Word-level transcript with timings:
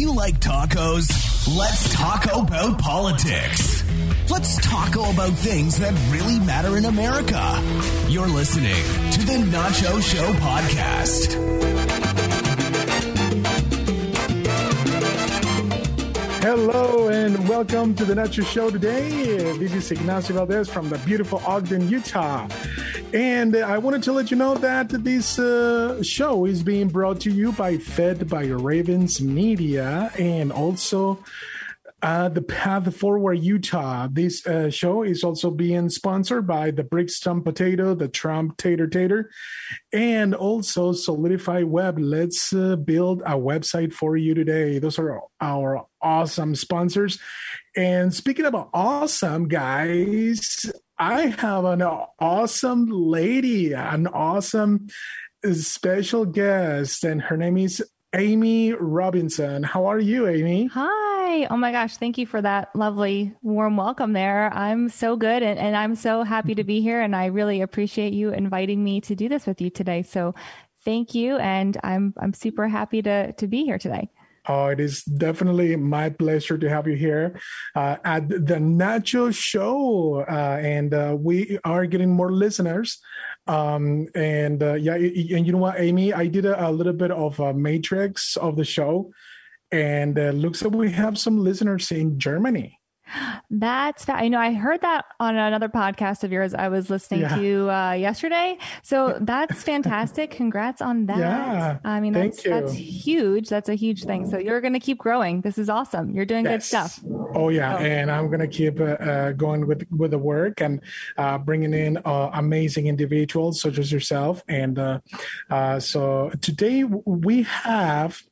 you 0.00 0.14
like 0.14 0.40
tacos? 0.40 1.08
Let's 1.58 1.92
taco 1.92 2.40
about 2.40 2.78
politics. 2.78 3.84
Let's 4.30 4.56
taco 4.56 5.10
about 5.10 5.32
things 5.32 5.78
that 5.78 5.92
really 6.10 6.38
matter 6.38 6.78
in 6.78 6.86
America. 6.86 7.62
You're 8.08 8.26
listening 8.26 8.82
to 9.12 9.26
the 9.26 9.44
Nacho 9.50 10.00
Show 10.02 10.32
podcast. 10.34 11.79
Hello 16.40 17.10
and 17.10 17.46
welcome 17.46 17.94
to 17.94 18.04
the 18.06 18.14
Nacho 18.14 18.42
Show 18.46 18.70
today. 18.70 19.52
This 19.58 19.74
is 19.74 19.90
Ignacio 19.90 20.34
Valdez 20.34 20.70
from 20.70 20.88
the 20.88 20.96
beautiful 21.00 21.42
Ogden, 21.44 21.86
Utah. 21.86 22.48
And 23.12 23.54
I 23.54 23.76
wanted 23.76 24.02
to 24.04 24.12
let 24.12 24.30
you 24.30 24.38
know 24.38 24.54
that 24.54 24.88
this 24.88 25.38
uh, 25.38 26.02
show 26.02 26.46
is 26.46 26.62
being 26.62 26.88
brought 26.88 27.20
to 27.20 27.30
you 27.30 27.52
by 27.52 27.76
Fed 27.76 28.26
by 28.26 28.46
Ravens 28.46 29.20
Media 29.20 30.10
and 30.18 30.50
also 30.50 31.22
uh, 32.02 32.28
the 32.28 32.42
Path 32.42 32.94
Forward 32.96 33.34
Utah. 33.34 34.08
This 34.10 34.46
uh, 34.46 34.70
show 34.70 35.02
is 35.02 35.22
also 35.22 35.50
being 35.50 35.88
sponsored 35.88 36.46
by 36.46 36.70
the 36.70 36.84
Brixton 36.84 37.42
Potato, 37.42 37.94
the 37.94 38.08
Trump 38.08 38.56
Tater 38.56 38.86
Tater, 38.86 39.30
and 39.92 40.34
also 40.34 40.92
Solidify 40.92 41.62
Web. 41.62 41.98
Let's 41.98 42.52
uh, 42.52 42.76
build 42.76 43.22
a 43.22 43.32
website 43.32 43.92
for 43.92 44.16
you 44.16 44.34
today. 44.34 44.78
Those 44.78 44.98
are 44.98 45.20
our 45.40 45.86
awesome 46.00 46.54
sponsors. 46.54 47.18
And 47.76 48.14
speaking 48.14 48.46
about 48.46 48.70
awesome, 48.72 49.48
guys, 49.48 50.70
I 50.98 51.26
have 51.26 51.64
an 51.64 51.82
awesome 51.82 52.86
lady, 52.86 53.72
an 53.72 54.06
awesome 54.06 54.88
special 55.52 56.26
guest, 56.26 57.04
and 57.04 57.22
her 57.22 57.36
name 57.36 57.56
is 57.56 57.82
Amy 58.14 58.72
Robinson. 58.72 59.62
How 59.62 59.86
are 59.86 60.00
you, 60.00 60.26
Amy? 60.26 60.66
Hi. 60.66 61.44
Oh 61.46 61.56
my 61.56 61.70
gosh. 61.70 61.96
Thank 61.96 62.18
you 62.18 62.26
for 62.26 62.42
that 62.42 62.74
lovely, 62.74 63.32
warm 63.40 63.76
welcome 63.76 64.12
there. 64.12 64.52
I'm 64.52 64.88
so 64.88 65.16
good 65.16 65.44
and, 65.44 65.58
and 65.58 65.76
I'm 65.76 65.94
so 65.94 66.24
happy 66.24 66.56
to 66.56 66.64
be 66.64 66.80
here. 66.80 67.00
And 67.00 67.14
I 67.14 67.26
really 67.26 67.60
appreciate 67.60 68.12
you 68.12 68.30
inviting 68.32 68.82
me 68.82 69.00
to 69.02 69.14
do 69.14 69.28
this 69.28 69.46
with 69.46 69.60
you 69.60 69.70
today. 69.70 70.02
So 70.02 70.34
thank 70.84 71.14
you. 71.14 71.36
And 71.36 71.78
I'm, 71.84 72.12
I'm 72.18 72.32
super 72.32 72.66
happy 72.66 73.00
to, 73.02 73.32
to 73.32 73.46
be 73.46 73.64
here 73.64 73.78
today. 73.78 74.10
Oh, 74.48 74.66
it 74.66 74.80
is 74.80 75.04
definitely 75.04 75.76
my 75.76 76.10
pleasure 76.10 76.58
to 76.58 76.68
have 76.68 76.88
you 76.88 76.96
here 76.96 77.38
uh, 77.76 77.96
at 78.04 78.28
the 78.28 78.56
Nacho 78.56 79.32
Show. 79.32 80.24
Uh, 80.28 80.58
and 80.60 80.92
uh, 80.94 81.16
we 81.16 81.58
are 81.62 81.86
getting 81.86 82.10
more 82.10 82.32
listeners. 82.32 82.98
Um, 83.50 84.06
and 84.14 84.62
uh, 84.62 84.74
yeah, 84.74 84.94
and 84.94 85.44
you 85.44 85.52
know 85.52 85.58
what, 85.58 85.80
Amy, 85.80 86.12
I 86.12 86.28
did 86.28 86.46
a, 86.46 86.68
a 86.68 86.70
little 86.70 86.92
bit 86.92 87.10
of 87.10 87.40
a 87.40 87.52
matrix 87.52 88.36
of 88.36 88.54
the 88.54 88.64
show, 88.64 89.10
and 89.72 90.16
uh, 90.16 90.30
looks 90.30 90.62
like 90.62 90.72
we 90.72 90.92
have 90.92 91.18
some 91.18 91.36
listeners 91.42 91.90
in 91.90 92.20
Germany. 92.20 92.78
That's 93.50 94.08
I 94.08 94.28
know 94.28 94.38
I 94.38 94.52
heard 94.52 94.82
that 94.82 95.04
on 95.18 95.36
another 95.36 95.68
podcast 95.68 96.22
of 96.22 96.30
yours 96.30 96.54
I 96.54 96.68
was 96.68 96.90
listening 96.90 97.22
yeah. 97.22 97.36
to 97.36 97.70
uh, 97.70 97.92
yesterday. 97.94 98.56
So 98.84 99.18
that's 99.20 99.64
fantastic. 99.64 100.30
Congrats 100.42 100.80
on 100.80 101.06
that. 101.06 101.18
Yeah, 101.18 101.78
I 101.84 101.98
mean 101.98 102.12
that's 102.12 102.42
that's 102.44 102.72
huge. 102.72 103.48
That's 103.48 103.68
a 103.68 103.74
huge 103.74 104.04
thing. 104.04 104.30
So 104.30 104.38
you're 104.38 104.60
going 104.60 104.74
to 104.74 104.80
keep 104.80 104.98
growing. 104.98 105.40
This 105.40 105.58
is 105.58 105.68
awesome. 105.68 106.12
You're 106.12 106.24
doing 106.24 106.44
yes. 106.44 106.52
good 106.52 106.62
stuff. 106.62 107.00
Oh 107.34 107.48
yeah, 107.48 107.76
oh. 107.76 107.78
and 107.78 108.10
I'm 108.10 108.28
going 108.28 108.40
to 108.40 108.48
keep 108.48 108.80
uh, 108.80 108.84
uh, 108.84 109.32
going 109.32 109.66
with 109.66 109.86
with 109.90 110.12
the 110.12 110.18
work 110.18 110.60
and 110.60 110.80
uh, 111.16 111.38
bringing 111.38 111.74
in 111.74 111.98
uh, 112.04 112.30
amazing 112.34 112.86
individuals 112.86 113.60
such 113.60 113.78
as 113.78 113.90
yourself. 113.92 114.42
And 114.48 114.78
uh, 115.50 115.80
so 115.80 116.30
today 116.40 116.84
we 116.84 117.42
have 117.42 118.22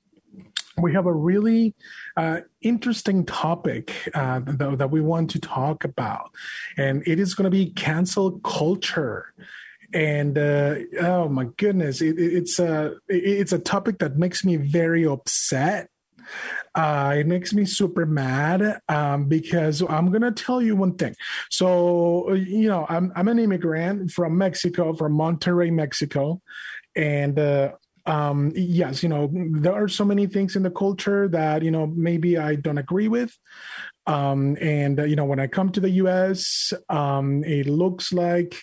we 0.80 0.92
have 0.92 1.06
a 1.06 1.12
really 1.12 1.74
uh, 2.16 2.40
interesting 2.62 3.24
topic 3.24 4.10
uh, 4.14 4.40
that, 4.40 4.78
that, 4.78 4.90
we 4.90 5.00
want 5.00 5.30
to 5.30 5.40
talk 5.40 5.84
about, 5.84 6.30
and 6.76 7.02
it 7.06 7.18
is 7.18 7.34
going 7.34 7.44
to 7.44 7.50
be 7.50 7.70
cancel 7.70 8.38
culture. 8.40 9.32
And 9.92 10.36
uh, 10.36 10.76
oh 11.00 11.28
my 11.28 11.46
goodness, 11.56 12.02
it, 12.02 12.18
it's 12.18 12.58
a 12.58 12.94
it's 13.08 13.52
a 13.52 13.58
topic 13.58 13.98
that 13.98 14.16
makes 14.16 14.44
me 14.44 14.56
very 14.56 15.06
upset. 15.06 15.88
Uh, 16.78 17.16
it 17.18 17.26
makes 17.26 17.52
me 17.52 17.64
super 17.64 18.06
mad 18.06 18.80
um, 18.88 19.24
because 19.24 19.82
I'm 19.82 20.12
gonna 20.12 20.30
tell 20.30 20.62
you 20.62 20.76
one 20.76 20.94
thing. 20.94 21.16
So 21.50 22.32
you 22.34 22.68
know, 22.68 22.86
I'm 22.88 23.12
I'm 23.16 23.26
an 23.26 23.40
immigrant 23.40 24.12
from 24.12 24.38
Mexico, 24.38 24.94
from 24.94 25.18
Monterrey, 25.18 25.72
Mexico, 25.72 26.40
and 26.94 27.36
uh, 27.36 27.72
um, 28.06 28.52
yes, 28.54 29.02
you 29.02 29.08
know, 29.08 29.28
there 29.32 29.74
are 29.74 29.88
so 29.88 30.04
many 30.04 30.28
things 30.28 30.54
in 30.54 30.62
the 30.62 30.70
culture 30.70 31.26
that, 31.28 31.62
you 31.62 31.70
know, 31.72 31.86
maybe 31.86 32.38
I 32.38 32.54
don't 32.54 32.78
agree 32.78 33.08
with. 33.08 33.36
Um, 34.06 34.56
and, 34.60 35.00
uh, 35.00 35.04
you 35.04 35.14
know, 35.14 35.26
when 35.26 35.40
I 35.40 35.46
come 35.46 35.70
to 35.72 35.80
the 35.80 35.90
US, 35.90 36.72
um, 36.88 37.44
it 37.44 37.66
looks 37.66 38.12
like 38.12 38.62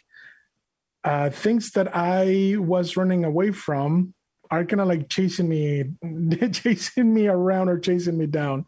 uh, 1.04 1.30
things 1.30 1.72
that 1.72 1.96
I 1.96 2.56
was 2.58 2.98
running 2.98 3.24
away 3.24 3.52
from 3.52 4.15
are 4.52 4.66
kind 4.66 4.82
of 4.82 4.88
like 4.88 5.10
chasing 5.10 5.50
me, 5.50 5.86
chasing 6.52 7.14
me 7.14 7.28
around 7.28 7.70
or 7.70 7.80
chasing 7.80 8.18
me 8.18 8.26
down. 8.26 8.66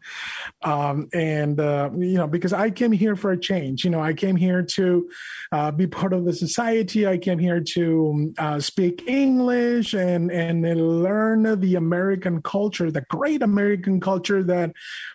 Um, 0.62 1.08
and, 1.12 1.58
uh, 1.60 1.90
you 1.96 2.16
know, 2.16 2.26
because 2.26 2.52
I 2.52 2.70
came 2.70 2.92
here 2.92 3.16
for 3.16 3.32
a 3.32 3.38
change, 3.38 3.84
you 3.84 3.90
know, 3.90 4.00
I 4.00 4.12
came 4.12 4.36
here 4.36 4.62
to 4.62 5.10
uh, 5.52 5.70
be 5.70 5.86
part 5.86 6.12
of 6.12 6.24
the 6.24 6.32
society. 6.32 7.06
I 7.06 7.18
came 7.18 7.38
here 7.38 7.60
to 7.74 8.34
uh, 8.38 8.60
speak 8.60 9.04
English 9.06 9.94
and, 9.94 10.30
and 10.30 10.62
learn 11.02 11.60
the 11.60 11.74
American 11.76 12.42
culture, 12.42 12.90
the 12.90 13.04
great 13.10 13.42
American 13.42 14.00
culture 14.00 14.42
that 14.44 14.72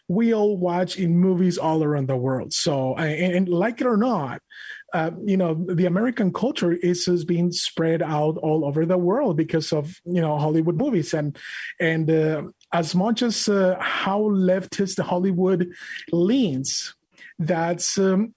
we 0.08 0.34
all 0.34 0.58
watch 0.58 0.98
in 0.98 1.18
movies 1.18 1.58
all 1.58 1.84
around 1.84 2.08
the 2.08 2.18
world. 2.18 2.54
So, 2.54 2.96
and, 2.96 3.36
and 3.36 3.50
like 3.50 3.82
it 3.82 3.88
or 3.88 3.98
not, 3.98 4.42
uh, 4.94 5.12
you 5.26 5.38
know 5.38 5.66
the 5.68 5.86
American 5.86 6.32
culture 6.32 6.72
is, 6.72 7.08
is 7.08 7.26
being 7.26 7.52
spread 7.52 8.02
out 8.02 8.38
all 8.38 8.64
over 8.64 8.86
the 8.86 8.98
world 8.98 9.38
because 9.38 9.74
of 9.74 10.00
you 10.06 10.22
know 10.22 10.38
Hollywood 10.38 10.78
movies 10.78 11.14
and 11.14 11.38
and 11.80 12.10
uh, 12.10 12.44
as 12.72 12.96
much 12.96 13.22
as 13.22 13.50
uh, 13.50 13.76
how 13.80 14.22
leftist 14.22 15.02
Hollywood 15.02 15.72
leans, 16.12 16.96
that's 17.40 17.98
um, 17.98 18.34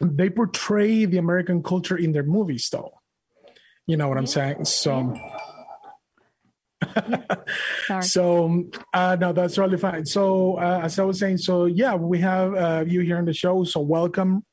they 0.00 0.30
portray 0.30 1.04
the 1.04 1.18
American 1.18 1.62
culture 1.62 1.96
in 1.96 2.12
their 2.12 2.22
movies 2.22 2.68
though. 2.70 3.00
You 3.86 3.96
know 3.96 4.08
what 4.08 4.18
I'm 4.18 4.26
saying? 4.26 4.64
So. 4.64 5.14
so 8.00 8.64
uh, 8.94 9.16
no, 9.20 9.32
that's 9.32 9.58
really 9.58 9.76
fine. 9.76 10.06
So 10.06 10.56
uh, 10.58 10.80
as 10.84 10.98
I 10.98 11.02
was 11.02 11.18
saying, 11.18 11.38
so 11.38 11.66
yeah, 11.66 11.94
we 11.94 12.18
have 12.20 12.54
uh, 12.54 12.84
you 12.86 13.00
here 13.00 13.18
on 13.18 13.24
the 13.24 13.32
show. 13.32 13.64
So 13.64 13.80
welcome, 13.80 14.44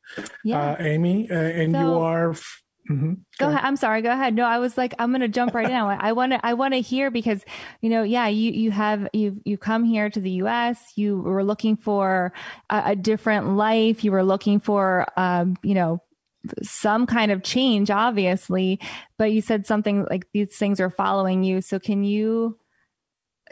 yeah. 0.44 0.72
uh, 0.72 0.76
Amy, 0.80 1.30
uh, 1.30 1.36
and 1.36 1.74
so, 1.74 1.80
you 1.80 1.94
are. 2.00 2.32
F- 2.32 2.62
mm-hmm. 2.90 3.14
Go, 3.40 3.50
ahead. 3.50 3.62
I'm 3.64 3.76
sorry. 3.76 4.02
Go 4.02 4.12
ahead. 4.12 4.36
No, 4.36 4.46
I 4.46 4.60
was 4.60 4.78
like, 4.78 4.94
I'm 5.00 5.12
going 5.12 5.22
to 5.22 5.28
jump 5.28 5.54
right 5.54 5.70
in. 5.70 5.76
I 5.76 6.12
want 6.14 6.34
to, 6.34 6.46
I 6.46 6.54
want 6.54 6.74
to 6.74 6.82
hear 6.82 7.12
because, 7.12 7.44
you 7.82 7.90
know, 7.90 8.04
yeah, 8.04 8.28
you, 8.28 8.52
you 8.52 8.72
have, 8.72 9.08
you, 9.14 9.42
you 9.46 9.58
come 9.58 9.84
here 9.84 10.10
to 10.10 10.20
the 10.20 10.32
U.S. 10.32 10.94
You 10.96 11.20
were 11.20 11.44
looking 11.44 11.78
for 11.78 12.34
a, 12.70 12.84
a 12.88 12.96
different 12.96 13.56
life. 13.56 14.04
You 14.04 14.12
were 14.12 14.24
looking 14.24 14.60
for, 14.60 15.08
um, 15.18 15.58
you 15.64 15.74
know, 15.74 16.02
some 16.62 17.08
kind 17.08 17.32
of 17.32 17.44
change, 17.44 17.90
obviously, 17.90 18.80
but 19.18 19.32
you 19.32 19.42
said 19.42 19.66
something 19.66 20.06
like 20.10 20.28
these 20.34 20.56
things 20.56 20.80
are 20.80 20.90
following 20.90 21.44
you. 21.44 21.62
So 21.62 21.80
can 21.80 22.04
you 22.04 22.58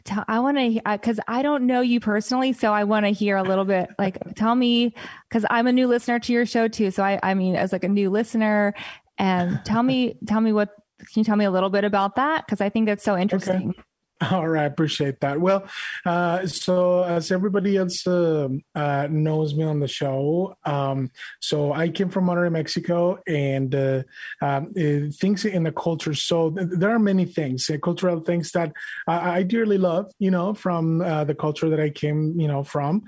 tell, 0.06 0.26
I 0.28 0.40
want 0.40 0.58
to, 0.58 0.98
cause 1.00 1.20
I 1.28 1.42
don't 1.42 1.66
know 1.66 1.82
you 1.82 2.00
personally. 2.00 2.54
So 2.54 2.74
I 2.74 2.84
want 2.84 3.06
to 3.06 3.12
hear 3.12 3.38
a 3.38 3.44
little 3.44 3.66
bit, 3.66 3.90
like, 3.98 4.18
tell 4.36 4.56
me, 4.56 4.94
cause 5.30 5.46
I'm 5.50 5.68
a 5.68 5.72
new 5.72 5.88
listener 5.88 6.20
to 6.20 6.34
your 6.34 6.46
show 6.46 6.68
too. 6.68 6.92
So 6.92 7.04
I, 7.04 7.20
I 7.24 7.34
mean, 7.34 7.56
as 7.56 7.72
like 7.72 7.84
a 7.84 7.90
new 7.90 8.10
listener 8.10 8.74
and 9.18 9.60
tell 9.66 9.84
me, 9.84 10.16
tell 10.28 10.42
me 10.42 10.52
what, 10.54 10.70
can 11.00 11.20
you 11.20 11.24
tell 11.24 11.36
me 11.36 11.46
a 11.46 11.52
little 11.52 11.70
bit 11.70 11.84
about 11.84 12.16
that? 12.16 12.48
Cause 12.48 12.62
I 12.62 12.70
think 12.70 12.86
that's 12.86 13.04
so 13.04 13.18
interesting. 13.18 13.70
Okay. 13.70 13.80
All 14.32 14.48
right, 14.48 14.66
appreciate 14.66 15.20
that. 15.22 15.40
Well, 15.40 15.68
uh, 16.06 16.46
so 16.46 17.04
as 17.04 17.32
everybody 17.32 17.78
else 17.78 18.06
uh, 18.06 18.50
uh, 18.76 19.08
knows 19.10 19.56
me 19.56 19.64
on 19.64 19.80
the 19.80 19.88
show, 19.88 20.56
um, 20.66 21.12
so 21.40 21.74
I 21.74 21.90
came 21.90 22.10
from 22.10 22.26
Monterrey, 22.26 22.52
Mexico, 22.52 23.20
and 23.28 23.74
uh, 23.74 24.04
um, 24.42 24.72
uh, 24.78 25.12
things 25.20 25.46
in 25.46 25.64
the 25.64 25.72
culture. 25.72 26.14
So 26.14 26.52
th- 26.52 26.70
there 26.72 26.92
are 26.92 27.00
many 27.00 27.26
things, 27.26 27.70
uh, 27.70 27.78
cultural 27.78 28.20
things 28.20 28.52
that 28.52 28.72
I-, 29.08 29.40
I 29.40 29.44
dearly 29.44 29.78
love, 29.78 30.12
you 30.20 30.32
know, 30.32 30.54
from 30.54 31.00
the 31.00 31.36
culture 31.38 31.70
that 31.70 31.80
I 31.80 31.90
came, 31.90 32.40
you 32.40 32.48
know, 32.48 32.64
from. 32.64 33.04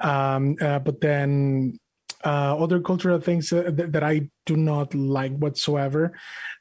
Um, 0.00 0.56
but 0.56 1.00
then 1.00 1.78
uh, 2.24 2.56
other 2.56 2.80
cultural 2.80 3.20
things 3.20 3.50
th- 3.50 3.74
that 3.74 4.02
I 4.02 4.28
do 4.46 4.56
not 4.56 4.94
like 4.94 5.36
whatsoever. 5.36 6.12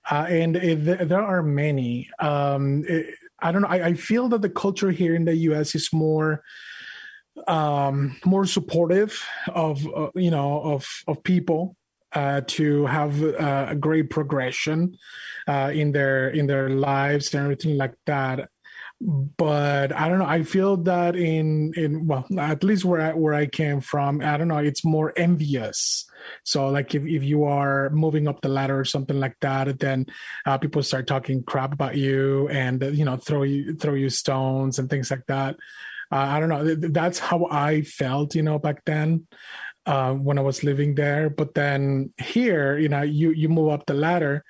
Uh, 0.09 0.25
and 0.27 0.55
it, 0.55 1.07
there 1.07 1.21
are 1.21 1.43
many. 1.43 2.09
Um, 2.19 2.83
it, 2.87 3.15
I 3.41 3.51
don't 3.51 3.63
know. 3.63 3.67
I, 3.67 3.87
I, 3.87 3.93
feel 3.93 4.29
that 4.29 4.41
the 4.41 4.49
culture 4.49 4.91
here 4.91 5.15
in 5.15 5.25
the 5.25 5.35
U.S. 5.49 5.75
is 5.75 5.89
more 5.91 6.43
um, 7.47 8.17
more 8.25 8.45
supportive 8.45 9.23
of 9.53 9.85
uh, 9.87 10.09
you 10.15 10.31
know 10.31 10.61
of 10.61 10.87
of 11.07 11.23
people 11.23 11.75
uh, 12.13 12.41
to 12.47 12.85
have 12.85 13.23
uh, 13.23 13.67
a 13.69 13.75
great 13.75 14.09
progression 14.09 14.97
uh, 15.47 15.71
in 15.73 15.91
their 15.91 16.29
in 16.29 16.47
their 16.47 16.69
lives 16.69 17.33
and 17.33 17.43
everything 17.43 17.77
like 17.77 17.95
that. 18.05 18.49
but 18.99 19.91
I 19.91 20.07
don't 20.09 20.19
know. 20.19 20.25
I 20.29 20.43
feel 20.43 20.77
that 20.83 21.15
in 21.15 21.73
in 21.75 22.07
well, 22.07 22.25
at 22.37 22.63
least 22.63 22.85
where 22.85 23.01
I, 23.01 23.13
where 23.13 23.33
I 23.33 23.47
came 23.47 23.81
from, 23.81 24.21
I 24.21 24.37
don't 24.37 24.47
know. 24.47 24.57
It's 24.57 24.85
more 24.85 25.13
envious. 25.17 26.05
So 26.43 26.69
like 26.69 26.95
if 26.95 27.03
if 27.05 27.23
you 27.23 27.45
are 27.45 27.89
moving 27.89 28.27
up 28.27 28.41
the 28.41 28.49
ladder 28.49 28.79
or 28.79 28.85
something 28.85 29.19
like 29.19 29.37
that, 29.41 29.79
then 29.79 30.07
uh, 30.45 30.57
people 30.57 30.83
start 30.83 31.07
talking 31.07 31.43
crap 31.43 31.73
about 31.73 31.95
you 31.97 32.47
and 32.49 32.83
uh, 32.83 32.87
you 32.87 33.05
know 33.05 33.17
throw 33.17 33.43
you 33.43 33.75
throw 33.75 33.93
you 33.93 34.09
stones 34.09 34.79
and 34.79 34.89
things 34.89 35.11
like 35.11 35.25
that. 35.27 35.55
Uh, 36.11 36.27
I 36.27 36.39
don't 36.39 36.49
know. 36.49 36.75
That's 36.75 37.19
how 37.19 37.47
I 37.49 37.83
felt, 37.83 38.35
you 38.35 38.43
know, 38.43 38.59
back 38.59 38.83
then 38.83 39.27
uh, 39.85 40.13
when 40.13 40.37
I 40.37 40.41
was 40.41 40.63
living 40.63 40.95
there. 40.95 41.29
But 41.29 41.53
then 41.53 42.13
here, 42.17 42.77
you 42.77 42.89
know, 42.89 43.01
you 43.01 43.31
you 43.31 43.49
move 43.49 43.69
up 43.69 43.85
the 43.85 43.93
ladder, 43.93 44.43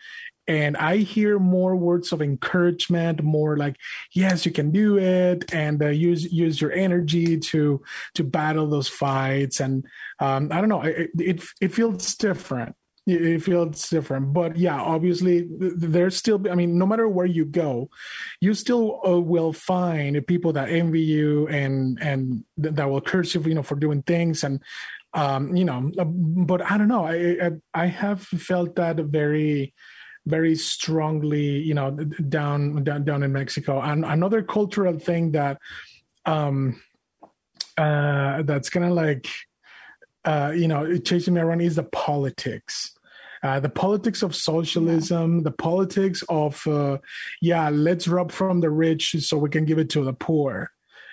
and 0.48 0.76
I 0.78 0.98
hear 0.98 1.40
more 1.40 1.76
words 1.76 2.12
of 2.12 2.22
encouragement, 2.22 3.24
more 3.24 3.58
like, 3.58 3.78
"Yes, 4.14 4.46
you 4.46 4.52
can 4.52 4.72
do 4.72 4.98
it," 4.98 5.54
and 5.54 5.82
uh, 5.82 5.88
use 5.88 6.32
use 6.32 6.60
your 6.60 6.72
energy 6.72 7.38
to 7.38 7.82
to 8.16 8.24
battle 8.24 8.68
those 8.68 8.88
fights. 8.88 9.60
And 9.60 9.86
um, 10.20 10.50
I 10.52 10.60
don't 10.60 10.70
know, 10.70 10.82
it, 10.82 11.12
it 11.18 11.44
it 11.62 11.74
feels 11.74 12.16
different 12.16 12.76
it 13.08 13.42
feels 13.42 13.90
different 13.90 14.32
but 14.32 14.56
yeah 14.56 14.80
obviously 14.80 15.48
there's 15.50 16.16
still 16.16 16.40
i 16.52 16.56
mean 16.56 16.78
no 16.78 16.86
matter 16.86 17.10
where 17.10 17.26
you 17.26 17.46
go 17.46 17.90
you 18.42 18.54
still 18.54 19.02
uh, 19.08 19.20
will 19.20 19.52
find 19.52 20.26
people 20.28 20.54
that 20.54 20.70
envy 20.70 21.02
you 21.02 21.48
and 21.48 21.98
and 22.00 22.44
that 22.58 22.88
will 22.88 23.02
curse 23.02 23.34
you 23.34 23.42
you 23.42 23.56
know 23.56 23.64
for 23.64 23.76
doing 23.76 24.04
things 24.04 24.44
and 24.44 24.62
um, 25.14 25.56
you 25.56 25.66
know, 25.66 25.92
uh, 26.00 26.06
but 26.06 26.62
I 26.62 26.78
don't 26.78 26.88
know. 26.88 27.06
I, 27.06 27.38
I, 27.42 27.52
I 27.74 27.86
have 27.88 28.22
felt 28.22 28.76
that 28.76 28.96
very 28.98 29.74
very 30.26 30.56
strongly, 30.56 31.60
you 31.60 31.74
know, 31.74 31.92
down 31.92 32.84
down 32.84 33.04
down 33.04 33.24
in 33.24 33.32
Mexico. 33.32 33.82
And 33.82 34.06
another 34.06 34.42
cultural 34.44 35.00
thing 35.00 35.32
that 35.32 35.58
um 36.26 36.82
uh 37.78 38.44
that's 38.44 38.70
kind 38.70 38.86
of 38.86 38.92
like 38.92 39.28
uh 40.26 40.52
you 40.56 40.68
know 40.68 40.98
chasing 40.98 41.34
me 41.34 41.42
around 41.42 41.62
is 41.62 41.76
the 41.76 41.84
politics. 41.84 42.94
Uh, 43.44 43.60
the 43.60 43.70
politics 43.70 44.22
of 44.22 44.36
socialism, 44.36 45.38
yeah. 45.38 45.44
the 45.46 45.52
politics 45.52 46.24
of, 46.30 46.62
uh, 46.68 46.96
yeah, 47.42 47.70
let's 47.72 48.08
rob 48.08 48.32
from 48.32 48.60
the 48.60 48.70
rich 48.70 49.16
so 49.18 49.36
we 49.36 49.50
can 49.50 49.66
give 49.66 49.80
it 49.80 49.90
to 49.90 50.04
the 50.04 50.14
poor 50.14 50.70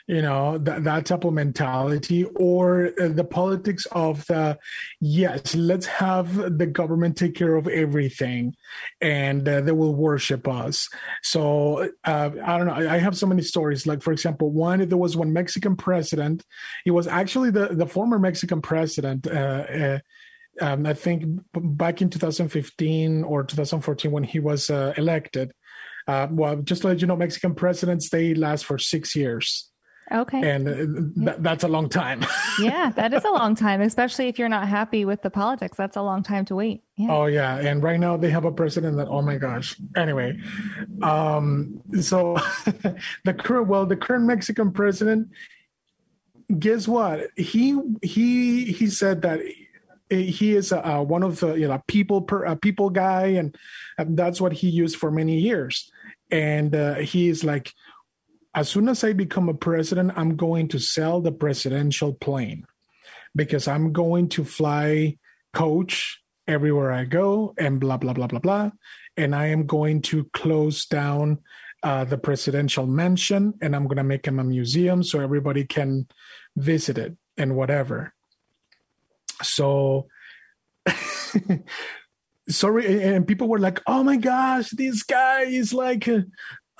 you 0.09 0.23
know 0.23 0.57
that, 0.57 0.85
that 0.85 1.05
type 1.05 1.25
of 1.25 1.35
mentality 1.35 2.25
or 2.37 2.91
uh, 3.01 3.09
the 3.09 3.25
politics 3.25 3.87
of 3.93 4.27
the 4.27 4.59
yes 5.01 5.55
let's 5.55 5.85
have 5.85 6.59
the 6.59 6.67
government 6.67 7.17
take 7.17 7.35
care 7.35 7.57
of 7.57 7.69
everything 7.69 8.55
and 9.03 9.47
uh, 9.47 9.61
they 9.61 9.73
will 9.73 9.95
worship 9.95 10.49
us. 10.49 10.89
So 11.23 11.91
uh, 12.05 12.31
i 12.45 12.57
don't 12.57 12.67
know 12.67 12.73
i 12.73 12.99
have 12.99 13.17
so 13.17 13.27
many 13.27 13.43
stories. 13.43 13.87
Like 13.87 14.03
for 14.03 14.13
example 14.13 14.51
one 14.51 14.89
there 14.89 14.99
was 14.99 15.17
one 15.17 15.33
mexican 15.33 15.77
president. 15.77 16.43
He 16.85 16.91
was 16.91 17.07
actually 17.07 17.51
the, 17.51 17.69
the 17.69 17.87
former 17.87 18.19
mexican 18.19 18.63
president 18.63 19.27
uh, 19.27 19.31
uh, 19.31 19.99
um, 20.61 20.87
i 20.87 20.95
think 20.95 21.25
back 21.53 22.01
in 22.01 22.09
2015 22.09 23.25
or 23.25 23.45
2014 23.45 24.11
when 24.11 24.25
he 24.25 24.41
was 24.41 24.71
uh, 24.71 24.95
elected. 24.97 25.53
Well 26.09 26.57
just 26.63 26.81
to 26.83 26.89
let 26.89 27.03
you 27.03 27.07
know 27.07 27.17
mexican 27.17 27.55
presidents 27.55 28.09
they 28.09 28.33
last 28.33 28.65
for 28.65 28.79
six 28.79 29.15
years 29.15 29.68
Okay. 30.13 30.49
And 30.49 30.69
uh, 30.69 31.31
th- 31.33 31.39
that's 31.41 31.65
a 31.65 31.69
long 31.69 31.89
time. 31.89 32.25
yeah, 32.61 32.91
that 32.97 33.13
is 33.13 33.25
a 33.25 33.31
long 33.31 33.55
time, 33.55 33.81
especially 33.81 34.29
if 34.29 34.39
you're 34.39 34.49
not 34.49 34.69
happy 34.69 35.05
with 35.05 35.23
the 35.23 35.31
politics. 35.31 35.77
That's 35.77 35.97
a 35.97 36.03
long 36.03 36.23
time 36.23 36.45
to 36.47 36.55
wait. 36.55 36.83
Yeah. 36.97 37.09
Oh 37.11 37.27
yeah, 37.27 37.59
and 37.59 37.83
right 37.83 38.01
now 38.01 38.17
they 38.17 38.31
have 38.31 38.45
a 38.45 38.53
president 38.53 38.97
that 38.97 39.09
oh 39.09 39.23
my 39.23 39.37
gosh. 39.37 39.77
Anyway, 39.97 40.39
um 41.03 41.81
so 42.01 42.35
the 43.25 43.35
current 43.35 43.69
well, 43.69 43.87
the 43.87 43.97
current 43.97 44.25
Mexican 44.25 44.73
president 44.73 45.29
guess 46.59 46.89
what? 46.89 47.29
He 47.37 47.79
he 48.03 48.73
he 48.73 48.87
said 48.87 49.23
that 49.23 49.41
he 50.11 50.55
is 50.55 50.73
uh, 50.73 51.05
one 51.05 51.23
of 51.23 51.41
the 51.41 51.55
you 51.55 51.69
know 51.69 51.83
people 51.87 52.23
per 52.23 52.47
uh, 52.47 52.55
people 52.55 52.89
guy 52.89 53.27
and, 53.27 53.55
and 53.99 54.17
that's 54.17 54.41
what 54.41 54.53
he 54.53 54.69
used 54.69 54.97
for 54.97 55.11
many 55.11 55.39
years 55.39 55.91
and 56.31 56.75
uh, 56.75 56.95
he 56.95 57.29
is 57.29 57.45
like 57.45 57.75
as 58.55 58.69
soon 58.69 58.89
as 58.89 59.05
I 59.05 59.13
become 59.13 59.49
a 59.49 59.55
president, 59.55 60.13
I'm 60.17 60.37
going 60.37 60.69
to 60.69 60.79
sell 60.79 61.21
the 61.21 61.33
presidential 61.33 62.15
plane 62.15 62.65
because 63.35 63.69
I'm 63.69 63.93
going 63.93 64.29
to 64.31 64.45
fly 64.45 65.19
coach 65.53 66.23
everywhere 66.47 66.91
I 66.91 67.05
go 67.05 67.55
and 67.59 67.79
blah, 67.79 67.99
blah, 67.99 68.15
blah, 68.15 68.27
blah, 68.27 68.41
blah. 68.41 68.71
And 69.17 69.35
I 69.35 69.47
am 69.47 69.67
going 69.67 70.03
to 70.03 70.25
close 70.33 70.87
down 70.87 71.39
uh, 71.83 72.05
the 72.05 72.19
presidential 72.19 72.87
mansion 72.87 73.55
and 73.61 73.77
I'm 73.77 73.85
going 73.85 73.99
to 73.99 74.05
make 74.05 74.27
him 74.27 74.39
a 74.39 74.45
museum 74.45 75.03
so 75.03 75.21
everybody 75.21 75.65
can 75.65 76.09
visit 76.57 76.99
it 76.99 77.17
and 77.37 77.55
whatever. 77.55 78.15
So, 79.43 80.09
sorry. 82.49 83.03
And 83.05 83.27
people 83.29 83.49
were 83.49 83.59
like, 83.59 83.81
oh 83.87 84.03
my 84.03 84.17
gosh, 84.17 84.71
this 84.71 85.03
guy 85.03 85.43
is 85.43 85.73
like, 85.73 86.09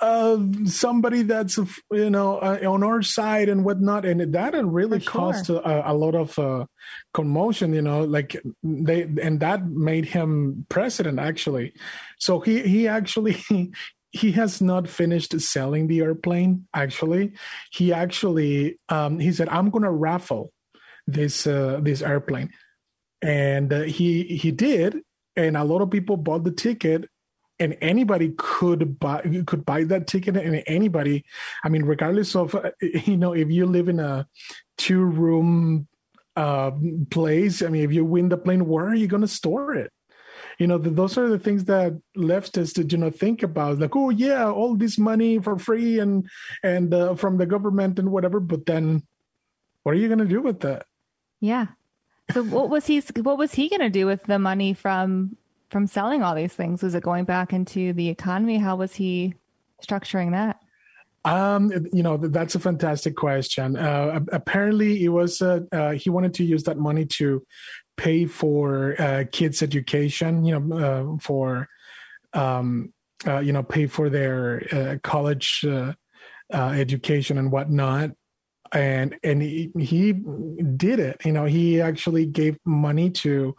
of 0.01 0.55
somebody 0.65 1.23
that's 1.23 1.57
you 1.91 2.09
know 2.09 2.37
uh, 2.37 2.59
on 2.65 2.83
our 2.83 3.01
side 3.01 3.49
and 3.49 3.65
whatnot. 3.65 4.05
And 4.05 4.33
that 4.33 4.53
really 4.65 4.99
sure. 4.99 5.11
caused 5.11 5.49
a, 5.49 5.91
a, 5.91 5.93
lot 5.93 6.15
of 6.15 6.37
uh, 6.39 6.65
commotion 7.13 7.73
you 7.73 7.81
know 7.81 8.03
like 8.03 8.35
they 8.63 9.03
and 9.21 9.39
that 9.39 9.65
made 9.67 10.05
him 10.05 10.65
president 10.69 11.19
actually. 11.19 11.73
So 12.19 12.39
he 12.39 12.61
he 12.61 12.87
actually 12.87 13.37
he 14.11 14.31
has 14.31 14.61
not 14.61 14.87
finished 14.87 15.39
selling 15.39 15.87
the 15.87 16.01
airplane 16.01 16.67
actually. 16.73 17.33
He 17.71 17.93
actually 17.93 18.79
um, 18.89 19.19
he 19.19 19.31
said 19.31 19.49
i'm 19.49 19.69
gonna 19.69 19.91
raffle 19.91 20.51
this 21.07 21.47
uh, 21.47 21.79
this 21.81 22.01
airplane. 22.01 22.51
And 23.21 23.73
uh, 23.73 23.81
he 23.81 24.23
he 24.23 24.51
did. 24.51 25.01
And 25.35 25.55
a 25.55 25.63
lot 25.63 25.81
of 25.81 25.89
people 25.89 26.17
bought 26.17 26.43
the 26.43 26.51
ticket 26.51 27.09
and 27.59 27.77
anybody 27.81 28.33
could 28.37 28.99
buy 28.99 29.21
could 29.45 29.65
buy 29.65 29.83
that 29.83 30.07
ticket 30.07 30.37
and 30.37 30.63
anybody 30.67 31.25
i 31.63 31.69
mean 31.69 31.83
regardless 31.83 32.35
of 32.35 32.55
uh, 32.55 32.71
you 32.81 33.17
know 33.17 33.33
if 33.33 33.49
you 33.49 33.65
live 33.65 33.89
in 33.89 33.99
a 33.99 34.27
two 34.77 35.03
room 35.03 35.87
uh, 36.35 36.71
place 37.09 37.61
i 37.61 37.67
mean 37.67 37.83
if 37.83 37.91
you 37.91 38.05
win 38.05 38.29
the 38.29 38.37
plane 38.37 38.65
where 38.65 38.85
are 38.85 38.95
you 38.95 39.07
going 39.07 39.21
to 39.21 39.27
store 39.27 39.73
it? 39.73 39.91
You 40.57 40.67
know 40.67 40.77
the, 40.77 40.89
those 40.89 41.17
are 41.17 41.29
the 41.29 41.39
things 41.39 41.65
that 41.65 41.93
leftists 42.17 42.91
you 42.91 42.97
know 42.97 43.09
think 43.09 43.43
about 43.43 43.79
like 43.79 43.95
oh 43.95 44.09
yeah 44.09 44.49
all 44.49 44.75
this 44.75 44.97
money 44.97 45.39
for 45.39 45.57
free 45.57 45.99
and 45.99 46.29
and 46.63 46.93
uh, 46.93 47.15
from 47.15 47.37
the 47.37 47.45
government 47.45 47.99
and 47.99 48.11
whatever 48.11 48.39
but 48.39 48.65
then 48.65 49.03
what 49.83 49.95
are 49.95 49.97
you 49.97 50.07
going 50.07 50.19
to 50.19 50.25
do 50.25 50.41
with 50.41 50.59
that? 50.61 50.85
Yeah. 51.39 51.67
So 52.31 52.43
what 52.43 52.69
was 52.69 52.85
he 52.85 53.01
what 53.15 53.37
was 53.37 53.53
he 53.53 53.69
going 53.69 53.79
to 53.79 53.89
do 53.89 54.05
with 54.05 54.23
the 54.23 54.37
money 54.37 54.73
from 54.73 55.35
from 55.69 55.87
selling 55.87 56.23
all 56.23 56.35
these 56.35 56.53
things? 56.53 56.83
Was 56.83 56.95
it 56.95 57.03
going 57.03 57.25
back 57.25 57.53
into 57.53 57.93
the 57.93 58.09
economy? 58.09 58.57
How 58.57 58.75
was 58.75 58.95
he 58.95 59.35
structuring 59.85 60.31
that? 60.31 60.59
Um, 61.25 61.71
you 61.91 62.01
know, 62.01 62.17
that's 62.17 62.55
a 62.55 62.59
fantastic 62.59 63.15
question. 63.15 63.75
Uh, 63.75 64.21
apparently, 64.31 65.03
it 65.03 65.09
was 65.09 65.41
uh, 65.41 65.61
uh, 65.71 65.91
he 65.91 66.09
wanted 66.09 66.33
to 66.35 66.43
use 66.43 66.63
that 66.63 66.77
money 66.77 67.05
to 67.05 67.45
pay 67.97 68.25
for 68.25 68.95
uh, 68.99 69.25
kids' 69.31 69.61
education. 69.61 70.45
You 70.45 70.59
know, 70.59 70.77
uh, 70.77 71.17
for 71.21 71.67
um, 72.33 72.93
uh, 73.27 73.39
you 73.39 73.51
know, 73.51 73.63
pay 73.63 73.87
for 73.87 74.09
their 74.09 74.99
college 75.03 75.65
education 76.51 77.37
and 77.37 77.51
whatnot. 77.51 78.11
And 78.71 79.17
and 79.23 79.41
he, 79.41 79.71
he 79.77 80.13
did 80.13 80.99
it. 80.99 81.25
You 81.25 81.31
know, 81.31 81.45
he 81.45 81.81
actually 81.81 82.27
gave 82.27 82.57
money 82.65 83.09
to 83.09 83.55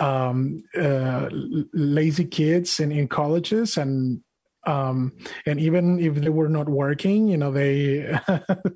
um, 0.00 0.62
uh, 0.76 1.28
lazy 1.72 2.24
kids 2.24 2.80
in, 2.80 2.92
in 2.92 3.08
colleges 3.08 3.76
and 3.76 4.20
um, 4.66 5.12
and 5.46 5.60
even 5.60 6.00
if 6.00 6.14
they 6.14 6.30
were 6.30 6.48
not 6.48 6.68
working, 6.68 7.28
you 7.28 7.36
know, 7.36 7.50
they 7.50 8.18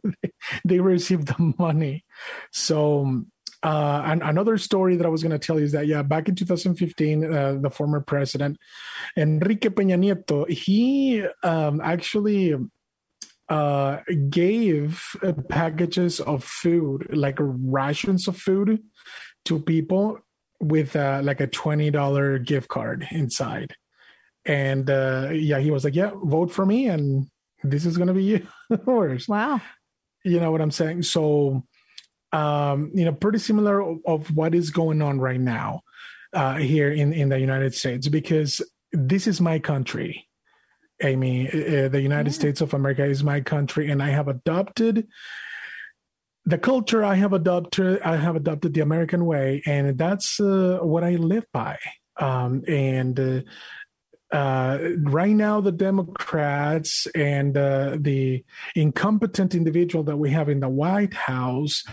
they 0.65 0.81
received 0.81 1.29
the 1.29 1.55
money. 1.59 2.05
So, 2.53 3.23
uh, 3.63 4.03
and 4.05 4.23
another 4.23 4.59
story 4.59 4.97
that 4.97 5.07
I 5.07 5.09
was 5.09 5.23
going 5.23 5.39
to 5.39 5.39
tell 5.39 5.59
you 5.59 5.65
is 5.65 5.73
that 5.73 5.87
yeah, 5.87 6.03
back 6.03 6.29
in 6.29 6.35
2015, 6.35 7.25
uh, 7.25 7.57
the 7.61 7.71
former 7.71 8.01
president 8.01 8.59
Enrique 9.17 9.71
Peña 9.71 9.99
Nieto 9.99 10.49
he 10.49 11.25
um, 11.43 11.81
actually 11.81 12.55
uh, 13.49 13.99
gave 14.29 15.03
packages 15.49 16.21
of 16.21 16.45
food, 16.45 17.07
like 17.11 17.37
rations 17.41 18.29
of 18.29 18.37
food, 18.37 18.83
to 19.47 19.59
people 19.59 20.19
with 20.61 20.97
uh, 20.97 21.21
like 21.23 21.41
a 21.41 21.47
$20 21.47 22.45
gift 22.45 22.69
card 22.69 23.07
inside. 23.11 23.75
And 24.45 24.88
uh, 24.88 25.31
yeah, 25.33 25.59
he 25.59 25.71
was 25.71 25.85
like, 25.85 25.95
yeah, 25.95 26.11
vote 26.15 26.50
for 26.50 26.65
me. 26.65 26.88
And 26.88 27.29
this 27.62 27.85
is 27.85 27.97
going 27.97 28.09
to 28.09 28.15
be 28.15 28.47
yours. 28.87 29.29
Wow. 29.29 29.61
You 30.25 30.41
know 30.41 30.50
what 30.50 30.61
I'm 30.61 30.71
saying? 30.71 31.03
So, 31.03 31.65
um, 32.33 32.91
you 32.95 33.05
know, 33.05 33.12
pretty 33.12 33.38
similar 33.38 33.81
of, 33.81 33.99
of 34.07 34.37
what 34.37 34.55
is 34.55 34.71
going 34.71 35.03
on 35.03 35.21
right 35.21 35.41
now 35.41 35.83
uh, 36.33 36.57
here 36.57 36.91
in, 36.91 37.12
in 37.12 37.29
the 37.29 37.38
United 37.38 37.75
States, 37.75 38.09
because 38.09 38.61
this 38.93 39.27
is 39.27 39.41
my 39.41 39.59
country. 39.59 40.25
Amy. 41.03 41.49
Uh, 41.49 41.88
the 41.88 42.00
United 42.00 42.31
yeah. 42.31 42.38
States 42.38 42.61
of 42.61 42.75
America 42.75 43.05
is 43.05 43.23
my 43.23 43.41
country, 43.41 43.91
and 43.91 44.03
I 44.03 44.09
have 44.09 44.29
adopted 44.29 45.07
the 46.49 46.59
culture 46.59 47.05
I 47.05 47.14
have 47.17 47.35
adopted, 47.35 48.00
I 48.02 48.17
have 48.17 48.35
adopted 48.35 48.73
the 48.73 48.81
American 48.81 49.26
way, 49.26 49.62
and 49.67 49.99
that's 49.99 50.40
uh, 50.40 50.78
what 50.81 51.05
I 51.05 51.17
live 51.17 51.45
by. 51.52 51.78
Um, 52.19 52.64
and 52.67 53.21
uh, 53.21 53.40
uh, 54.31 54.78
right 55.02 55.35
now, 55.35 55.61
the 55.61 55.73
Democrats 55.73 57.07
and 57.14 57.57
uh, 57.57 57.97
the 58.00 58.45
incompetent 58.75 59.55
individual 59.55 60.05
that 60.05 60.17
we 60.17 60.31
have 60.31 60.49
in 60.49 60.61
the 60.61 60.69
White 60.69 61.12
House, 61.12 61.85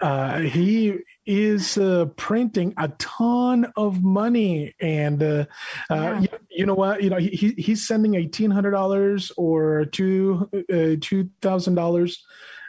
uh, 0.00 0.40
he 0.40 0.98
is 1.24 1.78
uh, 1.78 2.06
printing 2.16 2.74
a 2.78 2.88
ton 2.98 3.72
of 3.76 4.02
money 4.02 4.74
and 4.80 5.22
uh, 5.22 5.44
uh 5.88 5.94
yeah. 5.94 6.10
uh, 6.10 6.20
you, 6.20 6.28
you, 6.50 6.66
know 6.66 6.74
what 6.74 7.02
you 7.02 7.10
know 7.10 7.18
he, 7.18 7.54
he's 7.58 7.86
sending 7.86 8.12
$1800 8.12 9.32
or 9.36 9.84
two, 9.86 10.48
$2000 10.52 12.16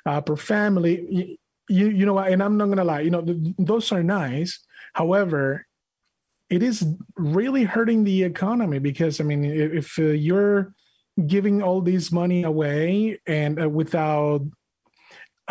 uh, 0.05 0.21
per 0.21 0.35
family. 0.35 1.39
You, 1.69 1.89
you 1.89 2.05
know 2.05 2.13
what? 2.13 2.31
And 2.31 2.41
I'm 2.43 2.57
not 2.57 2.65
going 2.65 2.77
to 2.77 2.83
lie, 2.83 3.01
you 3.01 3.11
know, 3.11 3.21
th- 3.21 3.55
those 3.57 3.91
are 3.91 4.03
nice. 4.03 4.59
However, 4.93 5.65
it 6.49 6.61
is 6.61 6.85
really 7.15 7.63
hurting 7.63 8.03
the 8.03 8.23
economy 8.23 8.79
because, 8.79 9.21
I 9.21 9.23
mean, 9.23 9.45
if, 9.45 9.71
if 9.71 9.99
uh, 9.99 10.11
you're 10.11 10.73
giving 11.27 11.61
all 11.61 11.81
this 11.81 12.11
money 12.11 12.43
away 12.43 13.19
and 13.25 13.61
uh, 13.61 13.69
without 13.69 14.41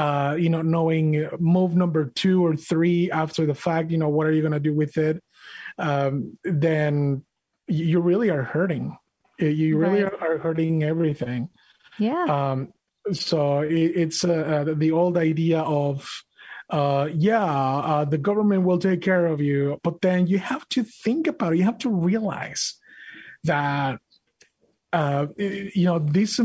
uh, 0.01 0.35
you 0.39 0.49
know, 0.49 0.63
knowing 0.63 1.27
uh, 1.27 1.37
move 1.39 1.77
number 1.77 2.07
two 2.15 2.45
or 2.45 2.57
three 2.57 3.11
after 3.11 3.45
the 3.45 3.55
fact, 3.55 3.91
you 3.91 3.99
know, 3.99 4.09
what 4.09 4.27
are 4.27 4.33
you 4.33 4.41
going 4.41 4.53
to 4.53 4.61
do 4.61 4.73
with 4.73 4.97
it? 4.97 5.23
Um, 5.79 6.39
then 6.43 7.23
you 7.67 8.01
really 8.01 8.31
are 8.31 8.43
hurting. 8.43 8.97
You 9.39 9.77
really 9.77 10.03
right. 10.03 10.13
are, 10.23 10.39
hurting 10.39 10.83
everything. 10.83 11.51
Yeah. 11.99 12.25
Um, 12.25 12.73
so 13.13 13.61
it, 13.61 13.93
it's 13.97 14.25
uh, 14.25 14.65
uh 14.69 14.75
the 14.75 14.93
old 14.93 15.17
idea 15.17 15.61
of 15.61 16.09
uh, 16.71 17.09
yeah, 17.13 17.45
uh, 17.45 18.05
the 18.05 18.19
government 18.19 18.63
will 18.63 18.79
take 18.79 19.01
care 19.01 19.27
of 19.27 19.41
you. 19.41 19.81
But 19.83 20.01
then 20.03 20.27
you 20.27 20.39
have 20.39 20.69
to 20.71 20.85
think 20.85 21.27
about 21.27 21.53
it. 21.53 21.59
You 21.59 21.65
have 21.65 21.79
to 21.79 21.91
realize 21.91 22.77
that, 23.45 23.99
uh, 24.93 25.27
you 25.37 25.85
know, 25.85 25.99
this 25.99 26.41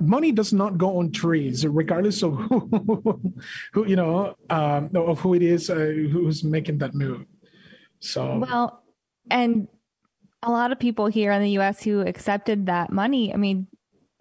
money 0.00 0.32
does 0.32 0.52
not 0.52 0.78
go 0.78 0.98
on 0.98 1.12
trees, 1.12 1.64
regardless 1.66 2.22
of 2.22 2.36
who, 2.36 3.32
who 3.72 3.86
you 3.86 3.96
know, 3.96 4.34
um, 4.50 4.90
of 4.94 5.20
who 5.20 5.34
it 5.34 5.42
is 5.42 5.70
uh, 5.70 5.74
who's 5.74 6.42
making 6.42 6.78
that 6.78 6.94
move. 6.94 7.24
So, 8.00 8.38
well, 8.38 8.82
and 9.30 9.68
a 10.42 10.50
lot 10.50 10.72
of 10.72 10.78
people 10.78 11.06
here 11.06 11.32
in 11.32 11.42
the 11.42 11.50
U.S. 11.50 11.82
who 11.82 12.00
accepted 12.00 12.66
that 12.66 12.92
money. 12.92 13.32
I 13.32 13.36
mean, 13.36 13.68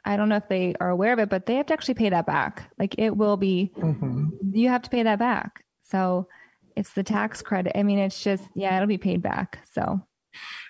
I 0.07 0.15
don't 0.15 0.29
know 0.29 0.37
if 0.37 0.47
they 0.47 0.73
are 0.79 0.89
aware 0.89 1.11
of 1.11 1.19
it, 1.19 1.29
but 1.29 1.45
they 1.45 1.55
have 1.55 1.65
to 1.65 1.73
actually 1.73 1.95
pay 1.95 2.09
that 2.09 2.25
back. 2.25 2.71
Like 2.79 2.95
it 2.97 3.15
will 3.15 3.35
be, 3.35 3.73
mm-hmm. 3.77 4.29
you 4.53 4.69
have 4.69 4.81
to 4.83 4.89
pay 4.89 5.03
that 5.03 5.19
back. 5.19 5.65
So 5.83 6.29
it's 6.77 6.93
the 6.93 7.03
tax 7.03 7.41
credit. 7.41 7.77
I 7.77 7.83
mean, 7.83 7.99
it's 7.99 8.23
just, 8.23 8.43
yeah, 8.55 8.77
it'll 8.77 8.87
be 8.87 8.97
paid 8.97 9.21
back. 9.21 9.59
So, 9.73 10.01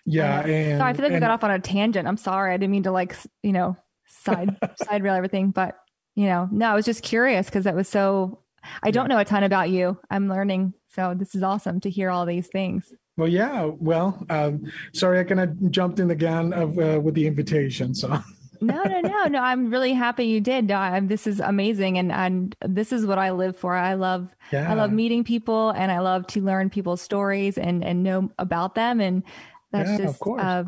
yeah. 0.05 0.41
And, 0.41 0.79
so 0.79 0.85
I 0.85 0.93
feel 0.93 1.03
like 1.03 1.13
and, 1.13 1.23
I 1.23 1.27
got 1.27 1.31
off 1.31 1.43
on 1.43 1.51
a 1.51 1.59
tangent. 1.59 2.07
I'm 2.07 2.17
sorry. 2.17 2.51
I 2.51 2.57
didn't 2.57 2.71
mean 2.71 2.83
to 2.83 2.91
like, 2.91 3.15
you 3.43 3.51
know, 3.51 3.77
side, 4.07 4.57
side 4.83 5.03
rail 5.03 5.13
everything, 5.13 5.51
but 5.51 5.77
you 6.15 6.25
know, 6.25 6.49
no, 6.51 6.71
I 6.71 6.73
was 6.73 6.85
just 6.85 7.03
curious 7.03 7.45
because 7.45 7.65
that 7.65 7.75
was 7.75 7.87
so, 7.87 8.39
I 8.81 8.89
don't 8.89 9.07
know 9.07 9.19
a 9.19 9.25
ton 9.25 9.43
about 9.43 9.69
you. 9.69 9.99
I'm 10.09 10.27
learning. 10.27 10.73
So 10.87 11.13
this 11.15 11.35
is 11.35 11.43
awesome 11.43 11.79
to 11.81 11.91
hear 11.91 12.09
all 12.09 12.25
these 12.25 12.47
things. 12.47 12.91
Well, 13.17 13.27
yeah. 13.27 13.69
Well, 13.77 14.25
um, 14.31 14.63
sorry, 14.93 15.19
I 15.19 15.25
kind 15.25 15.39
of 15.39 15.71
jumped 15.71 15.99
in 15.99 16.09
again 16.09 16.53
of, 16.53 16.79
uh, 16.79 16.99
with 16.99 17.13
the 17.13 17.27
invitation. 17.27 17.93
So 17.93 18.19
no, 18.61 18.83
no, 18.83 19.01
no, 19.01 19.23
no. 19.25 19.39
I'm 19.39 19.69
really 19.69 19.93
happy 19.93 20.25
you 20.25 20.41
did. 20.41 20.71
I'm, 20.71 21.07
this 21.07 21.27
is 21.27 21.39
amazing, 21.39 21.97
and 21.97 22.11
and 22.11 22.55
this 22.61 22.91
is 22.91 23.05
what 23.05 23.17
I 23.17 23.31
live 23.31 23.57
for. 23.57 23.75
I 23.75 23.93
love 23.93 24.29
yeah. 24.51 24.69
I 24.69 24.73
love 24.73 24.91
meeting 24.91 25.23
people, 25.23 25.71
and 25.71 25.91
I 25.91 25.99
love 25.99 26.27
to 26.27 26.41
learn 26.41 26.69
people's 26.69 27.01
stories 27.01 27.57
and 27.57 27.83
and 27.83 28.03
know 28.03 28.31
about 28.37 28.75
them, 28.75 28.99
and 28.99 29.23
that's 29.71 29.89
yeah, 29.91 29.97
just 29.97 30.21
uh, 30.25 30.63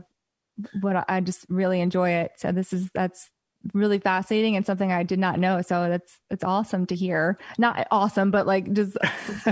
what 0.82 0.96
I, 0.96 1.06
I 1.08 1.20
just 1.22 1.46
really 1.50 1.82
enjoy 1.82 2.12
it. 2.12 2.34
So 2.38 2.52
this 2.52 2.74
is 2.74 2.90
that's 2.94 3.30
really 3.74 4.00
fascinating 4.00 4.56
and 4.56 4.66
something 4.66 4.92
I 4.92 5.04
did 5.04 5.20
not 5.20 5.40
know. 5.40 5.62
So 5.62 5.90
that's 5.90 6.20
it's 6.30 6.44
awesome 6.44 6.86
to 6.88 6.96
hear. 6.96 7.38
Not 7.58 7.88
awesome, 7.92 8.32
but 8.32 8.48
like 8.48 8.72
just 8.74 8.98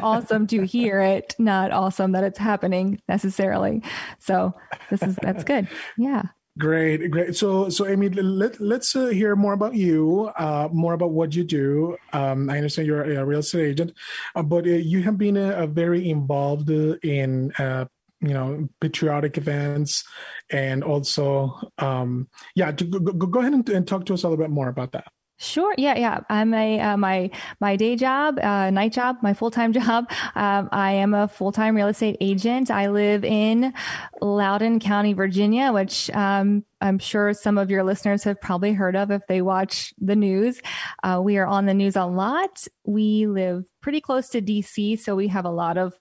awesome 0.01 0.47
to 0.47 0.65
hear 0.65 1.01
it. 1.01 1.35
Not 1.39 1.71
awesome 1.71 2.13
that 2.13 2.23
it's 2.23 2.39
happening 2.39 3.01
necessarily. 3.07 3.83
So 4.19 4.53
this 4.89 5.03
is 5.03 5.17
that's 5.21 5.43
good. 5.43 5.67
Yeah. 5.97 6.23
Great, 6.57 7.11
great. 7.11 7.35
So, 7.35 7.69
so 7.69 7.85
Amy, 7.85 8.09
let, 8.09 8.59
let's 8.59 8.95
uh, 8.95 9.07
hear 9.07 9.35
more 9.35 9.53
about 9.53 9.75
you, 9.75 10.31
uh, 10.37 10.69
more 10.71 10.93
about 10.93 11.11
what 11.11 11.35
you 11.35 11.43
do. 11.43 11.97
Um, 12.13 12.49
I 12.49 12.57
understand 12.57 12.87
you're 12.87 13.03
a 13.03 13.25
real 13.25 13.39
estate 13.39 13.67
agent, 13.67 13.93
uh, 14.33 14.41
but 14.41 14.65
uh, 14.65 14.69
you 14.69 15.03
have 15.03 15.17
been 15.17 15.37
uh, 15.37 15.67
very 15.67 16.09
involved 16.09 16.69
in, 16.69 17.51
uh, 17.59 17.85
you 18.21 18.33
know, 18.33 18.67
patriotic 18.81 19.37
events, 19.37 20.03
and 20.49 20.83
also, 20.83 21.53
um, 21.77 22.27
yeah. 22.55 22.71
To, 22.71 22.85
go, 22.85 23.11
go 23.13 23.39
ahead 23.41 23.53
and, 23.53 23.69
and 23.69 23.87
talk 23.87 24.05
to 24.05 24.15
us 24.15 24.23
a 24.23 24.29
little 24.29 24.43
bit 24.43 24.49
more 24.49 24.69
about 24.69 24.93
that. 24.93 25.11
Sure. 25.39 25.75
Yeah. 25.77 25.95
Yeah. 25.97 26.21
I'm 26.29 26.51
a, 26.55 26.79
uh, 26.79 26.97
my, 26.97 27.29
my 27.59 27.75
day 27.75 27.95
job, 27.95 28.39
uh, 28.39 28.71
night 28.71 28.91
job, 28.91 29.17
my 29.21 29.35
full-time 29.35 29.71
job. 29.81 30.09
Um, 30.33 30.67
I 30.71 30.93
am 30.93 31.13
a 31.13 31.27
full-time 31.27 31.75
real 31.75 31.87
estate 31.87 32.17
agent. 32.19 32.71
I 32.71 32.87
live 32.87 33.23
in 33.23 33.71
Loudoun 34.19 34.79
County, 34.79 35.13
Virginia, 35.13 35.71
which, 35.71 36.09
um, 36.11 36.65
I'm 36.81 36.97
sure 36.97 37.33
some 37.33 37.59
of 37.59 37.69
your 37.69 37.83
listeners 37.83 38.23
have 38.23 38.41
probably 38.41 38.73
heard 38.73 38.95
of 38.95 39.11
if 39.11 39.25
they 39.27 39.41
watch 39.41 39.93
the 39.99 40.15
news. 40.15 40.59
Uh, 41.03 41.21
we 41.23 41.37
are 41.37 41.45
on 41.45 41.67
the 41.67 41.73
news 41.73 41.95
a 41.95 42.05
lot. 42.05 42.65
We 42.83 43.27
live 43.27 43.65
pretty 43.81 44.01
close 44.01 44.29
to 44.29 44.41
DC, 44.41 44.99
so 44.99 45.15
we 45.15 45.27
have 45.27 45.45
a 45.45 45.51
lot 45.51 45.77
of 45.77 45.93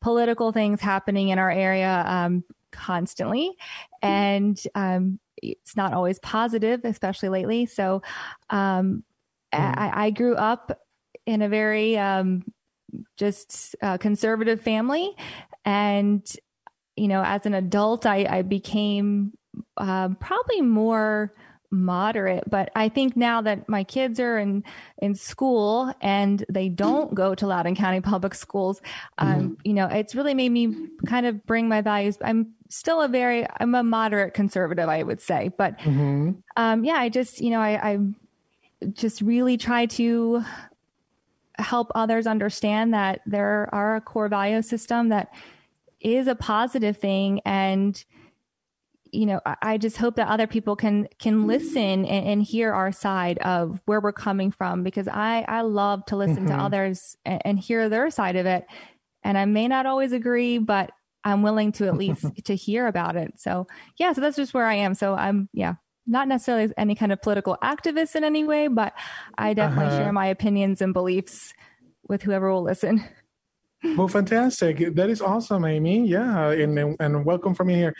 political 0.00 0.50
things 0.50 0.80
happening 0.80 1.28
in 1.28 1.38
our 1.38 1.50
area 1.50 2.04
um, 2.06 2.44
constantly. 2.72 3.52
And 4.02 4.60
um, 4.74 5.18
it's 5.42 5.76
not 5.76 5.92
always 5.92 6.18
positive, 6.20 6.80
especially 6.84 7.28
lately. 7.28 7.66
So 7.66 8.02
um, 8.50 9.04
mm. 9.54 9.78
I, 9.78 10.06
I, 10.06 10.10
grew 10.10 10.34
up 10.36 10.80
in 11.26 11.42
a 11.42 11.48
very 11.48 11.98
um, 11.98 12.44
just 13.16 13.76
uh, 13.82 13.98
conservative 13.98 14.60
family. 14.60 15.14
And, 15.64 16.26
you 16.96 17.08
know, 17.08 17.22
as 17.24 17.46
an 17.46 17.54
adult, 17.54 18.06
I, 18.06 18.26
I 18.28 18.42
became 18.42 19.32
uh, 19.76 20.10
probably 20.20 20.60
more 20.60 21.34
moderate 21.70 22.42
but 22.50 22.70
i 22.74 22.88
think 22.88 23.16
now 23.16 23.40
that 23.40 23.68
my 23.68 23.84
kids 23.84 24.18
are 24.18 24.38
in 24.38 24.64
in 24.98 25.14
school 25.14 25.92
and 26.00 26.44
they 26.48 26.68
don't 26.68 27.14
go 27.14 27.34
to 27.34 27.46
loudoun 27.46 27.76
county 27.76 28.00
public 28.00 28.34
schools 28.34 28.82
um, 29.18 29.28
mm-hmm. 29.28 29.54
you 29.62 29.72
know 29.72 29.86
it's 29.86 30.14
really 30.14 30.34
made 30.34 30.50
me 30.50 30.88
kind 31.06 31.26
of 31.26 31.46
bring 31.46 31.68
my 31.68 31.80
values 31.80 32.18
i'm 32.24 32.52
still 32.68 33.00
a 33.00 33.08
very 33.08 33.46
i'm 33.60 33.74
a 33.74 33.82
moderate 33.84 34.34
conservative 34.34 34.88
i 34.88 35.02
would 35.02 35.20
say 35.20 35.50
but 35.56 35.78
mm-hmm. 35.78 36.32
um, 36.56 36.84
yeah 36.84 36.94
i 36.94 37.08
just 37.08 37.40
you 37.40 37.50
know 37.50 37.60
I, 37.60 37.90
I 37.92 37.98
just 38.92 39.20
really 39.20 39.56
try 39.56 39.86
to 39.86 40.42
help 41.58 41.92
others 41.94 42.26
understand 42.26 42.94
that 42.94 43.20
there 43.26 43.68
are 43.72 43.96
a 43.96 44.00
core 44.00 44.28
value 44.28 44.62
system 44.62 45.10
that 45.10 45.32
is 46.00 46.26
a 46.26 46.34
positive 46.34 46.96
thing 46.96 47.40
and 47.44 48.04
you 49.12 49.26
know 49.26 49.40
i 49.62 49.76
just 49.76 49.96
hope 49.96 50.16
that 50.16 50.28
other 50.28 50.46
people 50.46 50.76
can 50.76 51.06
can 51.18 51.46
listen 51.46 52.04
and, 52.04 52.26
and 52.26 52.42
hear 52.42 52.72
our 52.72 52.92
side 52.92 53.38
of 53.38 53.80
where 53.86 54.00
we're 54.00 54.12
coming 54.12 54.50
from 54.50 54.82
because 54.82 55.08
i 55.08 55.44
i 55.48 55.60
love 55.60 56.04
to 56.06 56.16
listen 56.16 56.44
mm-hmm. 56.44 56.48
to 56.48 56.62
others 56.62 57.16
and, 57.24 57.42
and, 57.44 57.58
hear 57.58 57.88
their 57.88 58.10
side 58.10 58.36
of 58.36 58.46
it 58.46 58.64
and 59.22 59.36
i 59.36 59.44
may 59.44 59.68
not 59.68 59.86
always 59.86 60.12
agree 60.12 60.58
but 60.58 60.90
i'm 61.24 61.42
willing 61.42 61.72
to 61.72 61.86
at 61.86 61.96
least 61.96 62.24
to 62.44 62.54
hear 62.54 62.86
about 62.86 63.16
it 63.16 63.32
so 63.36 63.66
yeah 63.98 64.12
so 64.12 64.20
that's 64.20 64.36
just 64.36 64.54
where 64.54 64.66
i 64.66 64.74
am 64.74 64.94
so 64.94 65.14
i'm 65.14 65.48
yeah 65.52 65.74
not 66.06 66.28
necessarily 66.28 66.72
any 66.76 66.94
kind 66.94 67.12
of 67.12 67.20
political 67.22 67.56
activist 67.62 68.14
in 68.14 68.24
any 68.24 68.44
way 68.44 68.68
but 68.68 68.92
i 69.38 69.54
definitely 69.54 69.86
uh-huh. 69.86 69.98
share 69.98 70.12
my 70.12 70.26
opinions 70.26 70.80
and 70.80 70.92
beliefs 70.92 71.52
with 72.08 72.22
whoever 72.22 72.52
will 72.52 72.62
listen 72.62 73.04
well, 73.82 74.08
fantastic. 74.08 74.94
That 74.94 75.08
is 75.08 75.22
awesome, 75.22 75.64
Amy. 75.64 76.06
Yeah, 76.06 76.50
and 76.50 76.96
and 77.00 77.24
welcome 77.24 77.54
from 77.54 77.68
me 77.68 77.74
here. 77.74 77.94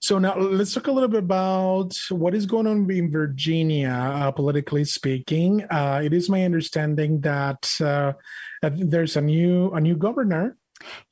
So 0.00 0.18
now 0.18 0.38
let's 0.38 0.72
talk 0.72 0.86
a 0.86 0.92
little 0.92 1.08
bit 1.08 1.18
about 1.18 1.94
what 2.10 2.34
is 2.34 2.46
going 2.46 2.66
on 2.66 2.90
in 2.90 3.10
Virginia, 3.10 3.90
uh, 3.90 4.30
politically 4.30 4.84
speaking. 4.84 5.64
Uh, 5.64 6.00
it 6.02 6.14
is 6.14 6.30
my 6.30 6.44
understanding 6.44 7.20
that 7.20 7.70
uh, 7.80 8.12
there's 8.62 9.16
a 9.16 9.20
new 9.20 9.70
a 9.72 9.80
new 9.80 9.96
governor. 9.96 10.56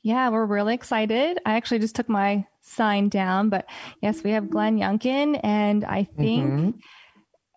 Yeah, 0.02 0.30
we're 0.30 0.46
really 0.46 0.74
excited. 0.74 1.38
I 1.44 1.56
actually 1.56 1.80
just 1.80 1.96
took 1.96 2.08
my 2.08 2.46
sign 2.62 3.10
down, 3.10 3.50
but 3.50 3.66
yes, 4.00 4.22
we 4.22 4.30
have 4.30 4.48
Glenn 4.48 4.78
Youngkin, 4.78 5.40
and 5.42 5.84
I 5.84 6.04
think. 6.04 6.50
Mm-hmm. 6.50 6.70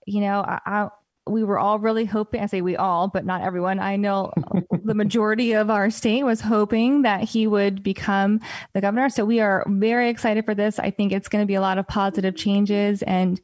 You 0.07 0.21
know, 0.21 0.43
I, 0.43 0.89
we 1.27 1.43
were 1.43 1.59
all 1.59 1.79
really 1.79 2.05
hoping, 2.05 2.41
I 2.41 2.47
say 2.47 2.61
we 2.61 2.75
all, 2.75 3.07
but 3.07 3.25
not 3.25 3.41
everyone. 3.41 3.79
I 3.79 3.95
know 3.95 4.31
the 4.83 4.93
majority 4.93 5.53
of 5.53 5.69
our 5.69 5.89
state 5.89 6.23
was 6.23 6.41
hoping 6.41 7.03
that 7.03 7.23
he 7.23 7.47
would 7.47 7.83
become 7.83 8.39
the 8.73 8.81
governor. 8.81 9.09
So 9.09 9.25
we 9.25 9.39
are 9.39 9.63
very 9.67 10.09
excited 10.09 10.45
for 10.45 10.55
this. 10.55 10.79
I 10.79 10.91
think 10.91 11.11
it's 11.11 11.29
going 11.29 11.43
to 11.43 11.47
be 11.47 11.55
a 11.55 11.61
lot 11.61 11.77
of 11.77 11.87
positive 11.87 12.35
changes 12.35 13.03
and 13.03 13.39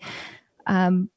um, 0.68 1.10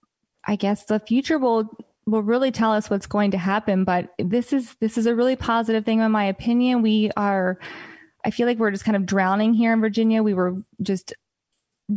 I 0.44 0.56
guess 0.56 0.84
the 0.84 1.00
future 1.00 1.38
will 1.38 1.68
will 2.06 2.22
really 2.22 2.50
tell 2.50 2.72
us 2.72 2.88
what's 2.88 3.06
going 3.06 3.30
to 3.32 3.38
happen. 3.38 3.84
But 3.84 4.08
this 4.18 4.52
is 4.52 4.74
this 4.80 4.96
is 4.98 5.06
a 5.06 5.14
really 5.14 5.36
positive 5.36 5.84
thing, 5.84 6.00
in 6.00 6.10
my 6.10 6.24
opinion. 6.24 6.82
We 6.82 7.10
are. 7.16 7.58
I 8.24 8.30
feel 8.30 8.46
like 8.46 8.58
we're 8.58 8.70
just 8.70 8.84
kind 8.84 8.96
of 8.96 9.06
drowning 9.06 9.54
here 9.54 9.72
in 9.72 9.80
Virginia. 9.80 10.22
We 10.22 10.34
were 10.34 10.56
just 10.82 11.14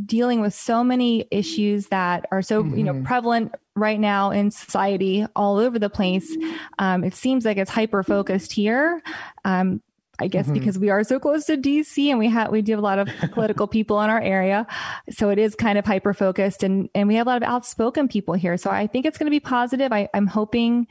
dealing 0.05 0.39
with 0.39 0.53
so 0.53 0.83
many 0.83 1.25
issues 1.31 1.87
that 1.87 2.25
are 2.31 2.41
so 2.41 2.63
mm-hmm. 2.63 2.77
you 2.77 2.83
know 2.83 2.93
mm-hmm. 2.93 3.03
prevalent 3.03 3.53
right 3.75 3.99
now 3.99 4.31
in 4.31 4.49
society 4.49 5.25
all 5.35 5.57
over 5.57 5.77
the 5.77 5.89
place 5.89 6.37
um, 6.79 7.03
it 7.03 7.13
seems 7.13 7.43
like 7.43 7.57
it's 7.57 7.71
hyper 7.71 8.01
focused 8.01 8.53
here 8.53 9.01
um, 9.43 9.81
I 10.21 10.27
guess 10.27 10.45
mm-hmm. 10.45 10.53
because 10.53 10.77
we 10.77 10.91
are 10.91 11.03
so 11.03 11.19
close 11.19 11.45
to 11.45 11.57
DC 11.57 12.07
and 12.09 12.19
we 12.19 12.27
have 12.29 12.51
we 12.51 12.61
do 12.61 12.73
have 12.73 12.79
a 12.79 12.83
lot 12.83 12.99
of 12.99 13.09
political 13.31 13.67
people 13.67 13.99
in 14.01 14.09
our 14.11 14.21
area, 14.21 14.67
so 15.09 15.29
it 15.29 15.39
is 15.39 15.55
kind 15.55 15.79
of 15.79 15.85
hyper 15.85 16.13
focused 16.13 16.61
and 16.61 16.89
and 16.93 17.07
we 17.07 17.15
have 17.15 17.25
a 17.25 17.29
lot 17.31 17.41
of 17.41 17.49
outspoken 17.49 18.07
people 18.07 18.35
here. 18.35 18.55
So 18.55 18.69
I 18.69 18.85
think 18.85 19.07
it's 19.07 19.17
going 19.17 19.25
to 19.25 19.31
be 19.31 19.39
positive. 19.39 19.91
I, 19.91 20.09
I'm 20.13 20.27
hoping, 20.27 20.85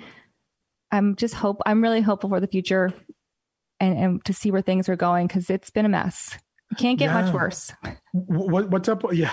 I'm 0.90 1.14
just 1.14 1.34
hope 1.34 1.60
I'm 1.64 1.80
really 1.80 2.00
hopeful 2.00 2.28
for 2.28 2.40
the 2.40 2.48
future, 2.48 2.92
and 3.78 3.96
and 3.96 4.24
to 4.24 4.32
see 4.32 4.50
where 4.50 4.62
things 4.62 4.88
are 4.88 4.96
going 4.96 5.28
because 5.28 5.48
it's 5.48 5.70
been 5.70 5.86
a 5.86 5.90
mess. 5.90 6.36
Can't 6.78 6.98
get 6.98 7.06
yeah. 7.06 7.22
much 7.22 7.34
worse. 7.34 7.72
What, 8.12 8.70
what's 8.70 8.88
up? 8.88 9.04
Yeah, 9.12 9.32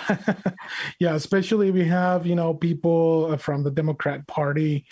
yeah. 0.99 1.13
Especially 1.13 1.71
we 1.71 1.85
have 1.85 2.25
you 2.25 2.35
know 2.35 2.53
people 2.53 3.37
from 3.37 3.63
the 3.63 3.71
Democrat 3.71 4.27
Party 4.27 4.85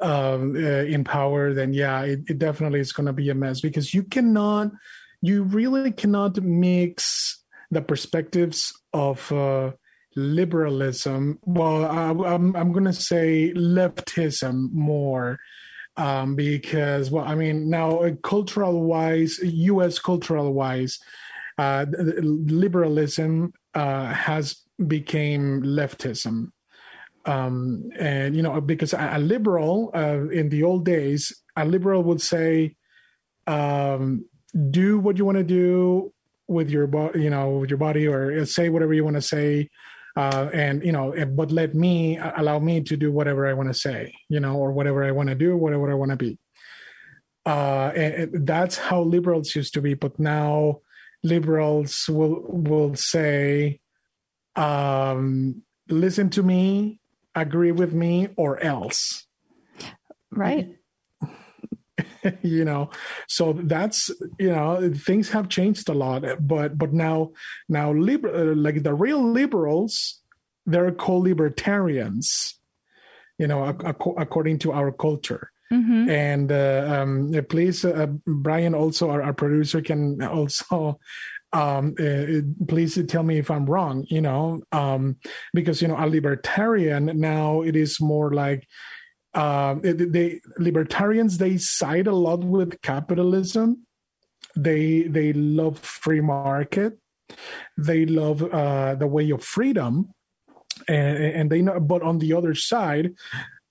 um, 0.00 0.54
uh, 0.56 0.84
in 0.84 1.04
power, 1.04 1.54
then 1.54 1.72
yeah, 1.72 2.02
it, 2.02 2.20
it 2.28 2.38
definitely 2.38 2.80
is 2.80 2.92
going 2.92 3.06
to 3.06 3.12
be 3.12 3.30
a 3.30 3.34
mess 3.34 3.60
because 3.60 3.94
you 3.94 4.02
cannot, 4.02 4.70
you 5.22 5.44
really 5.44 5.92
cannot 5.92 6.42
mix 6.42 7.42
the 7.70 7.80
perspectives 7.80 8.72
of 8.92 9.30
uh, 9.32 9.72
liberalism. 10.14 11.38
Well, 11.42 11.84
I, 11.84 12.34
I'm 12.34 12.54
I'm 12.54 12.72
going 12.72 12.84
to 12.84 12.92
say 12.92 13.52
leftism 13.54 14.72
more. 14.72 15.38
Um, 15.98 16.36
because 16.36 17.10
well, 17.10 17.24
I 17.24 17.34
mean, 17.34 17.70
now 17.70 18.00
uh, 18.00 18.12
cultural 18.22 18.82
wise, 18.82 19.38
U.S. 19.42 19.98
cultural 19.98 20.52
wise, 20.52 20.98
uh, 21.58 21.86
liberalism 21.90 23.52
uh, 23.74 24.12
has 24.12 24.56
became 24.86 25.62
leftism. 25.62 26.50
Um, 27.24 27.90
and 27.98 28.36
you 28.36 28.42
know 28.42 28.60
because 28.60 28.92
a, 28.92 29.18
liberal 29.18 29.90
uh, 29.94 30.28
in 30.28 30.48
the 30.48 30.62
old 30.62 30.84
days 30.84 31.32
a 31.56 31.64
liberal 31.64 32.04
would 32.04 32.20
say 32.20 32.76
um, 33.48 34.24
do 34.70 35.00
what 35.00 35.18
you 35.18 35.24
want 35.24 35.38
to 35.38 35.44
do 35.44 36.12
with 36.46 36.70
your 36.70 36.86
body 36.86 37.24
you 37.24 37.30
know 37.30 37.58
with 37.58 37.68
your 37.68 37.78
body 37.78 38.06
or 38.06 38.46
say 38.46 38.68
whatever 38.68 38.94
you 38.94 39.02
want 39.02 39.16
to 39.16 39.22
say 39.22 39.68
uh, 40.16 40.48
and 40.54 40.84
you 40.84 40.92
know 40.92 41.12
but 41.34 41.50
let 41.50 41.74
me 41.74 42.16
uh, 42.16 42.30
allow 42.36 42.60
me 42.60 42.80
to 42.80 42.96
do 42.96 43.10
whatever 43.10 43.44
i 43.48 43.52
want 43.52 43.68
to 43.68 43.74
say 43.74 44.14
you 44.28 44.38
know 44.38 44.54
or 44.54 44.70
whatever 44.70 45.02
i 45.02 45.10
want 45.10 45.28
to 45.28 45.34
do 45.34 45.56
whatever 45.56 45.90
i 45.90 45.94
want 45.94 46.12
to 46.12 46.16
be. 46.16 46.38
Uh, 47.44 47.92
and, 47.94 48.14
and 48.34 48.46
that's 48.46 48.76
how 48.76 49.02
liberals 49.02 49.54
used 49.56 49.74
to 49.74 49.82
be 49.82 49.94
but 49.94 50.16
now 50.20 50.80
liberals 51.26 52.08
will 52.08 52.42
will 52.46 52.94
say 52.94 53.80
um, 54.54 55.62
listen 55.88 56.30
to 56.30 56.42
me 56.42 57.00
agree 57.34 57.72
with 57.72 57.92
me 57.92 58.28
or 58.36 58.62
else. 58.62 59.26
Right. 60.30 60.76
you 62.42 62.64
know 62.64 62.90
so 63.28 63.52
that's 63.64 64.10
you 64.38 64.50
know 64.50 64.92
things 64.94 65.30
have 65.30 65.48
changed 65.48 65.88
a 65.88 65.94
lot 65.94 66.24
but 66.40 66.76
but 66.76 66.92
now 66.92 67.30
now 67.68 67.92
liber- 67.92 68.34
uh, 68.34 68.54
like 68.54 68.82
the 68.82 68.92
real 68.92 69.22
liberals 69.22 70.20
they're 70.66 70.90
called 70.92 71.24
libertarians 71.24 72.58
you 73.38 73.46
know 73.46 73.68
ac- 73.68 74.12
according 74.18 74.58
to 74.58 74.72
our 74.72 74.90
culture 74.92 75.50
mm-hmm. 75.72 76.08
and 76.08 76.52
uh, 76.52 76.84
um, 76.88 77.32
please 77.48 77.84
uh, 77.84 78.06
brian 78.26 78.74
also 78.74 79.10
our, 79.10 79.22
our, 79.22 79.32
producer 79.32 79.80
can 79.80 80.22
also 80.22 80.98
um, 81.52 81.94
uh, 81.98 82.42
please 82.66 83.00
tell 83.08 83.22
me 83.22 83.38
if 83.38 83.50
I'm 83.50 83.66
wrong, 83.66 84.04
you 84.08 84.20
know, 84.20 84.60
um, 84.72 85.16
because, 85.54 85.80
you 85.80 85.88
know, 85.88 85.96
a 85.96 86.06
libertarian 86.06 87.18
now 87.18 87.62
it 87.62 87.76
is 87.76 88.00
more 88.00 88.32
like, 88.32 88.66
uh, 89.34 89.76
they 89.82 90.40
libertarians, 90.58 91.38
they 91.38 91.56
side 91.56 92.06
a 92.06 92.14
lot 92.14 92.40
with 92.42 92.80
capitalism. 92.82 93.86
They, 94.56 95.02
they 95.02 95.32
love 95.34 95.78
free 95.78 96.22
market. 96.22 96.98
They 97.76 98.06
love 98.06 98.42
uh, 98.42 98.94
the 98.94 99.06
way 99.06 99.30
of 99.30 99.44
freedom. 99.44 100.12
And, 100.88 101.16
and 101.18 101.50
they 101.50 101.62
know, 101.62 101.80
but 101.80 102.02
on 102.02 102.18
the 102.18 102.32
other 102.32 102.54
side, 102.54 103.12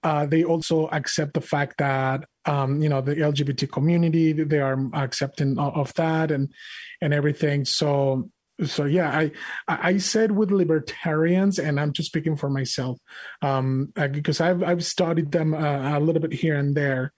uh, 0.06 0.24
they 0.28 0.44
also 0.44 0.88
accept 0.90 1.34
the 1.34 1.42
fact 1.42 1.80
that 1.80 2.26
um, 2.46 2.80
you 2.80 2.88
know 2.88 3.02
the 3.02 3.16
LGBT 3.16 3.72
community 3.72 4.34
they 4.34 4.60
are 4.60 4.78
accepting 4.94 5.58
of 5.58 5.92
that 5.96 6.30
and 6.30 6.54
and 7.02 7.12
everything. 7.12 7.66
So 7.66 8.30
so 8.64 8.86
yeah, 8.86 9.10
I 9.10 9.32
I 9.68 9.98
said 9.98 10.32
with 10.32 10.52
libertarians, 10.52 11.58
and 11.58 11.80
I'm 11.80 11.92
just 11.92 12.10
speaking 12.10 12.38
for 12.38 12.52
myself 12.52 13.00
um, 13.42 13.92
because 13.96 14.40
I've 14.40 14.62
I've 14.62 14.86
studied 14.86 15.32
them 15.32 15.56
uh, 15.56 15.98
a 15.98 16.00
little 16.00 16.22
bit 16.22 16.34
here 16.34 16.56
and 16.56 16.78
there. 16.78 17.12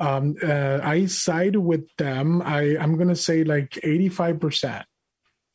Um, 0.00 0.34
uh, 0.42 0.80
I 0.82 1.06
side 1.06 1.54
with 1.54 1.86
them. 1.96 2.42
I 2.42 2.76
I'm 2.76 2.98
gonna 2.98 3.14
say 3.14 3.44
like 3.44 3.78
85 3.84 4.40
percent 4.40 4.84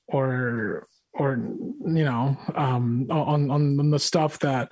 or 0.08 0.88
or 1.14 1.32
you 1.36 2.06
know 2.06 2.38
um, 2.56 3.08
on 3.12 3.52
on 3.52 3.90
the 3.90 4.00
stuff 4.00 4.40
that 4.40 4.72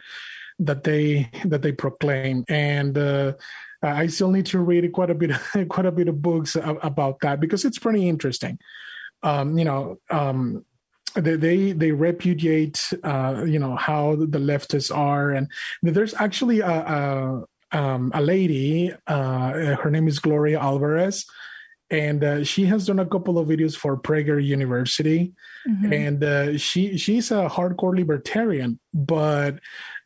that 0.59 0.83
they 0.83 1.29
that 1.45 1.61
they 1.61 1.71
proclaim 1.71 2.45
and 2.47 2.97
uh, 2.97 3.33
I 3.83 4.07
still 4.07 4.31
need 4.31 4.45
to 4.47 4.59
read 4.59 4.91
quite 4.93 5.09
a 5.09 5.15
bit 5.15 5.31
quite 5.69 5.85
a 5.85 5.91
bit 5.91 6.07
of 6.07 6.21
books 6.21 6.55
about 6.55 7.19
that 7.21 7.39
because 7.39 7.65
it's 7.65 7.79
pretty 7.79 8.07
interesting. 8.07 8.59
Um, 9.23 9.57
you 9.57 9.65
know, 9.65 9.99
um, 10.09 10.65
they 11.15 11.35
they, 11.35 11.71
they 11.71 11.91
repudiate 11.91 12.93
uh, 13.03 13.43
you 13.45 13.59
know 13.59 13.75
how 13.75 14.15
the 14.15 14.39
leftists 14.39 14.95
are, 14.95 15.31
and 15.31 15.49
there's 15.81 16.13
actually 16.15 16.59
a 16.59 16.67
a, 16.67 17.43
um, 17.71 18.11
a 18.13 18.21
lady. 18.21 18.93
Uh, 19.07 19.75
her 19.75 19.89
name 19.89 20.07
is 20.07 20.19
Gloria 20.19 20.59
Alvarez 20.59 21.25
and 21.89 22.23
uh, 22.23 22.43
she 22.43 22.65
has 22.65 22.87
done 22.87 22.99
a 22.99 23.05
couple 23.05 23.37
of 23.37 23.47
videos 23.47 23.75
for 23.75 23.95
Prager 23.95 24.43
University, 24.43 25.33
mm-hmm. 25.67 25.93
and 25.93 26.23
uh, 26.23 26.57
she 26.57 26.97
she's 26.97 27.31
a 27.31 27.47
hardcore 27.47 27.95
libertarian, 27.95 28.79
but 28.93 29.59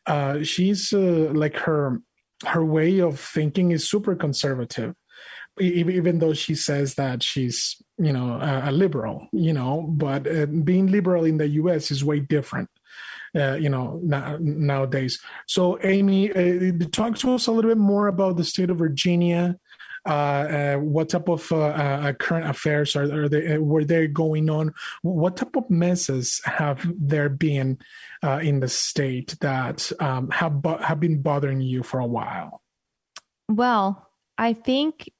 uh, 0.06 0.42
she's 0.42 0.92
uh, 0.92 1.30
like 1.32 1.56
her 1.56 2.00
her 2.46 2.64
way 2.64 3.00
of 3.00 3.20
thinking 3.20 3.70
is 3.70 3.88
super 3.88 4.14
conservative. 4.14 4.94
Even 5.60 6.20
though 6.20 6.32
she 6.32 6.54
says 6.54 6.94
that 6.94 7.22
she's 7.22 7.76
you 7.98 8.12
know 8.12 8.38
a, 8.40 8.72
liberal 8.72 9.26
you 9.32 9.52
know 9.52 9.82
but 9.90 10.26
uh, 10.26 10.46
being 10.46 10.86
liberal 10.86 11.24
in 11.24 11.36
the 11.36 11.48
us 11.48 11.90
is 11.90 12.02
way 12.02 12.20
different 12.20 12.70
uh, 13.36 13.54
you 13.54 13.68
know 13.68 14.00
na- 14.02 14.38
nowadays. 14.40 15.20
So 15.46 15.78
amy 15.82 16.30
uh, 16.32 16.72
talk 16.92 17.18
to 17.18 17.34
us 17.34 17.46
a 17.46 17.52
little 17.52 17.70
bit 17.70 17.78
more 17.78 18.06
about 18.06 18.38
the 18.38 18.44
state 18.44 18.70
of 18.70 18.78
virginia 18.78 19.56
what 20.04 21.08
type 21.08 21.28
of 21.28 21.50
uh, 21.52 21.58
uh, 21.58 22.12
current 22.14 22.48
affairs 22.48 22.96
are, 22.96 23.24
are 23.24 23.28
they 23.28 23.58
were 23.58 23.84
they 23.84 24.06
going 24.06 24.50
on? 24.50 24.72
What 25.02 25.36
type 25.36 25.56
of 25.56 25.68
messes 25.70 26.40
have 26.44 26.86
there 26.98 27.28
been 27.28 27.78
in 28.22 28.60
the 28.60 28.68
state 28.68 29.36
that 29.40 29.90
um, 30.00 30.30
have 30.30 30.64
have 30.82 31.00
been 31.00 31.22
bothering 31.22 31.60
you 31.60 31.82
for 31.82 32.00
a 32.00 32.06
while? 32.06 32.62
Well, 33.48 34.10
I 34.38 34.52
think 34.52 35.10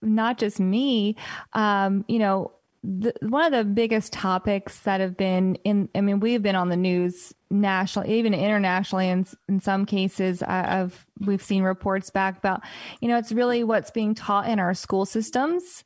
not 0.00 0.38
just 0.38 0.60
me. 0.60 1.16
Um, 1.52 2.04
you 2.08 2.18
know, 2.18 2.52
the, 2.82 3.12
one 3.22 3.44
of 3.44 3.52
the 3.52 3.64
biggest 3.64 4.12
topics 4.12 4.80
that 4.80 5.00
have 5.00 5.16
been 5.16 5.56
in, 5.64 5.88
I 5.94 6.00
mean, 6.00 6.20
we've 6.20 6.42
been 6.42 6.56
on 6.56 6.68
the 6.68 6.76
news 6.76 7.34
nationally, 7.50 8.18
even 8.18 8.34
internationally, 8.34 9.08
in, 9.08 9.26
in 9.48 9.60
some 9.60 9.84
cases, 9.84 10.42
I've, 10.42 11.06
we've 11.20 11.42
seen 11.42 11.62
reports 11.62 12.10
back 12.10 12.38
about, 12.38 12.62
you 13.00 13.08
know, 13.08 13.18
it's 13.18 13.32
really 13.32 13.64
what's 13.64 13.90
being 13.90 14.14
taught 14.14 14.48
in 14.48 14.60
our 14.60 14.74
school 14.74 15.06
systems. 15.06 15.84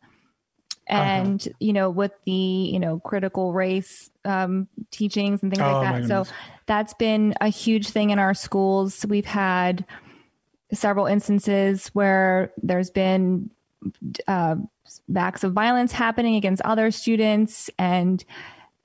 Uh-huh. 0.91 1.01
And, 1.01 1.41
uh-huh. 1.41 1.57
you 1.61 1.73
know, 1.73 1.91
with 1.91 2.13
the, 2.27 2.33
you 2.33 2.81
know, 2.81 2.99
critical 3.01 3.53
race 3.53 4.11
um, 4.25 4.69
teachings 4.91 5.43
and 5.43 5.53
things 5.53 5.63
oh, 5.63 5.73
like 5.79 6.03
that. 6.03 6.09
So 6.09 6.31
that's 6.67 6.93
been 6.95 7.35
a 7.41 7.49
huge 7.49 7.91
thing 7.91 8.11
in 8.11 8.19
our 8.19 8.35
schools. 8.35 9.07
We've 9.09 9.25
had 9.25 9.87
several 10.73 11.07
instances 11.07 11.89
where 11.89 12.53
there's 12.63 12.91
been 12.91 13.51
uh, 14.29 14.57
acts 15.17 15.45
of 15.45 15.53
violence 15.53 15.93
happening 15.93 16.37
against 16.37 16.63
other 16.63 16.91
students, 16.91 17.71
and 17.79 18.25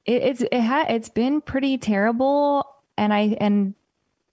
it, 0.05 0.23
it's 0.23 0.41
it 0.51 0.61
ha- 0.61 0.85
it's 0.89 1.09
been 1.09 1.41
pretty 1.41 1.77
terrible. 1.77 2.67
And 2.97 3.13
I 3.13 3.37
and 3.39 3.75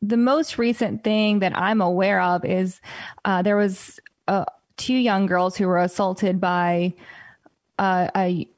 the 0.00 0.16
most 0.16 0.58
recent 0.58 1.04
thing 1.04 1.40
that 1.40 1.56
I'm 1.56 1.80
aware 1.80 2.20
of 2.20 2.44
is 2.44 2.80
uh, 3.24 3.42
there 3.42 3.56
was 3.56 3.98
uh, 4.28 4.44
two 4.76 4.94
young 4.94 5.26
girls 5.26 5.56
who 5.56 5.66
were 5.66 5.78
assaulted 5.78 6.40
by 6.40 6.94
uh, 7.78 8.08
a 8.16 8.48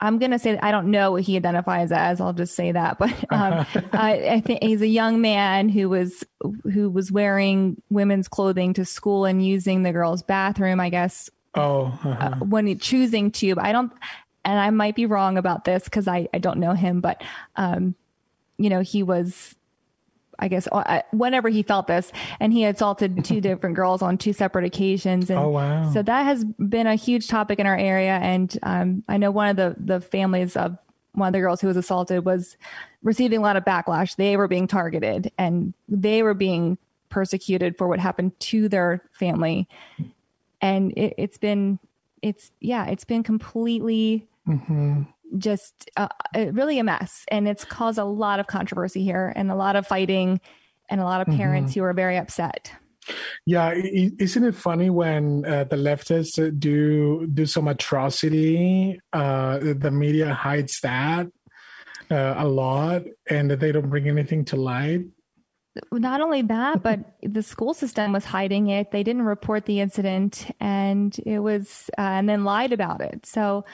I'm 0.00 0.18
going 0.18 0.30
to 0.30 0.38
say 0.38 0.58
I 0.58 0.70
don't 0.70 0.90
know 0.90 1.12
what 1.12 1.22
he 1.22 1.36
identifies 1.36 1.92
as. 1.92 2.20
I'll 2.20 2.32
just 2.32 2.54
say 2.54 2.72
that, 2.72 2.98
but 2.98 3.12
um, 3.30 3.66
I, 3.92 4.28
I, 4.30 4.40
think 4.40 4.62
he's 4.62 4.80
a 4.80 4.86
young 4.86 5.20
man 5.20 5.68
who 5.68 5.88
was 5.88 6.24
who 6.72 6.88
was 6.88 7.12
wearing 7.12 7.80
women's 7.90 8.28
clothing 8.28 8.72
to 8.74 8.84
school 8.84 9.26
and 9.26 9.44
using 9.44 9.82
the 9.82 9.92
girls' 9.92 10.22
bathroom. 10.22 10.80
I 10.80 10.88
guess. 10.88 11.28
Oh, 11.54 11.86
uh-huh. 11.86 12.08
uh, 12.08 12.36
when 12.44 12.66
he, 12.66 12.76
choosing 12.76 13.32
to, 13.32 13.56
I 13.58 13.72
don't, 13.72 13.92
and 14.44 14.58
I 14.58 14.70
might 14.70 14.94
be 14.94 15.06
wrong 15.06 15.36
about 15.36 15.64
this 15.64 15.84
because 15.84 16.08
I 16.08 16.28
I 16.32 16.38
don't 16.38 16.60
know 16.60 16.72
him, 16.72 17.00
but 17.00 17.22
um, 17.56 17.94
you 18.56 18.70
know, 18.70 18.80
he 18.80 19.02
was 19.02 19.54
I 20.40 20.48
guess, 20.48 20.66
uh, 20.72 21.02
whenever 21.12 21.48
he 21.48 21.62
felt 21.62 21.86
this. 21.86 22.10
And 22.40 22.52
he 22.52 22.64
assaulted 22.64 23.24
two 23.24 23.40
different 23.40 23.76
girls 23.76 24.02
on 24.02 24.18
two 24.18 24.32
separate 24.32 24.64
occasions. 24.64 25.30
And 25.30 25.38
oh, 25.38 25.50
wow. 25.50 25.92
So 25.92 26.02
that 26.02 26.24
has 26.24 26.44
been 26.44 26.86
a 26.86 26.96
huge 26.96 27.28
topic 27.28 27.58
in 27.58 27.66
our 27.66 27.76
area. 27.76 28.14
And 28.14 28.58
um, 28.62 29.04
I 29.08 29.18
know 29.18 29.30
one 29.30 29.50
of 29.50 29.56
the, 29.56 29.76
the 29.78 30.00
families 30.00 30.56
of 30.56 30.76
one 31.12 31.28
of 31.28 31.32
the 31.32 31.40
girls 31.40 31.60
who 31.60 31.68
was 31.68 31.76
assaulted 31.76 32.24
was 32.24 32.56
receiving 33.02 33.38
a 33.38 33.42
lot 33.42 33.56
of 33.56 33.64
backlash. 33.64 34.16
They 34.16 34.36
were 34.36 34.48
being 34.48 34.66
targeted 34.66 35.30
and 35.38 35.74
they 35.88 36.22
were 36.22 36.34
being 36.34 36.78
persecuted 37.08 37.76
for 37.76 37.88
what 37.88 37.98
happened 37.98 38.38
to 38.40 38.68
their 38.68 39.02
family. 39.12 39.68
And 40.60 40.92
it, 40.96 41.18
has 41.18 41.38
been, 41.38 41.78
it's, 42.22 42.52
yeah, 42.60 42.86
it's 42.86 43.04
been 43.04 43.22
completely. 43.22 44.26
Mm-hmm 44.48 45.02
just 45.38 45.90
uh, 45.96 46.08
really 46.34 46.78
a 46.78 46.84
mess. 46.84 47.24
And 47.28 47.48
it's 47.48 47.64
caused 47.64 47.98
a 47.98 48.04
lot 48.04 48.40
of 48.40 48.46
controversy 48.46 49.02
here 49.04 49.32
and 49.36 49.50
a 49.50 49.54
lot 49.54 49.76
of 49.76 49.86
fighting 49.86 50.40
and 50.88 51.00
a 51.00 51.04
lot 51.04 51.20
of 51.20 51.34
parents 51.34 51.72
mm-hmm. 51.72 51.80
who 51.80 51.86
are 51.86 51.92
very 51.92 52.16
upset. 52.16 52.72
Yeah, 53.46 53.72
isn't 53.74 54.44
it 54.44 54.54
funny 54.54 54.90
when 54.90 55.44
uh, 55.44 55.64
the 55.64 55.76
leftists 55.76 56.36
do 56.60 57.26
do 57.26 57.46
some 57.46 57.66
atrocity? 57.66 59.00
Uh, 59.12 59.58
the 59.58 59.90
media 59.90 60.34
hides 60.34 60.80
that 60.80 61.26
uh, 62.10 62.34
a 62.36 62.46
lot, 62.46 63.02
and 63.28 63.50
they 63.50 63.72
don't 63.72 63.88
bring 63.88 64.08
anything 64.08 64.44
to 64.46 64.56
light. 64.56 65.06
Not 65.92 66.20
only 66.20 66.42
that, 66.42 66.82
but 66.82 67.00
the 67.22 67.42
school 67.42 67.74
system 67.74 68.12
was 68.12 68.24
hiding 68.24 68.68
it. 68.68 68.90
They 68.90 69.02
didn't 69.02 69.22
report 69.22 69.66
the 69.66 69.80
incident, 69.80 70.50
and 70.60 71.16
it 71.24 71.38
was, 71.38 71.90
uh, 71.96 72.02
and 72.02 72.28
then 72.28 72.44
lied 72.44 72.72
about 72.72 73.00
it. 73.00 73.24
So 73.24 73.64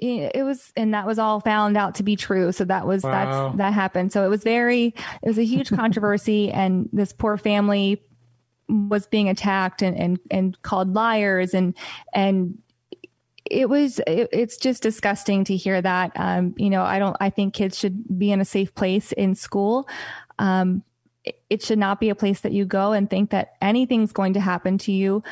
it 0.00 0.44
was 0.44 0.72
and 0.76 0.94
that 0.94 1.06
was 1.06 1.18
all 1.18 1.40
found 1.40 1.76
out 1.76 1.96
to 1.96 2.02
be 2.02 2.16
true. 2.16 2.52
So 2.52 2.64
that 2.64 2.86
was 2.86 3.02
wow. 3.02 3.10
that's 3.10 3.56
that 3.58 3.72
happened. 3.72 4.12
So 4.12 4.24
it 4.24 4.28
was 4.28 4.42
very 4.42 4.94
it 5.22 5.28
was 5.28 5.38
a 5.38 5.44
huge 5.44 5.70
controversy 5.76 6.50
and 6.50 6.88
this 6.92 7.12
poor 7.12 7.36
family 7.36 8.02
was 8.68 9.06
being 9.06 9.28
attacked 9.28 9.82
and 9.82 9.96
and, 9.98 10.18
and 10.30 10.62
called 10.62 10.94
liars. 10.94 11.54
And 11.54 11.76
and 12.14 12.58
it 13.44 13.68
was 13.68 13.98
it, 14.06 14.28
it's 14.32 14.56
just 14.56 14.82
disgusting 14.82 15.44
to 15.44 15.56
hear 15.56 15.80
that 15.82 16.12
um, 16.14 16.54
you 16.56 16.70
know 16.70 16.82
i 16.82 16.98
don't 16.98 17.16
i 17.20 17.30
think 17.30 17.52
kids 17.52 17.76
should 17.76 18.18
be 18.18 18.30
in 18.30 18.40
a 18.40 18.44
safe 18.44 18.74
place 18.74 19.12
in 19.12 19.34
school. 19.34 19.88
Um, 20.38 20.82
it, 21.24 21.42
it 21.50 21.62
should 21.62 21.78
not 21.78 22.00
be 22.00 22.08
a 22.08 22.14
place 22.14 22.40
that 22.40 22.52
you 22.52 22.64
go 22.64 22.92
and 22.92 23.10
think 23.10 23.30
that 23.30 23.52
anything's 23.60 24.12
going 24.12 24.32
to 24.32 24.40
happen 24.40 24.78
to 24.78 24.92
you 24.92 25.22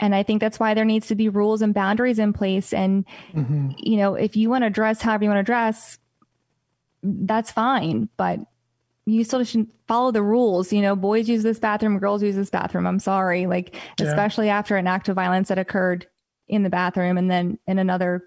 and 0.00 0.14
I 0.14 0.22
think 0.22 0.40
that's 0.40 0.60
why 0.60 0.74
there 0.74 0.84
needs 0.84 1.08
to 1.08 1.14
be 1.14 1.28
rules 1.28 1.62
and 1.62 1.74
boundaries 1.74 2.18
in 2.18 2.32
place. 2.32 2.72
And, 2.72 3.04
mm-hmm. 3.32 3.70
you 3.78 3.96
know, 3.96 4.14
if 4.14 4.36
you 4.36 4.48
want 4.48 4.64
to 4.64 4.70
dress 4.70 5.02
however 5.02 5.24
you 5.24 5.30
want 5.30 5.40
to 5.40 5.50
dress, 5.50 5.98
that's 7.02 7.50
fine. 7.50 8.08
But 8.16 8.40
you 9.06 9.24
still 9.24 9.42
should 9.42 9.68
follow 9.88 10.10
the 10.10 10.22
rules. 10.22 10.72
You 10.72 10.82
know, 10.82 10.94
boys 10.94 11.28
use 11.28 11.42
this 11.42 11.58
bathroom, 11.58 11.98
girls 11.98 12.22
use 12.22 12.36
this 12.36 12.50
bathroom. 12.50 12.86
I'm 12.86 13.00
sorry. 13.00 13.46
Like, 13.46 13.74
yeah. 13.98 14.06
especially 14.06 14.50
after 14.50 14.76
an 14.76 14.86
act 14.86 15.08
of 15.08 15.16
violence 15.16 15.48
that 15.48 15.58
occurred 15.58 16.06
in 16.46 16.62
the 16.62 16.70
bathroom 16.70 17.18
and 17.18 17.30
then 17.30 17.58
in 17.66 17.78
another 17.78 18.24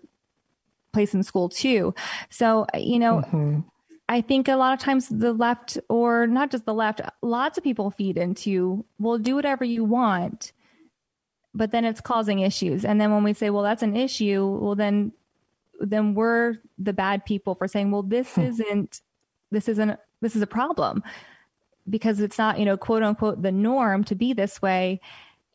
place 0.91 1.13
in 1.13 1.23
school 1.23 1.47
too. 1.47 1.93
So, 2.29 2.65
you 2.73 2.99
know, 2.99 3.21
mm-hmm. 3.21 3.59
I 4.09 4.19
think 4.19 4.49
a 4.49 4.55
lot 4.55 4.73
of 4.73 4.79
times 4.79 5.07
the 5.07 5.31
left, 5.31 5.77
or 5.87 6.27
not 6.27 6.51
just 6.51 6.65
the 6.65 6.73
left, 6.73 6.99
lots 7.21 7.57
of 7.57 7.63
people 7.63 7.91
feed 7.91 8.17
into, 8.17 8.83
well, 8.99 9.17
do 9.17 9.35
whatever 9.35 9.63
you 9.63 9.85
want 9.85 10.51
but 11.53 11.71
then 11.71 11.85
it's 11.85 12.01
causing 12.01 12.39
issues. 12.39 12.85
And 12.85 12.99
then 12.99 13.11
when 13.11 13.23
we 13.23 13.33
say, 13.33 13.49
well, 13.49 13.63
that's 13.63 13.83
an 13.83 13.95
issue, 13.95 14.45
well, 14.61 14.75
then, 14.75 15.11
then 15.79 16.13
we're 16.13 16.55
the 16.77 16.93
bad 16.93 17.25
people 17.25 17.55
for 17.55 17.67
saying, 17.67 17.91
well, 17.91 18.03
this 18.03 18.35
hmm. 18.35 18.41
isn't, 18.41 19.01
this 19.51 19.67
isn't, 19.67 19.99
this 20.21 20.35
is 20.35 20.41
a 20.41 20.47
problem 20.47 21.03
because 21.89 22.19
it's 22.19 22.37
not, 22.37 22.59
you 22.59 22.65
know, 22.65 22.77
quote 22.77 23.03
unquote, 23.03 23.41
the 23.41 23.51
norm 23.51 24.03
to 24.05 24.15
be 24.15 24.33
this 24.33 24.61
way 24.61 25.01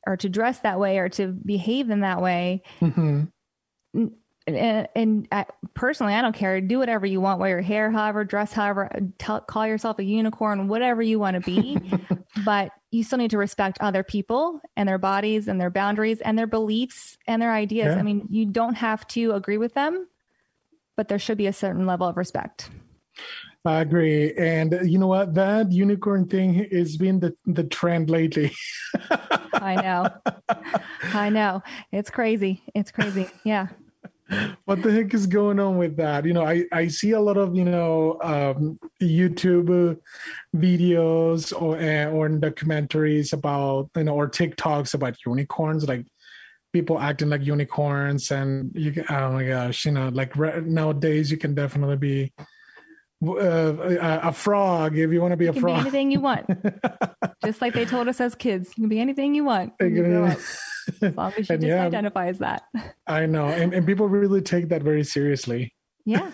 or 0.07 0.17
to 0.17 0.29
dress 0.29 0.61
that 0.61 0.79
way 0.79 0.99
or 0.99 1.09
to 1.09 1.29
behave 1.29 1.91
in 1.91 2.01
that 2.01 2.21
way. 2.21 2.63
Mm-hmm 2.81 3.25
and, 4.47 4.89
and 4.95 5.29
I, 5.33 5.47
personally, 5.75 6.15
I 6.15 6.23
don't 6.23 6.35
care. 6.35 6.61
Do 6.61 6.79
whatever 6.79 7.05
you 7.05 7.21
want. 7.21 7.41
Wear 7.41 7.51
your 7.51 7.61
hair, 7.63 7.91
however, 7.91 8.25
dress, 8.25 8.53
however, 8.53 8.91
tell, 9.19 9.41
call 9.41 9.67
yourself 9.67 9.99
a 9.99 10.05
unicorn, 10.05 10.69
whatever 10.69 11.03
you 11.03 11.19
want 11.19 11.35
to 11.35 11.41
be. 11.41 11.79
but 12.45 12.71
you 12.93 13.03
still 13.03 13.19
need 13.19 13.33
to 13.33 13.39
respect 13.39 13.79
other 13.81 14.05
people 14.05 14.61
and 14.77 14.89
their 14.89 14.99
bodies 14.99 15.49
and 15.49 15.61
their 15.61 15.71
boundaries 15.71 16.21
and 16.21 16.39
their 16.39 16.47
beliefs 16.47 17.19
and 17.27 17.43
their 17.43 17.53
ideas. 17.53 17.95
Yeah. 17.95 17.99
I 17.99 18.03
mean, 18.03 18.27
you 18.31 18.47
don't 18.47 18.75
have 18.75 19.07
to 19.09 19.33
agree 19.33 19.59
with 19.59 19.75
them, 19.75 20.07
but 20.97 21.09
there 21.09 21.19
should 21.19 21.39
be 21.39 21.49
a 21.49 21.53
certain 21.53 21.87
level 21.87 22.07
of 22.07 22.17
respect. 22.17 22.71
I 23.65 23.81
agree. 23.81 24.33
And 24.35 24.79
you 24.85 24.97
know 24.99 25.09
what? 25.09 25.35
That 25.35 25.73
unicorn 25.73 26.29
thing 26.29 26.69
has 26.71 26.97
been 26.97 27.19
the, 27.19 27.35
the 27.47 27.65
trend 27.65 28.11
lately. 28.11 28.55
I 29.55 29.75
know. 29.75 30.09
I 31.03 31.31
know. 31.31 31.65
It's 31.91 32.11
crazy. 32.11 32.63
It's 32.77 32.93
crazy. 32.93 33.29
Yeah 33.43 33.67
what 34.65 34.83
the 34.83 34.91
heck 34.91 35.15
is 35.15 35.27
going 35.27 35.61
on 35.61 35.79
with 35.79 35.97
that? 35.97 36.25
You 36.25 36.33
know, 36.33 36.45
I, 36.45 36.65
I 36.73 36.89
see 36.89 37.13
a 37.13 37.21
lot 37.21 37.37
of, 37.37 37.55
you 37.55 37.65
know, 37.65 38.19
um, 38.23 38.79
YouTube 39.01 39.99
videos 40.55 41.53
or, 41.61 41.77
uh, 41.77 42.11
or 42.11 42.29
documentaries 42.29 43.33
about, 43.33 43.91
you 43.97 44.05
know, 44.05 44.15
or 44.15 44.29
TikToks 44.29 44.95
about 44.95 45.17
unicorns, 45.25 45.87
like 45.87 46.07
people 46.73 46.99
acting 46.99 47.31
like 47.31 47.45
unicorns. 47.45 48.31
And 48.33 48.73
you 48.75 48.93
can, 48.93 49.05
oh 49.11 49.33
my 49.33 49.45
gosh, 49.45 49.85
you 49.87 49.93
know, 49.93 50.09
like 50.09 50.37
re- 50.37 50.61
nowadays 50.61 51.31
you 51.31 51.37
can 51.37 51.55
definitely 51.55 51.97
be 51.97 52.33
uh, 53.25 54.19
a 54.23 54.33
frog 54.33 54.99
if 54.99 55.11
you 55.13 55.21
want 55.21 55.33
to 55.33 55.37
be 55.37 55.45
you 55.45 55.53
a 55.53 55.55
frog. 55.55 55.77
Be 55.77 55.81
anything 55.83 56.11
you 56.11 56.21
want. 56.21 56.47
Just 57.45 57.61
like 57.61 57.75
they 57.75 57.85
told 57.85 58.09
us 58.09 58.21
as 58.21 58.35
kids, 58.35 58.71
you 58.77 58.83
can 58.83 58.89
be 58.89 59.01
anything 59.01 59.35
you 59.35 59.45
want. 59.45 59.73
As 61.03 61.17
long 61.17 61.33
as 61.37 61.49
you 61.49 61.57
just 61.57 61.63
yeah, 61.63 61.85
identify 61.85 62.27
as 62.29 62.39
that. 62.39 62.65
I 63.07 63.27
know. 63.27 63.47
And, 63.47 63.75
and 63.75 63.87
people 63.87 64.09
really 64.09 64.43
take 64.43 64.69
that 64.69 64.83
very 64.83 65.05
seriously. 65.05 65.75
Yeah. 66.05 66.31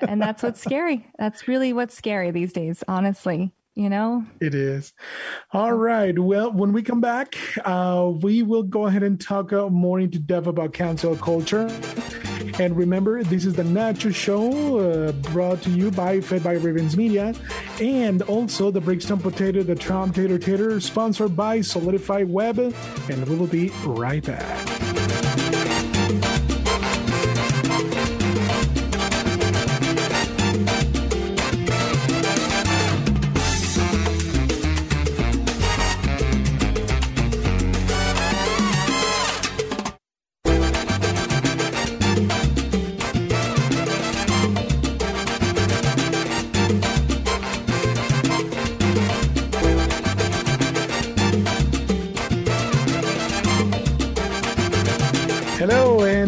And 0.00 0.20
that's 0.20 0.42
what's 0.42 0.60
scary. 0.60 1.06
That's 1.18 1.46
really 1.46 1.72
what's 1.72 1.96
scary 1.96 2.30
these 2.30 2.52
days, 2.52 2.82
honestly 2.88 3.52
you 3.74 3.88
know 3.88 4.22
it 4.40 4.54
is 4.54 4.92
all 5.52 5.72
right 5.72 6.18
well 6.18 6.52
when 6.52 6.74
we 6.74 6.82
come 6.82 7.00
back 7.00 7.36
uh, 7.64 8.12
we 8.20 8.42
will 8.42 8.62
go 8.62 8.86
ahead 8.86 9.02
and 9.02 9.18
talk 9.18 9.52
uh, 9.52 9.68
more 9.68 9.98
into 9.98 10.18
depth 10.18 10.46
about 10.46 10.74
cancel 10.74 11.16
culture 11.16 11.66
and 12.58 12.76
remember, 12.76 13.22
this 13.22 13.44
is 13.44 13.54
the 13.54 13.62
Nacho 13.62 14.14
Show 14.14 14.78
uh, 14.78 15.12
brought 15.12 15.62
to 15.62 15.70
you 15.70 15.90
by 15.90 16.20
Fed 16.20 16.42
by 16.42 16.52
Ravens 16.52 16.96
Media 16.96 17.34
and 17.80 18.22
also 18.22 18.70
the 18.70 18.80
Brixton 18.80 19.18
Potato, 19.18 19.62
the 19.62 19.74
Trump 19.74 20.14
Tater 20.14 20.38
Tater, 20.38 20.80
sponsored 20.80 21.36
by 21.36 21.60
Solidify 21.60 22.24
Web. 22.24 22.58
And 22.58 23.28
we 23.28 23.36
will 23.36 23.46
be 23.46 23.70
right 23.84 24.24
back. 24.24 25.01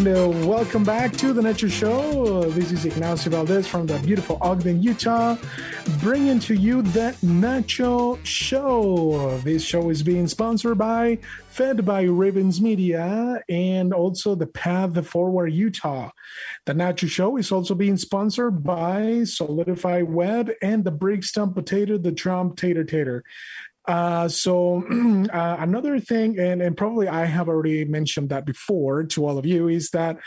Welcome 0.05 0.83
back 0.83 1.13
to 1.13 1.33
the 1.33 1.41
Nacho 1.41 1.71
Show. 1.71 2.43
This 2.51 2.71
is 2.71 2.85
Ignacio 2.85 3.31
Valdez 3.31 3.67
from 3.67 3.87
the 3.87 3.97
beautiful 3.99 4.37
Ogden, 4.39 4.83
Utah, 4.83 5.35
bringing 5.99 6.39
to 6.41 6.53
you 6.53 6.83
the 6.83 7.15
Nacho 7.23 8.23
Show. 8.23 9.39
This 9.43 9.63
show 9.63 9.89
is 9.89 10.03
being 10.03 10.27
sponsored 10.27 10.77
by 10.77 11.17
Fed 11.47 11.85
by 11.85 12.03
Ravens 12.03 12.61
Media 12.61 13.41
and 13.49 13.93
also 13.93 14.35
the 14.35 14.45
Path 14.45 15.07
Forward 15.07 15.47
Utah. 15.47 16.11
The 16.65 16.73
Nacho 16.73 17.09
Show 17.09 17.37
is 17.37 17.51
also 17.51 17.73
being 17.73 17.97
sponsored 17.97 18.63
by 18.63 19.23
Solidify 19.23 20.03
Web 20.03 20.51
and 20.61 20.83
the 20.83 20.91
Brixton 20.91 21.51
Potato, 21.51 21.97
the 21.97 22.11
Trump 22.11 22.57
Tater 22.57 22.83
Tater. 22.83 23.23
Uh, 23.87 24.27
so 24.27 24.83
uh, 25.33 25.55
another 25.59 25.99
thing, 25.99 26.39
and, 26.39 26.59
and 26.61 26.77
probably 26.77 27.07
I 27.07 27.25
have 27.25 27.49
already 27.49 27.85
mentioned 27.85 28.29
that 28.29 28.45
before 28.45 29.03
to 29.05 29.25
all 29.25 29.37
of 29.37 29.45
you, 29.45 29.67
is 29.67 29.89
that 29.91 30.17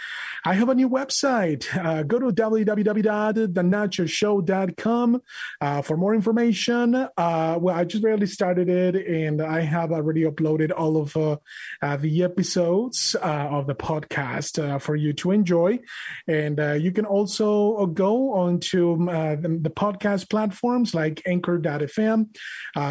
I 0.44 0.54
have 0.54 0.68
a 0.68 0.74
new 0.74 0.88
website. 0.88 1.66
Uh, 1.76 2.04
go 2.04 2.18
to 2.18 2.26
www.thenachoshow.com 2.26 5.22
uh, 5.60 5.82
for 5.82 5.96
more 5.96 6.14
information. 6.14 6.94
Uh, 6.94 7.58
well, 7.60 7.74
I 7.74 7.82
just 7.84 8.02
barely 8.02 8.26
started 8.26 8.68
it, 8.68 8.94
and 9.06 9.40
I 9.42 9.62
have 9.62 9.90
already 9.92 10.24
uploaded 10.24 10.70
all 10.76 10.96
of 10.96 11.16
uh, 11.16 11.38
uh, 11.82 11.96
the 11.96 12.22
episodes 12.22 13.16
of 13.20 13.66
the 13.66 13.74
podcast 13.74 14.80
for 14.80 14.94
you 14.94 15.12
to 15.14 15.32
enjoy. 15.32 15.80
And 16.26 16.58
you 16.82 16.92
can 16.92 17.06
also 17.06 17.86
go 17.86 18.34
onto 18.34 19.06
the, 19.06 19.58
the 19.62 19.70
podcast 19.70 20.28
platforms 20.30 20.94
like 20.94 21.22
Anchor.fm. 21.26 22.28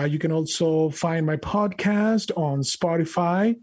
You 0.10 0.20
can 0.20 0.32
also 0.32 0.57
find 0.92 1.26
my 1.26 1.38
podcast 1.38 2.32
on 2.38 2.62
Spotify. 2.62 3.56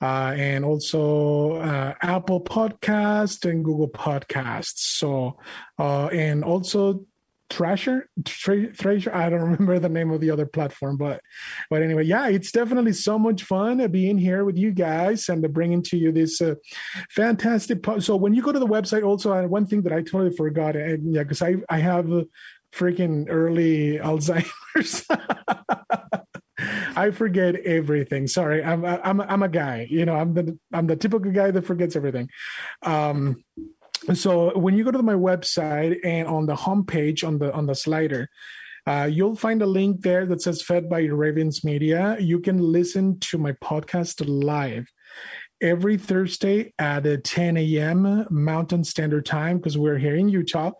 Uh, 0.00 0.34
and 0.36 0.64
also 0.64 1.52
uh, 1.52 1.94
Apple 2.02 2.42
Podcast 2.42 3.48
and 3.48 3.64
Google 3.64 3.88
Podcasts. 3.88 4.98
So, 4.98 5.38
uh, 5.78 6.06
and 6.06 6.42
also 6.42 7.06
Thrasher, 7.52 8.08
Thrasher. 8.24 9.14
I 9.14 9.28
don't 9.28 9.40
remember 9.52 9.78
the 9.78 9.88
name 9.88 10.10
of 10.10 10.20
the 10.20 10.30
other 10.30 10.46
platform, 10.46 10.96
but 10.96 11.20
but 11.70 11.82
anyway, 11.82 12.04
yeah, 12.04 12.28
it's 12.28 12.50
definitely 12.50 12.94
so 12.94 13.18
much 13.18 13.44
fun 13.44 13.86
being 13.90 14.18
here 14.18 14.44
with 14.44 14.56
you 14.56 14.72
guys 14.72 15.28
and 15.28 15.52
bringing 15.52 15.82
to 15.84 15.96
you 15.96 16.10
this 16.12 16.40
uh, 16.40 16.54
fantastic. 17.10 17.82
Po- 17.82 17.98
so 18.00 18.16
when 18.16 18.32
you 18.34 18.42
go 18.42 18.52
to 18.52 18.58
the 18.58 18.66
website, 18.66 19.04
also 19.04 19.32
uh, 19.32 19.46
one 19.46 19.66
thing 19.66 19.82
that 19.82 19.92
I 19.92 20.00
totally 20.00 20.34
forgot, 20.34 20.76
and 20.76 21.14
yeah, 21.14 21.22
because 21.22 21.42
I 21.42 21.56
I 21.68 21.78
have 21.78 22.10
uh, 22.10 22.24
freaking 22.74 23.26
early 23.28 23.98
Alzheimer's. 23.98 25.06
I 26.96 27.10
forget 27.10 27.56
everything. 27.56 28.26
Sorry, 28.26 28.62
I'm 28.62 28.84
I'm 28.84 29.20
I'm 29.20 29.42
a 29.42 29.48
guy. 29.48 29.86
You 29.90 30.04
know, 30.04 30.14
I'm 30.14 30.34
the 30.34 30.58
I'm 30.72 30.86
the 30.86 30.96
typical 30.96 31.30
guy 31.30 31.50
that 31.50 31.66
forgets 31.66 31.96
everything. 31.96 32.28
Um, 32.82 33.44
so 34.14 34.56
when 34.58 34.76
you 34.76 34.84
go 34.84 34.90
to 34.90 35.02
my 35.02 35.14
website 35.14 35.98
and 36.04 36.26
on 36.26 36.46
the 36.46 36.56
homepage 36.56 37.26
on 37.26 37.38
the 37.38 37.52
on 37.52 37.66
the 37.66 37.74
slider, 37.74 38.28
uh, 38.86 39.08
you'll 39.10 39.36
find 39.36 39.62
a 39.62 39.66
link 39.66 40.02
there 40.02 40.26
that 40.26 40.42
says 40.42 40.62
"Fed 40.62 40.88
by 40.88 41.02
Ravens 41.02 41.64
Media." 41.64 42.16
You 42.18 42.40
can 42.40 42.58
listen 42.58 43.18
to 43.20 43.38
my 43.38 43.52
podcast 43.52 44.22
live 44.26 44.86
every 45.60 45.96
Thursday 45.96 46.74
at 46.78 47.06
uh, 47.06 47.16
10 47.22 47.56
a.m. 47.56 48.26
Mountain 48.30 48.82
Standard 48.82 49.24
Time 49.24 49.58
because 49.58 49.78
we're 49.78 49.98
here 49.98 50.16
in 50.16 50.28
Utah 50.28 50.72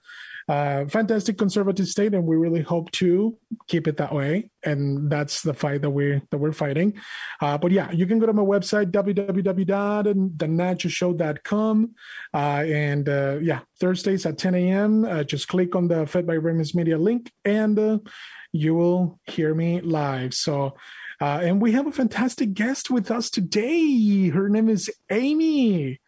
uh, 0.49 0.87
fantastic 0.87 1.37
conservative 1.39 1.87
state, 1.87 2.15
and 2.15 2.25
we 2.25 2.35
really 2.37 2.63
hope 2.63 2.91
to 2.93 3.37
keep 3.69 3.87
it 3.87 3.99
that 3.99 4.15
way. 4.15 4.51
And 4.65 5.11
that's 5.11 5.43
the 5.43 5.53
fight 5.55 5.83
that 5.83 5.91
we're 5.91 6.23
that 6.31 6.39
we're 6.39 6.53
fighting. 6.53 6.95
Uh, 7.41 7.59
but 7.59 7.73
yeah, 7.73 7.91
you 7.93 8.07
can 8.07 8.19
go 8.19 8.27
to 8.27 8.33
my 8.33 8.43
website 8.43 8.91
www.thenachoshow.com, 8.91 11.91
uh, 12.35 12.37
and 12.37 13.09
uh, 13.09 13.39
yeah, 13.41 13.61
Thursdays 13.81 14.27
at 14.27 14.37
10 14.39 14.55
a.m. 14.55 15.05
Uh, 15.05 15.25
just 15.25 15.49
click 15.49 15.77
on 15.77 15.89
the 15.89 16.07
Fed 16.07 16.27
by 16.27 16.35
Ravens 16.35 16.75
Media 16.75 16.99
link, 16.99 17.33
and 17.45 17.79
uh, 17.79 17.99
you 18.53 18.75
will 18.75 19.21
hear 19.27 19.55
me 19.55 19.81
live. 19.81 20.35
So. 20.35 20.75
And 21.21 21.63
we 21.63 21.71
have 21.71 21.87
a 21.87 21.93
fantastic 21.93 22.53
guest 22.53 22.91
with 22.91 23.09
us 23.09 23.31
today. 23.31 24.31
Her 24.31 24.49
name 24.49 24.69
is 24.69 24.91
Amy. 25.09 26.01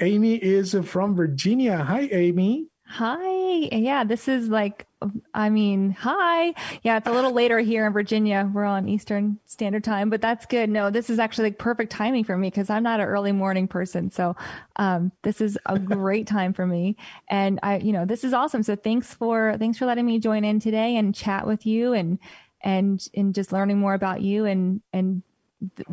Amy 0.00 0.36
is 0.36 0.76
from 0.84 1.16
Virginia. 1.16 1.78
Hi, 1.78 2.02
Amy. 2.12 2.69
Hi. 2.92 3.68
Yeah, 3.70 4.02
this 4.02 4.26
is 4.26 4.48
like, 4.48 4.84
I 5.32 5.48
mean, 5.48 5.92
hi. 5.92 6.54
Yeah, 6.82 6.96
it's 6.96 7.06
a 7.06 7.12
little 7.12 7.30
later 7.30 7.60
here 7.60 7.86
in 7.86 7.92
Virginia. 7.92 8.50
We're 8.52 8.64
on 8.64 8.88
Eastern 8.88 9.38
Standard 9.46 9.84
Time, 9.84 10.10
but 10.10 10.20
that's 10.20 10.44
good. 10.44 10.68
No, 10.68 10.90
this 10.90 11.08
is 11.08 11.20
actually 11.20 11.44
like 11.44 11.58
perfect 11.58 11.92
timing 11.92 12.24
for 12.24 12.36
me 12.36 12.48
because 12.48 12.68
I'm 12.68 12.82
not 12.82 12.98
an 12.98 13.06
early 13.06 13.30
morning 13.30 13.68
person. 13.68 14.10
So, 14.10 14.34
um, 14.74 15.12
this 15.22 15.40
is 15.40 15.56
a 15.66 15.78
great 15.78 16.26
time 16.26 16.52
for 16.52 16.66
me. 16.66 16.96
And 17.28 17.60
I, 17.62 17.78
you 17.78 17.92
know, 17.92 18.04
this 18.04 18.24
is 18.24 18.32
awesome. 18.32 18.64
So 18.64 18.74
thanks 18.74 19.14
for, 19.14 19.54
thanks 19.56 19.78
for 19.78 19.86
letting 19.86 20.04
me 20.04 20.18
join 20.18 20.44
in 20.44 20.58
today 20.58 20.96
and 20.96 21.14
chat 21.14 21.46
with 21.46 21.64
you 21.64 21.92
and, 21.92 22.18
and, 22.62 23.06
and 23.14 23.32
just 23.32 23.52
learning 23.52 23.78
more 23.78 23.94
about 23.94 24.20
you 24.20 24.46
and, 24.46 24.80
and 24.92 25.22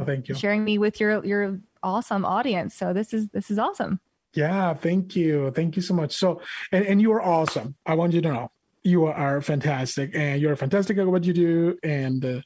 thank 0.03 0.29
you. 0.29 0.33
sharing 0.33 0.63
me 0.63 0.79
with 0.79 0.99
your, 0.99 1.23
your 1.23 1.59
awesome 1.83 2.25
audience. 2.25 2.73
So 2.73 2.91
this 2.91 3.13
is, 3.13 3.27
this 3.27 3.51
is 3.51 3.59
awesome. 3.59 3.99
Yeah, 4.37 4.75
thank 4.75 5.15
you. 5.15 5.49
Thank 5.49 5.75
you 5.75 5.81
so 5.81 5.95
much. 5.95 6.15
So, 6.15 6.41
and, 6.71 6.85
and 6.85 7.01
you 7.01 7.11
are 7.11 7.21
awesome. 7.23 7.75
I 7.87 7.95
want 7.95 8.13
you 8.13 8.21
to 8.21 8.31
know 8.31 8.51
you 8.83 9.05
are 9.07 9.41
fantastic 9.41 10.11
and 10.13 10.39
you're 10.39 10.55
fantastic 10.55 10.99
at 10.99 11.07
what 11.07 11.23
you 11.23 11.33
do 11.33 11.75
and, 11.81 12.23
uh, 12.23 12.41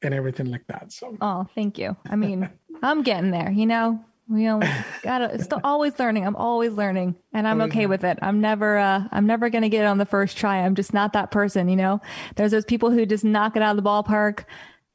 and 0.00 0.14
everything 0.14 0.46
like 0.46 0.66
that. 0.68 0.90
So, 0.90 1.18
oh, 1.20 1.46
thank 1.54 1.76
you. 1.76 1.94
I 2.08 2.16
mean, 2.16 2.48
I'm 2.82 3.02
getting 3.02 3.30
there, 3.30 3.50
you 3.50 3.66
know, 3.66 4.02
we 4.26 4.48
only 4.48 4.68
gotta 5.02 5.42
still 5.42 5.60
always 5.62 5.98
learning. 5.98 6.26
I'm 6.26 6.34
always 6.34 6.72
learning 6.72 7.14
and 7.34 7.46
I'm 7.46 7.60
okay 7.62 7.84
with 7.84 8.04
it. 8.04 8.18
I'm 8.22 8.40
never, 8.40 8.78
uh, 8.78 9.04
I'm 9.12 9.26
never 9.26 9.50
going 9.50 9.62
to 9.62 9.68
get 9.68 9.82
it 9.84 9.86
on 9.86 9.98
the 9.98 10.06
first 10.06 10.38
try. 10.38 10.64
I'm 10.64 10.76
just 10.76 10.94
not 10.94 11.12
that 11.12 11.30
person, 11.30 11.68
you 11.68 11.76
know, 11.76 12.00
there's 12.36 12.52
those 12.52 12.64
people 12.64 12.90
who 12.90 13.04
just 13.04 13.22
knock 13.22 13.54
it 13.54 13.62
out 13.62 13.76
of 13.76 13.84
the 13.84 13.86
ballpark 13.86 14.44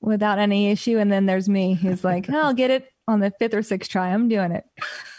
without 0.02 0.39
any 0.39 0.72
issue. 0.72 0.98
And 0.98 1.12
then 1.12 1.28
there's 1.28 1.48
me 1.48 1.76
who's 1.76 2.04
like, 2.04 2.28
oh, 2.28 2.39
I'll 2.39 2.54
get 2.56 2.72
it 2.72 2.91
on 3.08 3.19
the 3.19 3.32
fifth 3.38 3.54
or 3.54 3.62
sixth 3.62 3.91
try. 3.91 4.08
I'm 4.08 4.30
doing 4.30 4.52
it, 4.52 4.63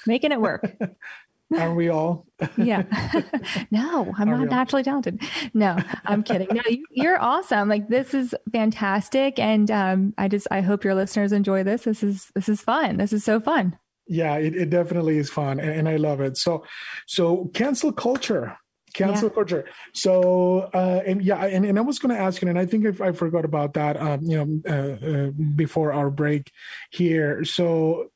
making 0.06 0.32
it 0.32 0.40
work. 0.40 0.76
Are 1.58 1.74
we 1.74 1.88
all? 1.88 2.26
yeah. 2.56 2.82
no, 3.70 4.12
I'm 4.18 4.28
Are 4.28 4.38
not 4.38 4.48
naturally 4.48 4.82
talented. 4.82 5.22
No, 5.52 5.76
I'm 6.04 6.22
kidding. 6.22 6.48
No, 6.50 6.62
you, 6.90 7.08
are 7.08 7.20
awesome. 7.20 7.68
Like 7.68 7.88
this 7.88 8.14
is 8.14 8.34
fantastic, 8.52 9.38
and 9.38 9.70
um, 9.70 10.14
I 10.18 10.28
just 10.28 10.48
I 10.50 10.62
hope 10.62 10.84
your 10.84 10.94
listeners 10.94 11.32
enjoy 11.32 11.62
this. 11.62 11.82
This 11.82 12.02
is 12.02 12.32
this 12.34 12.48
is 12.48 12.60
fun. 12.60 12.96
This 12.96 13.12
is 13.12 13.24
so 13.24 13.40
fun. 13.40 13.78
Yeah, 14.06 14.36
it, 14.36 14.54
it 14.54 14.70
definitely 14.70 15.18
is 15.18 15.30
fun, 15.30 15.60
and, 15.60 15.70
and 15.70 15.88
I 15.88 15.96
love 15.96 16.20
it. 16.20 16.36
So, 16.36 16.64
so 17.06 17.50
cancel 17.54 17.92
culture 17.92 18.56
cancel 18.94 19.28
yeah. 19.28 19.34
culture 19.34 19.64
so 19.92 20.70
uh 20.72 21.02
and 21.04 21.20
yeah 21.20 21.44
and, 21.44 21.64
and 21.64 21.78
i 21.78 21.82
was 21.82 21.98
going 21.98 22.14
to 22.14 22.20
ask 22.20 22.40
you 22.40 22.48
and 22.48 22.56
i 22.56 22.64
think 22.64 23.00
I, 23.00 23.08
I 23.08 23.10
forgot 23.10 23.44
about 23.44 23.74
that 23.74 24.00
um 24.00 24.20
you 24.22 24.36
know 24.36 24.60
uh, 24.68 25.06
uh, 25.06 25.30
before 25.56 25.92
our 25.92 26.10
break 26.10 26.52
here 26.90 27.44
so 27.44 28.10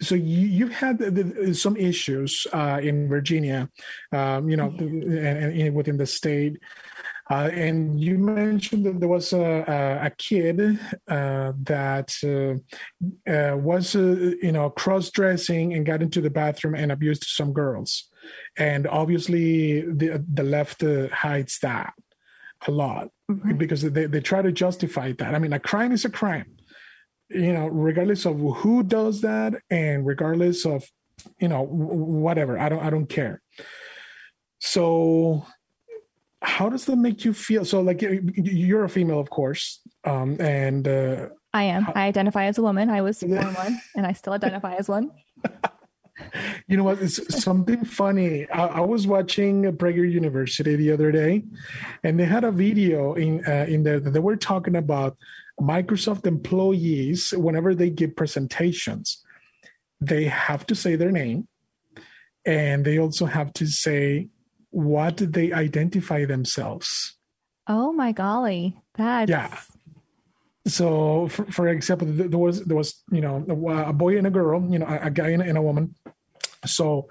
so 0.00 0.14
you, 0.14 0.46
you've 0.48 0.72
had 0.72 0.98
the, 0.98 1.10
the, 1.10 1.54
some 1.54 1.76
issues 1.76 2.46
uh, 2.52 2.80
in 2.82 3.08
Virginia, 3.08 3.68
um, 4.12 4.48
you 4.48 4.56
know, 4.56 4.74
and, 4.78 5.60
and, 5.60 5.74
within 5.74 5.96
the 5.96 6.06
state. 6.06 6.58
Uh, 7.30 7.48
and 7.54 7.98
you 7.98 8.18
mentioned 8.18 8.84
that 8.84 9.00
there 9.00 9.08
was 9.08 9.32
a, 9.32 10.00
a, 10.02 10.10
kid 10.18 10.78
uh, 11.08 11.52
that 11.62 12.12
uh, 12.22 13.30
uh, 13.30 13.56
was, 13.56 13.96
uh, 13.96 14.32
you 14.42 14.52
know, 14.52 14.68
cross-dressing 14.68 15.72
and 15.72 15.86
got 15.86 16.02
into 16.02 16.20
the 16.20 16.28
bathroom 16.28 16.74
and 16.74 16.92
abused 16.92 17.24
some 17.24 17.52
girls. 17.52 18.10
And 18.58 18.86
obviously, 18.86 19.82
the 19.82 20.22
the 20.32 20.42
left 20.42 20.82
hides 21.12 21.58
that 21.60 21.92
a 22.66 22.70
lot 22.70 23.08
mm-hmm. 23.30 23.56
because 23.56 23.82
they, 23.82 24.06
they 24.06 24.20
try 24.20 24.42
to 24.42 24.52
justify 24.52 25.12
that. 25.12 25.34
I 25.34 25.38
mean, 25.38 25.52
a 25.52 25.58
crime 25.58 25.92
is 25.92 26.04
a 26.04 26.10
crime 26.10 26.56
you 27.30 27.52
know, 27.52 27.66
regardless 27.66 28.26
of 28.26 28.38
who 28.38 28.82
does 28.82 29.20
that 29.22 29.54
and 29.70 30.06
regardless 30.06 30.64
of, 30.66 30.84
you 31.38 31.48
know, 31.48 31.62
whatever. 31.62 32.58
I 32.58 32.68
don't 32.68 32.82
I 32.82 32.90
don't 32.90 33.08
care. 33.08 33.40
So 34.58 35.46
how 36.42 36.68
does 36.68 36.84
that 36.86 36.96
make 36.96 37.24
you 37.24 37.32
feel? 37.32 37.64
So 37.64 37.80
like 37.80 38.02
you're 38.02 38.84
a 38.84 38.88
female, 38.88 39.20
of 39.20 39.30
course. 39.30 39.80
Um 40.04 40.40
and 40.40 40.86
uh 40.86 41.28
I 41.52 41.64
am. 41.64 41.82
How- 41.82 41.92
I 41.94 42.06
identify 42.06 42.46
as 42.46 42.58
a 42.58 42.62
woman. 42.62 42.90
I 42.90 43.00
was 43.02 43.20
born 43.20 43.54
one 43.54 43.80
and 43.96 44.06
I 44.06 44.12
still 44.12 44.32
identify 44.32 44.74
as 44.74 44.88
one. 44.88 45.10
you 46.68 46.76
know 46.76 46.84
what? 46.84 47.00
It's 47.00 47.42
something 47.42 47.84
funny. 47.84 48.48
I, 48.50 48.66
I, 48.66 48.80
was 48.80 49.06
watching 49.06 49.64
Prager 49.76 50.10
University 50.10 50.76
the 50.76 50.92
other 50.92 51.10
day, 51.10 51.44
and 52.02 52.18
they 52.18 52.24
had 52.24 52.44
a 52.44 52.52
video 52.52 53.14
in 53.14 53.44
uh, 53.46 53.66
in 53.68 53.82
there 53.82 54.00
that 54.00 54.12
they 54.12 54.20
were 54.20 54.36
talking 54.36 54.76
about 54.76 55.16
Microsoft 55.60 56.26
employees, 56.26 57.32
whenever 57.36 57.74
they 57.74 57.90
give 57.90 58.16
presentations, 58.16 59.22
they 60.00 60.24
have 60.24 60.66
to 60.66 60.74
say 60.74 60.96
their 60.96 61.12
name 61.12 61.48
and 62.44 62.84
they 62.84 62.98
also 62.98 63.26
have 63.26 63.52
to 63.54 63.66
say 63.66 64.28
what 64.70 65.16
they 65.18 65.52
identify 65.52 66.24
themselves. 66.24 67.16
Oh 67.66 67.92
my 67.92 68.12
golly. 68.12 68.76
That's 68.94 69.30
yeah. 69.30 69.58
So, 70.66 71.28
for, 71.28 71.44
for 71.46 71.68
example, 71.68 72.08
there 72.10 72.38
was 72.38 72.64
there 72.64 72.76
was 72.76 73.02
you 73.10 73.20
know 73.20 73.44
a 73.68 73.92
boy 73.92 74.18
and 74.18 74.26
a 74.26 74.30
girl, 74.30 74.66
you 74.70 74.78
know, 74.78 74.86
a, 74.86 75.10
guy 75.10 75.30
and 75.30 75.42
a, 75.42 75.46
and 75.46 75.58
a 75.58 75.62
woman. 75.62 75.94
So, 76.66 77.08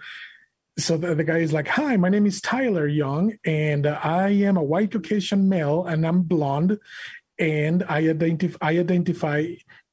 so 0.78 0.98
the, 0.98 1.14
the, 1.14 1.24
guy 1.24 1.38
is 1.38 1.54
like, 1.54 1.68
"Hi, 1.68 1.96
my 1.98 2.10
name 2.10 2.26
is 2.26 2.42
Tyler 2.42 2.88
Young, 2.88 3.38
and 3.46 3.86
I 3.86 4.30
am 4.30 4.58
a 4.58 4.64
white 4.64 4.92
Caucasian 4.92 5.50
male, 5.50 5.86
and 5.86 6.06
I'm 6.06 6.24
blonde, 6.24 6.80
and 7.40 7.84
I 7.90 8.10
identify 8.10 8.58
I 8.62 8.80
identify 8.80 9.46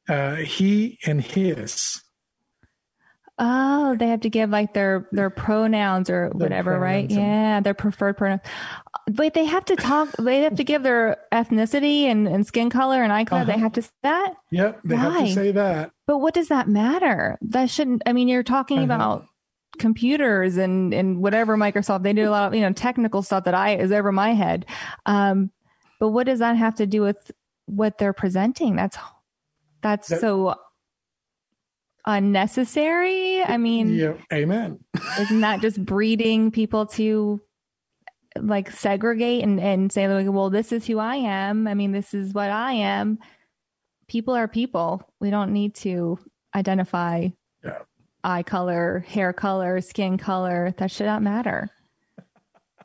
uh, 0.08 0.36
he 0.36 0.98
and 1.06 1.20
his. 1.20 2.02
Oh, 3.42 3.96
they 3.98 4.08
have 4.08 4.20
to 4.20 4.28
give 4.30 4.50
like 4.50 4.74
their 4.74 5.08
their 5.12 5.30
pronouns 5.30 6.10
or 6.10 6.30
their 6.34 6.48
whatever, 6.48 6.76
pronouns 6.78 7.10
right? 7.12 7.18
Yeah, 7.22 7.60
their 7.60 7.72
preferred 7.72 8.18
pronouns. 8.18 8.42
But 9.10 9.32
they 9.32 9.46
have 9.46 9.64
to 9.66 9.76
talk. 9.76 10.10
They 10.18 10.40
have 10.42 10.56
to 10.56 10.64
give 10.64 10.82
their 10.82 11.16
ethnicity 11.32 12.02
and, 12.02 12.28
and 12.28 12.46
skin 12.46 12.68
color 12.68 13.02
and 13.02 13.10
eye 13.12 13.24
color. 13.24 13.42
Uh-huh. 13.42 13.52
They 13.52 13.58
have 13.58 13.72
to 13.72 13.82
say 13.82 13.90
that. 14.02 14.34
Yep, 14.50 14.80
they 14.84 14.96
have 14.96 15.18
to 15.18 15.32
say 15.32 15.52
that. 15.52 15.92
But 16.06 16.18
what 16.18 16.34
does 16.34 16.48
that 16.48 16.68
matter? 16.68 17.38
That 17.40 17.70
shouldn't. 17.70 18.02
I 18.04 18.12
mean, 18.12 18.28
you're 18.28 18.42
talking 18.42 18.78
Uh-huh. 18.78 18.94
about 18.94 19.24
computers 19.78 20.58
and 20.58 20.92
and 20.92 21.22
whatever 21.22 21.56
Microsoft. 21.56 22.02
They 22.02 22.12
do 22.12 22.28
a 22.28 22.30
lot 22.30 22.48
of 22.48 22.54
you 22.54 22.60
know 22.60 22.72
technical 22.74 23.22
stuff 23.22 23.44
that 23.44 23.54
I 23.54 23.76
is 23.76 23.90
over 23.90 24.12
my 24.12 24.34
head. 24.34 24.66
Um, 25.06 25.50
but 26.00 26.08
what 26.08 26.26
does 26.26 26.40
that 26.40 26.56
have 26.56 26.74
to 26.76 26.86
do 26.86 27.02
with 27.02 27.30
what 27.66 27.98
they're 27.98 28.12
presenting? 28.12 28.74
That's 28.74 28.98
that's 29.82 30.08
That- 30.08 30.20
so 30.20 30.56
unnecessary. 32.06 33.42
I 33.42 33.56
mean, 33.56 33.90
Yeah, 33.94 34.14
amen. 34.32 34.80
isn't 35.20 35.40
that 35.40 35.60
just 35.60 35.84
breeding 35.84 36.50
people 36.50 36.86
to 36.86 37.40
like 38.36 38.70
segregate 38.70 39.42
and, 39.42 39.60
and 39.60 39.90
say 39.92 40.06
like 40.06 40.32
well 40.32 40.50
this 40.50 40.70
is 40.70 40.86
who 40.86 41.00
i 41.00 41.16
am 41.16 41.66
i 41.66 41.74
mean 41.74 41.90
this 41.90 42.14
is 42.14 42.32
what 42.32 42.48
i 42.48 42.72
am 42.74 43.18
people 44.06 44.34
are 44.34 44.46
people 44.46 45.02
we 45.18 45.30
don't 45.30 45.52
need 45.52 45.74
to 45.74 46.16
identify 46.54 47.26
Yeah. 47.64 47.78
eye 48.22 48.44
color 48.44 49.04
hair 49.08 49.32
color 49.32 49.80
skin 49.80 50.16
color 50.16 50.72
that 50.78 50.92
should 50.92 51.06
not 51.06 51.22
matter 51.24 51.70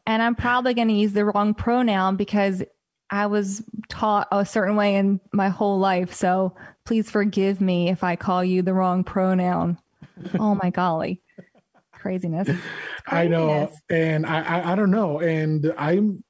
and 0.07 0.23
i'm 0.23 0.33
probably 0.33 0.73
going 0.73 0.87
to 0.87 0.95
use 0.95 1.13
the 1.13 1.25
wrong 1.25 1.53
pronoun 1.53 2.15
because 2.15 2.63
i 3.09 3.25
was 3.25 3.63
taught 3.89 4.27
a 4.31 4.45
certain 4.45 4.75
way 4.75 4.95
in 4.95 5.19
my 5.31 5.49
whole 5.49 5.79
life 5.79 6.13
so 6.13 6.55
please 6.85 7.09
forgive 7.09 7.61
me 7.61 7.89
if 7.89 8.03
i 8.03 8.15
call 8.15 8.43
you 8.43 8.61
the 8.61 8.73
wrong 8.73 9.03
pronoun 9.03 9.77
oh 10.39 10.55
my 10.55 10.69
golly 10.69 11.21
craziness 11.91 12.49
I 13.07 13.27
know, 13.27 13.71
and 13.89 14.25
I, 14.25 14.41
I 14.41 14.71
I 14.71 14.75
don't 14.75 14.91
know, 14.91 15.19
and 15.19 15.73
I'm 15.77 16.23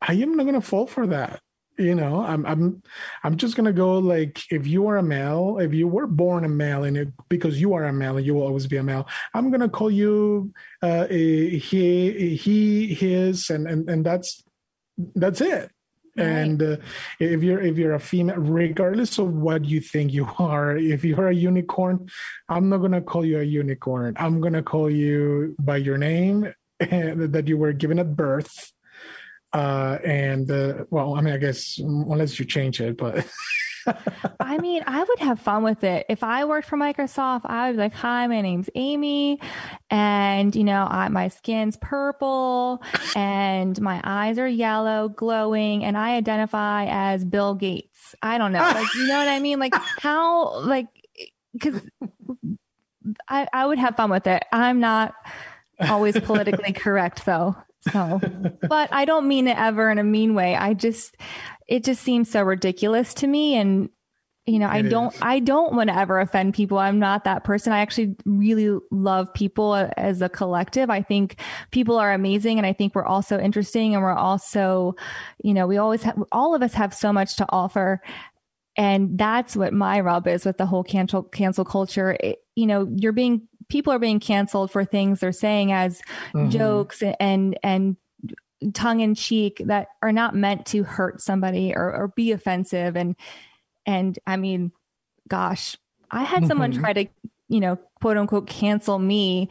I 0.00 0.14
am 0.14 0.36
not 0.36 0.46
gonna 0.46 0.60
fall 0.60 0.86
for 0.86 1.06
that. 1.08 1.40
You 1.78 1.94
know, 1.94 2.22
I'm 2.22 2.46
I'm 2.46 2.82
I'm 3.24 3.36
just 3.36 3.56
gonna 3.56 3.72
go 3.72 3.98
like 3.98 4.40
if 4.50 4.66
you 4.66 4.86
are 4.88 4.98
a 4.98 5.02
male, 5.02 5.58
if 5.58 5.72
you 5.72 5.88
were 5.88 6.06
born 6.06 6.44
a 6.44 6.48
male, 6.48 6.84
and 6.84 6.96
it, 6.96 7.08
because 7.28 7.60
you 7.60 7.74
are 7.74 7.84
a 7.84 7.92
male, 7.92 8.20
you 8.20 8.34
will 8.34 8.46
always 8.46 8.66
be 8.66 8.76
a 8.76 8.82
male. 8.82 9.08
I'm 9.34 9.50
gonna 9.50 9.68
call 9.68 9.90
you 9.90 10.52
uh, 10.82 11.06
he, 11.08 12.36
he, 12.36 12.94
his, 12.94 13.50
and 13.50 13.66
and 13.66 13.88
and 13.88 14.06
that's 14.06 14.44
that's 15.16 15.40
it. 15.40 15.70
Right. 16.16 16.26
And 16.26 16.62
uh, 16.62 16.76
if 17.18 17.42
you're 17.42 17.60
if 17.60 17.78
you're 17.78 17.94
a 17.94 18.00
female, 18.00 18.36
regardless 18.36 19.18
of 19.18 19.32
what 19.32 19.64
you 19.64 19.80
think 19.80 20.12
you 20.12 20.28
are, 20.38 20.76
if 20.76 21.04
you're 21.04 21.28
a 21.28 21.34
unicorn, 21.34 22.08
I'm 22.48 22.68
not 22.68 22.78
gonna 22.78 23.00
call 23.00 23.24
you 23.24 23.40
a 23.40 23.44
unicorn. 23.44 24.14
I'm 24.18 24.40
gonna 24.40 24.62
call 24.62 24.90
you 24.90 25.56
by 25.58 25.78
your 25.78 25.96
name 25.96 26.52
that 26.80 27.44
you 27.46 27.56
were 27.56 27.72
given 27.72 27.98
at 27.98 28.14
birth. 28.14 28.72
Uh, 29.54 29.98
and 30.04 30.50
uh, 30.50 30.84
well, 30.90 31.14
I 31.14 31.20
mean, 31.20 31.34
I 31.34 31.38
guess 31.38 31.78
unless 31.78 32.38
you 32.38 32.44
change 32.44 32.80
it, 32.80 32.96
but 32.96 33.26
I 34.40 34.58
mean, 34.58 34.82
I 34.86 35.02
would 35.02 35.18
have 35.20 35.40
fun 35.40 35.62
with 35.62 35.84
it. 35.84 36.06
If 36.08 36.22
I 36.22 36.44
worked 36.44 36.68
for 36.68 36.76
Microsoft, 36.76 37.42
I 37.46 37.68
would 37.68 37.76
be 37.76 37.82
like, 37.82 37.94
hi, 37.94 38.26
my 38.26 38.40
name's 38.40 38.70
Amy. 38.74 39.40
And, 39.90 40.54
you 40.54 40.64
know, 40.64 40.86
I, 40.88 41.08
my 41.08 41.28
skin's 41.28 41.76
purple 41.76 42.82
and 43.16 43.80
my 43.80 44.00
eyes 44.04 44.38
are 44.38 44.48
yellow, 44.48 45.08
glowing, 45.08 45.84
and 45.84 45.96
I 45.96 46.16
identify 46.16 46.86
as 46.88 47.24
Bill 47.24 47.54
Gates. 47.54 48.14
I 48.22 48.38
don't 48.38 48.52
know. 48.52 48.60
Like, 48.60 48.94
you 48.94 49.06
know 49.06 49.18
what 49.18 49.28
I 49.28 49.38
mean? 49.38 49.58
Like, 49.58 49.74
how, 49.74 50.60
like, 50.60 50.88
because 51.52 51.80
I, 53.28 53.48
I 53.52 53.66
would 53.66 53.78
have 53.78 53.96
fun 53.96 54.10
with 54.10 54.26
it. 54.26 54.44
I'm 54.52 54.80
not 54.80 55.14
always 55.80 56.18
politically 56.20 56.72
correct, 56.72 57.26
though. 57.26 57.56
So, 57.90 58.20
but 58.68 58.92
I 58.92 59.04
don't 59.04 59.26
mean 59.26 59.48
it 59.48 59.58
ever 59.58 59.90
in 59.90 59.98
a 59.98 60.04
mean 60.04 60.34
way. 60.34 60.54
I 60.54 60.72
just, 60.74 61.16
it 61.66 61.82
just 61.82 62.02
seems 62.02 62.30
so 62.30 62.42
ridiculous 62.42 63.12
to 63.14 63.26
me. 63.26 63.56
And, 63.56 63.90
you 64.46 64.58
know, 64.58 64.68
I 64.68 64.82
don't, 64.82 65.12
is. 65.14 65.20
I 65.22 65.40
don't 65.40 65.74
want 65.74 65.88
to 65.88 65.96
ever 65.96 66.20
offend 66.20 66.54
people. 66.54 66.78
I'm 66.78 66.98
not 66.98 67.24
that 67.24 67.44
person. 67.44 67.72
I 67.72 67.80
actually 67.80 68.16
really 68.24 68.78
love 68.90 69.32
people 69.34 69.72
uh, 69.72 69.90
as 69.96 70.22
a 70.22 70.28
collective. 70.28 70.90
I 70.90 71.02
think 71.02 71.36
people 71.70 71.96
are 71.96 72.12
amazing. 72.12 72.58
And 72.58 72.66
I 72.66 72.72
think 72.72 72.94
we're 72.94 73.04
also 73.04 73.38
interesting. 73.38 73.94
And 73.94 74.02
we're 74.02 74.12
also, 74.12 74.94
you 75.42 75.54
know, 75.54 75.66
we 75.66 75.76
always 75.76 76.02
have, 76.02 76.22
all 76.30 76.54
of 76.54 76.62
us 76.62 76.74
have 76.74 76.94
so 76.94 77.12
much 77.12 77.36
to 77.36 77.46
offer. 77.50 78.00
And 78.76 79.18
that's 79.18 79.54
what 79.56 79.72
my 79.72 80.00
rub 80.00 80.26
is 80.26 80.44
with 80.44 80.56
the 80.56 80.66
whole 80.66 80.84
cancel, 80.84 81.24
cancel 81.24 81.64
culture. 81.64 82.16
It, 82.20 82.38
you 82.56 82.66
know, 82.66 82.88
you're 82.96 83.12
being, 83.12 83.48
people 83.72 83.92
are 83.92 83.98
being 83.98 84.20
canceled 84.20 84.70
for 84.70 84.84
things 84.84 85.20
they're 85.20 85.32
saying 85.32 85.72
as 85.72 86.02
Mhm. 86.34 86.50
jokes 86.50 87.02
and 87.18 87.58
and 87.62 87.96
tongue 88.74 89.00
in 89.00 89.14
cheek 89.14 89.60
that 89.66 89.88
are 90.02 90.12
not 90.12 90.36
meant 90.36 90.66
to 90.66 90.84
hurt 90.84 91.20
somebody 91.20 91.74
or, 91.74 91.92
or 91.92 92.08
be 92.14 92.30
offensive 92.32 92.96
and 92.96 93.16
and 93.86 94.16
I 94.28 94.36
mean, 94.36 94.70
gosh, 95.28 95.76
I 96.10 96.22
had 96.22 96.46
someone 96.46 96.72
Mhm. 96.72 96.80
try 96.80 96.92
to, 96.92 97.06
you 97.48 97.58
know, 97.60 97.78
quote 98.00 98.16
unquote 98.16 98.46
cancel 98.46 98.98
me 99.00 99.48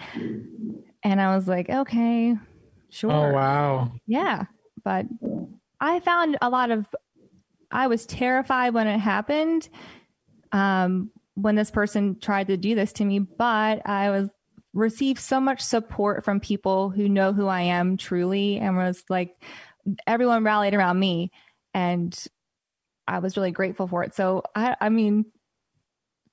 and 1.03 1.19
I 1.19 1.35
was 1.35 1.47
like, 1.47 1.69
okay, 1.69 2.35
sure. 2.89 3.11
oh 3.11 3.33
wow, 3.33 3.91
Yeah. 4.07 4.45
But 4.83 5.05
I 5.79 5.99
found 5.99 6.37
a 6.41 6.49
lot 6.49 6.71
of 6.71 6.85
I 7.71 7.87
was 7.87 8.05
terrified 8.05 8.73
when 8.73 8.87
it 8.87 8.99
happened. 8.99 9.67
Um 10.51 11.11
when 11.41 11.55
this 11.55 11.71
person 11.71 12.19
tried 12.19 12.47
to 12.47 12.57
do 12.57 12.75
this 12.75 12.93
to 12.93 13.05
me, 13.05 13.19
but 13.19 13.81
I 13.87 14.09
was 14.09 14.29
received 14.73 15.19
so 15.19 15.39
much 15.39 15.61
support 15.61 16.23
from 16.23 16.39
people 16.39 16.89
who 16.89 17.09
know 17.09 17.33
who 17.33 17.47
I 17.47 17.61
am 17.61 17.97
truly 17.97 18.57
and 18.57 18.77
was 18.77 19.03
like 19.09 19.35
everyone 20.07 20.43
rallied 20.43 20.73
around 20.73 20.99
me 20.99 21.31
and 21.73 22.17
I 23.07 23.19
was 23.19 23.35
really 23.35 23.51
grateful 23.51 23.87
for 23.87 24.03
it. 24.03 24.13
So 24.13 24.43
I 24.55 24.75
I 24.79 24.89
mean 24.89 25.25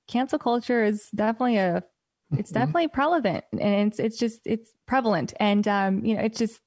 cancel 0.07 0.39
culture 0.39 0.83
is 0.83 1.09
definitely 1.13 1.57
a 1.57 1.83
it's 2.37 2.51
Mhm. 2.51 2.53
definitely 2.53 2.87
prevalent 2.87 3.43
and 3.51 3.87
it's 3.87 3.99
it's 3.99 4.17
just 4.17 4.41
it's 4.45 4.71
prevalent 4.87 5.33
and 5.39 5.67
um 5.67 6.05
you 6.05 6.15
know 6.15 6.21
it's 6.21 6.37
just 6.37 6.61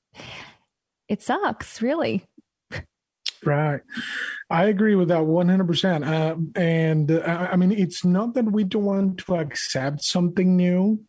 it 1.09 1.23
sucks 1.23 1.83
really 1.83 2.25
Right. 3.45 3.81
I 4.51 4.67
agree 4.67 4.95
with 4.95 5.09
that 5.09 5.23
100%. 5.23 6.07
Uh, 6.07 6.37
and 6.61 7.11
uh, 7.11 7.49
I 7.51 7.57
mean, 7.57 7.73
it's 7.73 8.05
not 8.05 8.35
that 8.35 8.45
we 8.45 8.65
don't 8.65 8.85
want 8.85 9.19
to 9.19 9.37
accept 9.37 10.05
something 10.05 10.57
new. 10.57 11.05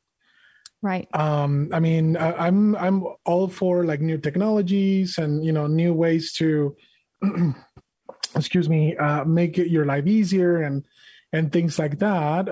right 0.82 1.08
Um, 1.14 1.70
I 1.72 1.80
mean, 1.80 2.18
I, 2.18 2.48
I'm 2.48 2.76
I'm 2.76 3.06
all 3.26 3.48
for 3.48 3.86
like 3.86 4.02
new 4.02 4.18
technologies 4.18 5.18
and 5.18 5.46
you 5.46 5.52
know 5.52 5.68
new 5.68 5.94
ways 5.94 6.34
to, 6.34 6.76
excuse 8.36 8.68
me, 8.68 8.98
uh, 8.98 9.26
make 9.26 9.58
it 9.58 9.70
your 9.70 9.86
life 9.86 10.08
easier 10.08 10.64
and 10.64 10.84
and 11.32 11.52
things 11.52 11.78
like 11.78 12.00
that. 12.00 12.48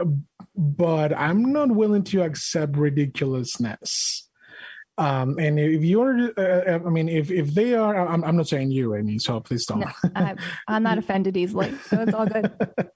But 0.56 1.14
I'm 1.18 1.52
not 1.52 1.72
willing 1.72 2.04
to 2.06 2.24
accept 2.24 2.78
ridiculousness. 2.78 4.30
Um, 5.02 5.40
and 5.40 5.60
if 5.60 5.84
you're, 5.84 6.32
uh, 6.38 6.80
I 6.86 6.90
mean, 6.90 7.10
if 7.10 7.32
if 7.32 7.56
they 7.56 7.74
are, 7.74 8.08
I'm, 8.08 8.24
I'm 8.24 8.38
not 8.38 8.48
saying 8.48 8.70
you, 8.70 8.94
Amy. 8.96 9.18
So 9.18 9.40
please 9.40 9.66
don't. 9.66 9.80
no, 9.80 10.36
i'm 10.68 10.84
not 10.84 10.98
offended 10.98 11.36
easily 11.36 11.74
so 11.88 12.02
it's 12.02 12.14
all 12.14 12.26
good 12.28 12.52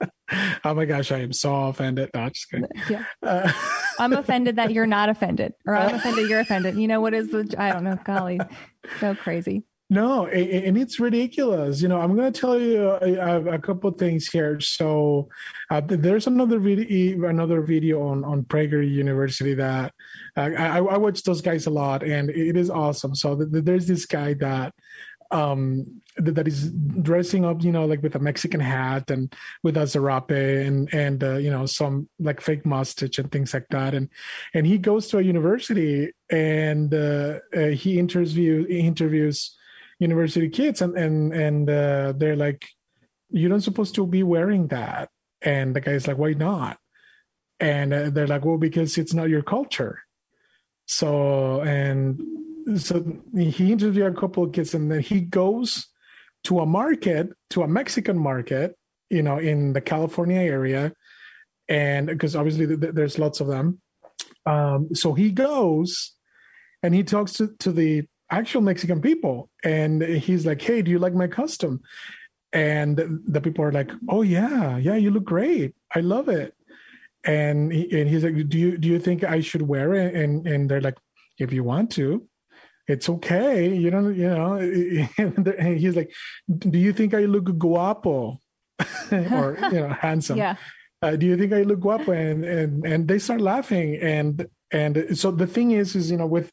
oh 0.64 0.74
my 0.74 0.84
gosh, 0.84 1.10
I 1.12 1.18
am 1.18 1.32
so 1.32 1.54
offended. 1.66 2.10
No, 2.14 2.28
just 2.28 2.50
kidding. 2.50 2.68
yeah 2.90 3.04
Uh, 3.22 3.52
i'm 3.98 4.12
offended 4.12 4.56
that 4.56 4.70
you're 4.72 4.86
not 4.86 5.08
offended 5.08 5.52
or 5.66 5.76
i'm 5.76 5.94
offended 5.94 6.28
you're 6.28 6.40
offended 6.40 6.76
you 6.76 6.86
know 6.86 7.00
what 7.00 7.14
is 7.14 7.30
the 7.30 7.54
i 7.58 7.72
don't 7.72 7.84
know 7.84 7.98
golly 8.04 8.38
so 9.00 9.14
crazy 9.14 9.64
no, 9.88 10.26
and 10.26 10.76
it's 10.76 10.98
ridiculous. 10.98 11.80
You 11.80 11.86
know, 11.86 12.00
I'm 12.00 12.16
going 12.16 12.32
to 12.32 12.40
tell 12.40 12.60
you 12.60 12.90
a, 12.90 13.54
a 13.54 13.58
couple 13.58 13.90
things 13.92 14.28
here. 14.28 14.58
So, 14.58 15.28
uh, 15.70 15.80
there's 15.84 16.26
another 16.26 16.58
video, 16.58 17.28
another 17.28 17.62
video 17.62 18.02
on 18.08 18.24
on 18.24 18.42
Prager 18.44 18.82
University 18.88 19.54
that 19.54 19.94
uh, 20.36 20.50
I, 20.58 20.78
I 20.78 20.96
watch 20.96 21.22
those 21.22 21.40
guys 21.40 21.66
a 21.66 21.70
lot, 21.70 22.02
and 22.02 22.30
it 22.30 22.56
is 22.56 22.68
awesome. 22.68 23.14
So 23.14 23.36
th- 23.36 23.52
th- 23.52 23.64
there's 23.64 23.86
this 23.86 24.06
guy 24.06 24.34
that 24.34 24.74
um 25.32 25.84
th- 26.18 26.34
that 26.34 26.46
is 26.46 26.70
dressing 27.02 27.44
up 27.44 27.60
you 27.60 27.72
know 27.72 27.84
like 27.84 28.00
with 28.00 28.14
a 28.14 28.18
mexican 28.20 28.60
hat 28.60 29.10
and 29.10 29.34
with 29.64 29.76
a 29.76 29.80
zarape 29.80 30.66
and 30.66 30.92
and 30.94 31.24
uh, 31.24 31.34
you 31.34 31.50
know 31.50 31.66
some 31.66 32.08
like 32.20 32.40
fake 32.40 32.64
mustache 32.64 33.18
and 33.18 33.32
things 33.32 33.52
like 33.52 33.66
that 33.70 33.92
and 33.92 34.08
and 34.54 34.68
he 34.68 34.78
goes 34.78 35.08
to 35.08 35.18
a 35.18 35.22
university 35.22 36.12
and 36.30 36.94
uh, 36.94 37.40
uh, 37.56 37.66
he 37.70 37.98
interviews 37.98 38.66
interviews 38.70 39.56
university 39.98 40.48
kids 40.48 40.82
and 40.82 40.96
and 40.96 41.32
and 41.32 41.70
uh, 41.70 42.12
they're 42.16 42.36
like 42.36 42.66
you 43.30 43.48
don't 43.48 43.60
supposed 43.60 43.94
to 43.94 44.06
be 44.06 44.22
wearing 44.22 44.68
that. 44.68 45.08
And 45.42 45.74
the 45.74 45.80
guy's 45.80 46.06
like 46.06 46.18
why 46.18 46.32
not? 46.32 46.78
And 47.60 47.92
uh, 47.92 48.10
they're 48.10 48.26
like 48.26 48.44
well 48.44 48.58
because 48.58 48.98
it's 48.98 49.14
not 49.14 49.28
your 49.28 49.42
culture. 49.42 50.00
So 50.86 51.60
and 51.62 52.20
so 52.76 53.04
he 53.34 53.72
interviewed 53.72 54.16
a 54.16 54.20
couple 54.20 54.44
of 54.44 54.52
kids 54.52 54.74
and 54.74 54.90
then 54.90 55.00
he 55.00 55.20
goes 55.20 55.86
to 56.44 56.60
a 56.60 56.66
market 56.66 57.30
to 57.50 57.62
a 57.62 57.68
mexican 57.68 58.18
market 58.18 58.76
you 59.08 59.22
know 59.22 59.38
in 59.38 59.72
the 59.72 59.80
california 59.80 60.40
area. 60.40 60.92
And 61.68 62.06
because 62.06 62.36
obviously 62.36 62.66
th- 62.66 62.94
there's 62.94 63.18
lots 63.18 63.40
of 63.40 63.48
them. 63.48 63.80
Um, 64.44 64.94
so 64.94 65.14
he 65.14 65.32
goes 65.32 66.12
and 66.82 66.94
he 66.94 67.02
talks 67.02 67.32
to, 67.34 67.48
to 67.58 67.72
the 67.72 68.06
actual 68.30 68.60
Mexican 68.60 69.00
people. 69.00 69.50
And 69.64 70.02
he's 70.02 70.46
like, 70.46 70.60
Hey, 70.60 70.82
do 70.82 70.90
you 70.90 70.98
like 70.98 71.14
my 71.14 71.26
costume? 71.26 71.80
And 72.52 73.22
the 73.26 73.40
people 73.40 73.64
are 73.64 73.72
like, 73.72 73.90
Oh 74.08 74.22
yeah, 74.22 74.76
yeah, 74.78 74.96
you 74.96 75.10
look 75.10 75.24
great. 75.24 75.74
I 75.94 76.00
love 76.00 76.28
it. 76.28 76.54
And 77.24 77.72
he, 77.72 78.00
and 78.00 78.08
he's 78.08 78.24
like, 78.24 78.48
Do 78.48 78.58
you 78.58 78.78
do 78.78 78.88
you 78.88 78.98
think 78.98 79.24
I 79.24 79.40
should 79.40 79.62
wear 79.62 79.94
it? 79.94 80.14
And 80.14 80.46
and 80.46 80.70
they're 80.70 80.80
like, 80.80 80.98
If 81.38 81.52
you 81.52 81.64
want 81.64 81.90
to, 81.92 82.26
it's 82.88 83.08
okay. 83.08 83.74
You 83.74 83.90
don't, 83.90 84.14
you 84.14 84.28
know. 84.28 84.56
And 85.18 85.78
he's 85.78 85.96
like, 85.96 86.12
Do 86.48 86.78
you 86.78 86.92
think 86.92 87.14
I 87.14 87.24
look 87.24 87.58
guapo? 87.58 88.40
or 89.12 89.58
you 89.72 89.80
know, 89.80 89.88
handsome. 89.88 90.38
Yeah. 90.38 90.56
Uh, 91.02 91.14
do 91.14 91.26
you 91.26 91.36
think 91.36 91.52
I 91.52 91.62
look 91.62 91.80
guapo? 91.80 92.12
And 92.12 92.44
and 92.44 92.86
and 92.86 93.08
they 93.08 93.18
start 93.18 93.40
laughing. 93.40 93.96
And 93.96 94.46
and 94.70 95.18
so 95.18 95.30
the 95.30 95.46
thing 95.46 95.72
is, 95.72 95.94
is 95.94 96.10
you 96.10 96.16
know, 96.16 96.26
with 96.26 96.52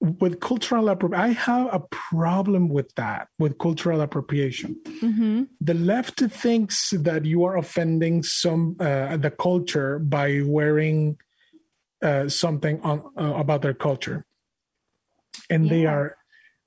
with 0.00 0.40
cultural 0.40 0.88
appropriation, 0.88 1.24
I 1.24 1.32
have 1.32 1.72
a 1.72 1.80
problem 1.90 2.68
with 2.68 2.94
that, 2.96 3.28
with 3.38 3.58
cultural 3.58 4.00
appropriation. 4.02 4.76
Mm-hmm. 4.84 5.44
The 5.60 5.74
left 5.74 6.20
thinks 6.20 6.90
that 6.90 7.24
you 7.24 7.44
are 7.44 7.56
offending 7.56 8.22
some 8.22 8.76
uh, 8.78 9.16
the 9.16 9.30
culture 9.30 9.98
by 9.98 10.42
wearing 10.44 11.16
uh, 12.02 12.28
something 12.28 12.80
on 12.82 13.02
uh, 13.18 13.34
about 13.34 13.62
their 13.62 13.74
culture, 13.74 14.26
and 15.48 15.64
yeah. 15.64 15.70
they 15.70 15.86
are 15.86 16.16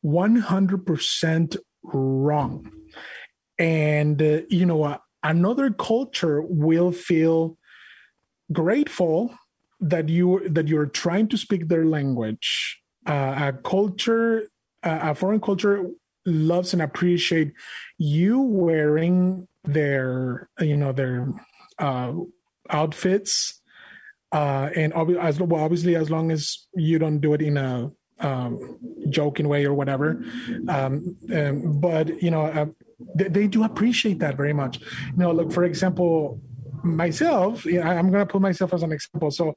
one 0.02 0.38
hundred 0.38 0.86
percent 0.86 1.56
wrong. 1.84 2.72
And 3.60 4.22
uh, 4.22 4.42
you 4.50 4.66
know, 4.66 4.98
another 5.22 5.70
culture 5.70 6.42
will 6.42 6.92
feel 6.92 7.58
grateful 8.52 9.36
that 9.80 10.10
you 10.10 10.50
that 10.50 10.68
you're 10.68 10.88
trying 10.88 11.28
to 11.28 11.38
speak 11.38 11.68
their 11.68 11.86
language 11.86 12.79
uh, 13.06 13.52
a 13.52 13.54
culture, 13.64 14.48
uh, 14.84 15.00
a 15.02 15.16
foreign 15.16 15.42
culture 15.42 15.90
loves 16.26 16.74
and 16.74 16.82
appreciate 16.82 17.54
you 17.98 18.42
wearing 18.42 19.48
their, 19.64 20.50
you 20.60 20.78
know, 20.78 20.92
their 20.92 21.28
uh, 21.80 22.14
outfits, 22.70 23.62
uh, 24.32 24.70
and 24.76 24.94
ob- 24.94 25.18
as 25.20 25.40
well, 25.40 25.62
obviously, 25.62 25.96
as 25.96 26.10
long 26.10 26.32
as 26.32 26.68
you 26.76 27.00
don't 27.00 27.20
do 27.20 27.34
it 27.34 27.42
in 27.42 27.58
a 27.58 27.92
um, 28.20 28.78
joking 29.10 29.48
way 29.48 29.66
or 29.66 29.74
whatever. 29.74 30.24
Um, 30.68 31.18
um, 31.34 31.80
but 31.80 32.22
you 32.22 32.32
know, 32.32 32.46
uh, 32.46 32.66
they, 33.16 33.28
they, 33.30 33.48
do 33.48 33.64
appreciate 33.64 34.20
that 34.20 34.36
very 34.36 34.54
much. 34.54 34.80
You 34.80 35.18
know, 35.18 35.32
look 35.32 35.52
for 35.52 35.64
example, 35.64 36.42
myself. 36.84 37.66
You 37.66 37.82
I'm 37.82 38.12
going 38.12 38.26
to 38.26 38.32
put 38.32 38.42
myself 38.42 38.74
as 38.74 38.84
an 38.84 38.92
example. 38.92 39.32
So 39.32 39.56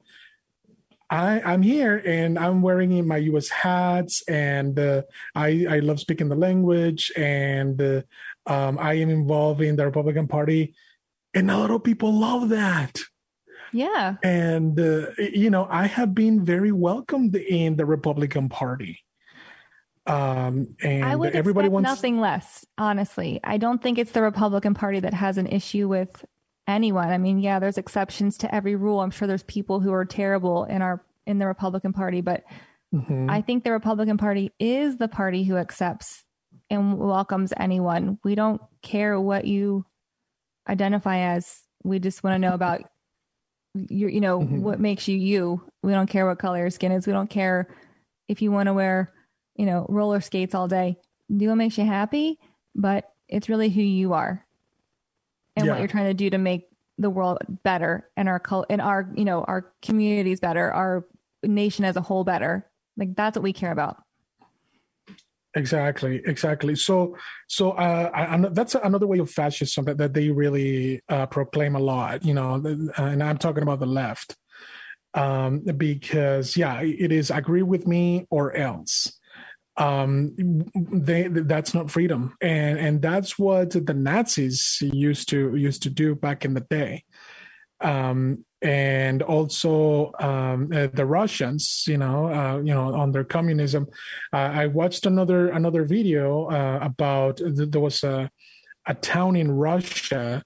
I, 1.13 1.41
I'm 1.45 1.61
here 1.61 2.01
and 2.03 2.39
I'm 2.39 2.63
wearing 2.63 3.07
my 3.07 3.17
U.S. 3.17 3.47
hats, 3.47 4.23
and 4.27 4.79
uh, 4.79 5.03
I 5.35 5.65
I 5.69 5.79
love 5.79 5.99
speaking 5.99 6.27
the 6.27 6.35
language, 6.35 7.11
and 7.15 7.79
uh, 7.79 8.01
um, 8.47 8.79
I 8.79 8.95
am 8.95 9.11
involved 9.11 9.61
in 9.61 9.75
the 9.75 9.85
Republican 9.85 10.27
Party, 10.27 10.73
and 11.35 11.51
a 11.51 11.57
lot 11.57 11.69
of 11.69 11.83
people 11.83 12.11
love 12.11 12.49
that. 12.49 12.97
Yeah, 13.71 14.15
and 14.23 14.79
uh, 14.79 15.11
you 15.19 15.51
know 15.51 15.67
I 15.69 15.85
have 15.85 16.15
been 16.15 16.43
very 16.43 16.71
welcomed 16.71 17.35
in 17.35 17.75
the 17.75 17.85
Republican 17.85 18.49
Party. 18.49 18.99
Um, 20.07 20.75
and 20.81 21.05
I 21.05 21.15
would 21.15 21.35
everybody 21.35 21.69
wants 21.69 21.87
nothing 21.87 22.19
less. 22.19 22.65
Honestly, 22.79 23.39
I 23.43 23.57
don't 23.57 23.83
think 23.83 23.99
it's 23.99 24.13
the 24.13 24.23
Republican 24.23 24.73
Party 24.73 24.99
that 24.99 25.13
has 25.13 25.37
an 25.37 25.45
issue 25.45 25.87
with 25.87 26.25
anyone. 26.67 27.09
I 27.09 27.17
mean, 27.17 27.39
yeah, 27.39 27.59
there's 27.59 27.77
exceptions 27.77 28.37
to 28.39 28.53
every 28.53 28.75
rule. 28.75 29.01
I'm 29.01 29.11
sure 29.11 29.27
there's 29.27 29.43
people 29.43 29.79
who 29.79 29.93
are 29.93 30.05
terrible 30.05 30.65
in 30.65 30.81
our 30.81 31.03
in 31.25 31.39
the 31.39 31.47
Republican 31.47 31.93
Party, 31.93 32.21
but 32.21 32.43
mm-hmm. 32.93 33.29
I 33.29 33.41
think 33.41 33.63
the 33.63 33.71
Republican 33.71 34.17
Party 34.17 34.51
is 34.59 34.97
the 34.97 35.07
party 35.07 35.43
who 35.43 35.57
accepts 35.57 36.23
and 36.69 36.97
welcomes 36.97 37.53
anyone. 37.57 38.19
We 38.23 38.35
don't 38.35 38.61
care 38.81 39.19
what 39.19 39.45
you 39.45 39.85
identify 40.67 41.19
as. 41.35 41.61
We 41.83 41.99
just 41.99 42.23
want 42.23 42.35
to 42.35 42.39
know 42.39 42.53
about 42.53 42.81
your, 43.73 44.09
you 44.09 44.21
know, 44.21 44.39
mm-hmm. 44.39 44.61
what 44.61 44.79
makes 44.79 45.07
you 45.07 45.17
you. 45.17 45.63
We 45.81 45.93
don't 45.93 46.09
care 46.09 46.25
what 46.25 46.39
color 46.39 46.59
your 46.59 46.69
skin 46.69 46.91
is. 46.91 47.07
We 47.07 47.13
don't 47.13 47.29
care 47.29 47.73
if 48.27 48.41
you 48.41 48.51
want 48.51 48.67
to 48.67 48.73
wear, 48.73 49.13
you 49.55 49.65
know, 49.65 49.85
roller 49.89 50.21
skates 50.21 50.55
all 50.55 50.67
day. 50.67 50.97
Do 51.35 51.49
what 51.49 51.55
makes 51.55 51.77
you 51.77 51.85
happy, 51.85 52.37
but 52.75 53.05
it's 53.27 53.49
really 53.49 53.69
who 53.69 53.81
you 53.81 54.13
are 54.13 54.45
and 55.55 55.65
yeah. 55.65 55.71
what 55.71 55.79
you're 55.79 55.87
trying 55.87 56.07
to 56.07 56.13
do 56.13 56.29
to 56.29 56.37
make 56.37 56.67
the 56.97 57.09
world 57.09 57.39
better 57.63 58.09
and 58.15 58.29
our 58.29 58.39
cult 58.39 58.67
and 58.69 58.81
our 58.81 59.09
you 59.15 59.25
know 59.25 59.43
our 59.43 59.73
communities 59.81 60.39
better 60.39 60.71
our 60.71 61.05
nation 61.43 61.85
as 61.85 61.95
a 61.95 62.01
whole 62.01 62.23
better. 62.23 62.69
Like 62.97 63.15
that's 63.15 63.35
what 63.35 63.43
we 63.43 63.53
care 63.53 63.71
about. 63.71 63.97
Exactly 65.55 66.21
exactly. 66.25 66.75
So 66.75 67.17
so 67.47 67.71
uh 67.71 68.09
I, 68.13 68.37
that's 68.51 68.75
another 68.75 69.07
way 69.07 69.19
of 69.19 69.29
fascism 69.29 69.85
that, 69.85 69.97
that 69.97 70.13
they 70.13 70.29
really 70.29 71.01
uh, 71.09 71.27
proclaim 71.27 71.75
a 71.75 71.79
lot 71.79 72.25
you 72.25 72.33
know 72.33 72.55
and 72.97 73.23
i'm 73.23 73.37
talking 73.37 73.63
about 73.63 73.79
the 73.79 73.85
left 73.85 74.35
um 75.13 75.59
because 75.59 76.57
yeah 76.57 76.81
it 76.81 77.11
is 77.11 77.29
agree 77.29 77.61
with 77.61 77.85
me 77.85 78.25
or 78.29 78.55
else 78.55 79.19
um 79.77 80.35
they 80.91 81.27
that's 81.27 81.73
not 81.73 81.89
freedom 81.89 82.35
and 82.41 82.77
and 82.77 83.01
that's 83.01 83.39
what 83.39 83.71
the 83.71 83.93
nazis 83.93 84.77
used 84.81 85.29
to 85.29 85.55
used 85.55 85.81
to 85.81 85.89
do 85.89 86.13
back 86.13 86.45
in 86.45 86.53
the 86.53 86.61
day 86.61 87.03
um 87.81 88.45
and 88.63 89.21
also 89.21 90.13
um, 90.19 90.71
uh, 90.73 90.87
the 90.93 91.05
Russians, 91.05 91.83
you 91.85 91.97
know, 91.97 92.33
uh, 92.33 92.57
you 92.59 92.73
know, 92.73 92.95
under 92.95 93.23
communism. 93.25 93.87
Uh, 94.31 94.37
I 94.37 94.67
watched 94.67 95.05
another 95.05 95.49
another 95.49 95.83
video 95.83 96.45
uh, 96.45 96.79
about 96.81 97.41
there 97.43 97.81
was 97.81 98.03
a 98.03 98.31
a 98.85 98.93
town 98.93 99.35
in 99.35 99.51
Russia 99.51 100.43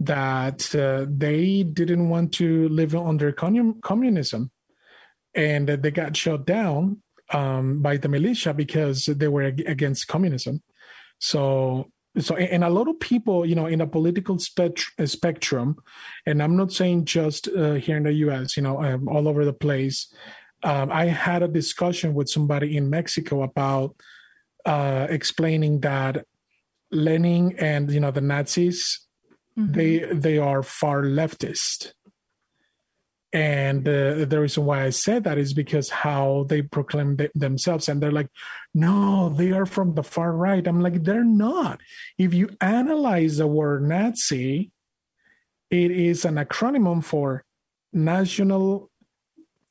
that 0.00 0.74
uh, 0.74 1.06
they 1.08 1.62
didn't 1.62 2.10
want 2.10 2.34
to 2.34 2.68
live 2.68 2.94
under 2.94 3.32
communism, 3.32 4.50
and 5.34 5.66
they 5.66 5.90
got 5.90 6.16
shut 6.16 6.44
down 6.44 7.02
um, 7.32 7.82
by 7.82 7.96
the 7.96 8.08
militia 8.08 8.54
because 8.54 9.06
they 9.06 9.28
were 9.28 9.42
against 9.42 10.08
communism. 10.08 10.62
So, 11.18 11.90
so, 12.18 12.36
and 12.36 12.64
a 12.64 12.70
lot 12.70 12.88
of 12.88 12.98
people, 13.00 13.44
you 13.44 13.54
know, 13.54 13.66
in 13.66 13.80
a 13.80 13.86
political 13.86 14.38
spect- 14.38 14.92
spectrum, 15.04 15.76
and 16.24 16.42
I'm 16.42 16.56
not 16.56 16.72
saying 16.72 17.04
just 17.04 17.48
uh, 17.48 17.74
here 17.74 17.96
in 17.96 18.04
the 18.04 18.12
U.S., 18.12 18.56
you 18.56 18.62
know, 18.62 18.82
um, 18.82 19.08
all 19.08 19.28
over 19.28 19.44
the 19.44 19.52
place. 19.52 20.12
Um, 20.62 20.90
I 20.90 21.06
had 21.06 21.42
a 21.42 21.48
discussion 21.48 22.14
with 22.14 22.28
somebody 22.30 22.76
in 22.76 22.88
Mexico 22.88 23.42
about 23.42 23.96
uh, 24.64 25.06
explaining 25.10 25.80
that 25.80 26.24
Lenin 26.90 27.54
and 27.58 27.90
you 27.90 28.00
know 28.00 28.10
the 28.10 28.20
Nazis, 28.20 29.06
mm-hmm. 29.58 29.72
they 29.72 29.98
they 30.12 30.38
are 30.38 30.62
far 30.62 31.02
leftist 31.02 31.92
and 33.36 33.86
uh, 33.86 34.24
the 34.24 34.40
reason 34.40 34.64
why 34.64 34.84
I 34.84 34.88
said 34.88 35.24
that 35.24 35.36
is 35.36 35.52
because 35.52 35.90
how 35.90 36.46
they 36.48 36.62
proclaim 36.62 37.18
th- 37.18 37.30
themselves, 37.34 37.86
and 37.86 38.00
they're 38.00 38.10
like, 38.10 38.30
"No, 38.72 39.28
they 39.28 39.52
are 39.52 39.66
from 39.66 39.92
the 39.92 40.02
far 40.02 40.32
right." 40.32 40.66
I'm 40.66 40.80
like, 40.80 41.04
"They're 41.04 41.22
not." 41.22 41.80
If 42.16 42.32
you 42.32 42.48
analyze 42.62 43.36
the 43.36 43.46
word 43.46 43.86
Nazi, 43.86 44.70
it 45.68 45.90
is 45.90 46.24
an 46.24 46.36
acronym 46.36 47.04
for 47.04 47.44
National 47.92 48.90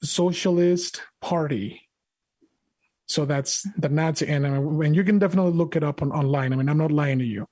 Socialist 0.03 1.01
Party. 1.20 1.89
So 3.07 3.26
that's 3.26 3.68
the 3.78 3.89
Nazi, 3.89 4.28
and, 4.28 4.45
uh, 4.45 4.86
and 4.86 4.95
you 4.95 5.03
can 5.03 5.18
definitely 5.18 5.53
look 5.53 5.76
it 5.76 5.84
up 5.84 6.03
on 6.03 6.11
online. 6.11 6.53
I 6.53 6.55
mean, 6.55 6.70
I'm 6.70 6.78
not 6.78 6.91
lying 6.91 7.18
to 7.18 7.26
you. 7.26 7.47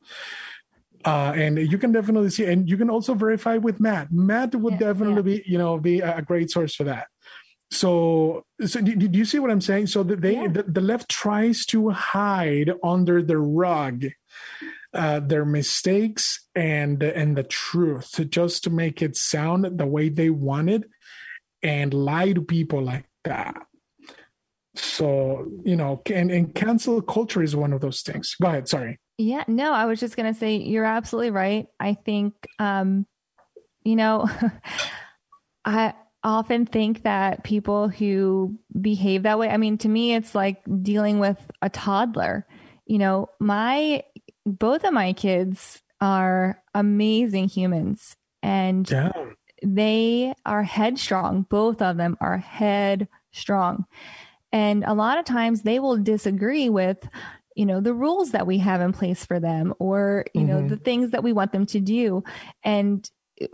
Uh, 1.05 1.33
and 1.35 1.57
you 1.57 1.77
can 1.77 1.91
definitely 1.91 2.29
see, 2.29 2.45
and 2.45 2.69
you 2.69 2.77
can 2.77 2.89
also 2.89 3.13
verify 3.13 3.57
with 3.57 3.79
Matt. 3.79 4.11
Matt 4.11 4.55
would 4.55 4.73
yeah, 4.73 4.79
definitely 4.79 5.33
yeah. 5.33 5.41
be, 5.41 5.51
you 5.51 5.57
know, 5.57 5.77
be 5.77 5.99
a 5.99 6.21
great 6.21 6.49
source 6.49 6.75
for 6.75 6.85
that. 6.85 7.07
So, 7.71 8.45
so 8.65 8.81
do, 8.81 8.95
do 8.95 9.17
you 9.17 9.25
see 9.25 9.39
what 9.39 9.49
I'm 9.49 9.61
saying? 9.61 9.87
So 9.87 10.03
that 10.03 10.21
they, 10.21 10.35
yeah. 10.35 10.47
the, 10.47 10.63
the, 10.63 10.81
left 10.81 11.09
tries 11.09 11.65
to 11.67 11.89
hide 11.89 12.71
under 12.83 13.23
the 13.23 13.37
rug 13.37 14.05
uh, 14.93 15.19
their 15.19 15.43
mistakes 15.43 16.47
and 16.53 17.01
and 17.01 17.35
the 17.35 17.43
truth, 17.43 18.19
just 18.29 18.63
to 18.65 18.69
make 18.69 19.01
it 19.01 19.17
sound 19.17 19.79
the 19.79 19.87
way 19.87 20.09
they 20.09 20.29
wanted, 20.29 20.85
and 21.63 21.93
lie 21.93 22.31
to 22.33 22.41
people 22.41 22.83
like 22.83 23.05
that. 23.23 23.55
So 24.75 25.47
you 25.63 25.75
know, 25.75 26.01
and, 26.13 26.31
and 26.31 26.53
cancel 26.53 27.01
culture 27.01 27.41
is 27.41 27.55
one 27.55 27.73
of 27.73 27.81
those 27.81 28.01
things. 28.01 28.35
Go 28.39 28.49
ahead. 28.49 28.69
Sorry. 28.69 28.99
Yeah, 29.17 29.43
no, 29.47 29.73
I 29.73 29.85
was 29.85 29.99
just 29.99 30.15
going 30.15 30.31
to 30.31 30.39
say 30.39 30.57
you're 30.57 30.85
absolutely 30.85 31.31
right. 31.31 31.67
I 31.79 31.93
think, 31.93 32.33
um, 32.59 33.05
you 33.83 33.95
know, 33.95 34.27
I 35.65 35.93
often 36.23 36.65
think 36.65 37.03
that 37.03 37.43
people 37.43 37.89
who 37.89 38.57
behave 38.79 39.23
that 39.23 39.37
way, 39.37 39.49
I 39.49 39.57
mean, 39.57 39.77
to 39.79 39.89
me, 39.89 40.15
it's 40.15 40.33
like 40.33 40.63
dealing 40.81 41.19
with 41.19 41.37
a 41.61 41.69
toddler. 41.69 42.47
You 42.85 42.97
know, 42.97 43.29
my, 43.39 44.03
both 44.45 44.83
of 44.83 44.93
my 44.93 45.13
kids 45.13 45.81
are 46.01 46.61
amazing 46.73 47.49
humans 47.49 48.15
and 48.41 48.89
yeah. 48.89 49.11
they 49.63 50.33
are 50.45 50.63
headstrong. 50.63 51.43
Both 51.49 51.81
of 51.81 51.97
them 51.97 52.17
are 52.19 52.37
headstrong. 52.37 53.85
And 54.51 54.83
a 54.83 54.93
lot 54.93 55.17
of 55.17 55.25
times 55.25 55.61
they 55.61 55.79
will 55.79 55.97
disagree 55.97 56.69
with, 56.69 57.07
you 57.55 57.65
know, 57.65 57.79
the 57.79 57.93
rules 57.93 58.31
that 58.31 58.47
we 58.47 58.57
have 58.59 58.81
in 58.81 58.93
place 58.93 59.25
for 59.25 59.39
them 59.39 59.73
or, 59.79 60.25
you 60.33 60.41
mm-hmm. 60.41 60.49
know, 60.49 60.67
the 60.67 60.77
things 60.77 61.11
that 61.11 61.23
we 61.23 61.33
want 61.33 61.51
them 61.51 61.65
to 61.67 61.79
do. 61.79 62.23
And 62.63 63.09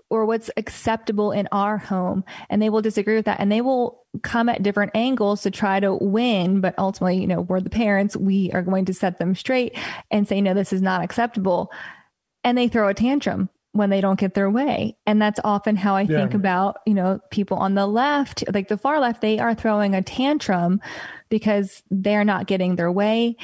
or 0.10 0.26
what's 0.26 0.50
acceptable 0.58 1.32
in 1.32 1.48
our 1.52 1.78
home 1.78 2.24
and 2.50 2.62
they 2.62 2.70
will 2.70 2.82
disagree 2.82 3.16
with 3.16 3.26
that 3.26 3.40
and 3.40 3.52
they 3.52 3.62
will 3.62 4.04
come 4.24 4.50
at 4.50 4.64
different 4.64 4.92
angles 4.94 5.42
to 5.42 5.52
try 5.52 5.80
to 5.80 5.96
win 5.96 6.60
but 6.62 6.76
ultimately 6.78 7.20
you 7.20 7.28
know 7.28 7.42
we're 7.42 7.62
the 7.62 7.70
parents 7.70 8.16
we 8.18 8.52
are 8.52 8.62
going 8.62 8.86
to 8.86 8.94
set 8.94 9.20
them 9.20 9.34
straight 9.34 9.78
and 10.12 10.28
say 10.28 10.42
no 10.42 10.54
this 10.54 10.74
is 10.74 10.82
not 10.82 11.04
acceptable 11.04 11.72
and 12.44 12.58
they 12.58 12.68
throw 12.68 12.90
a 12.90 12.94
tantrum 12.94 13.50
when 13.72 13.90
they 13.90 14.02
don't 14.02 14.20
get 14.20 14.34
their 14.34 14.50
way 14.50 14.98
and 15.06 15.22
that's 15.22 15.40
often 15.44 15.76
how 15.76 15.96
i 15.96 16.02
yeah. 16.02 16.18
think 16.18 16.34
about 16.34 16.78
you 16.86 16.94
know 16.94 17.20
people 17.32 17.58
on 17.58 17.76
the 17.76 17.88
left 17.88 18.44
like 18.54 18.68
the 18.68 18.78
far 18.78 19.00
left 19.00 19.22
they 19.22 19.40
are 19.40 19.56
throwing 19.56 19.96
a 19.96 20.02
tantrum 20.02 20.82
because 21.30 21.84
they're 21.90 22.26
not 22.26 22.48
getting 22.48 22.76
their 22.76 22.92
way 22.92 23.38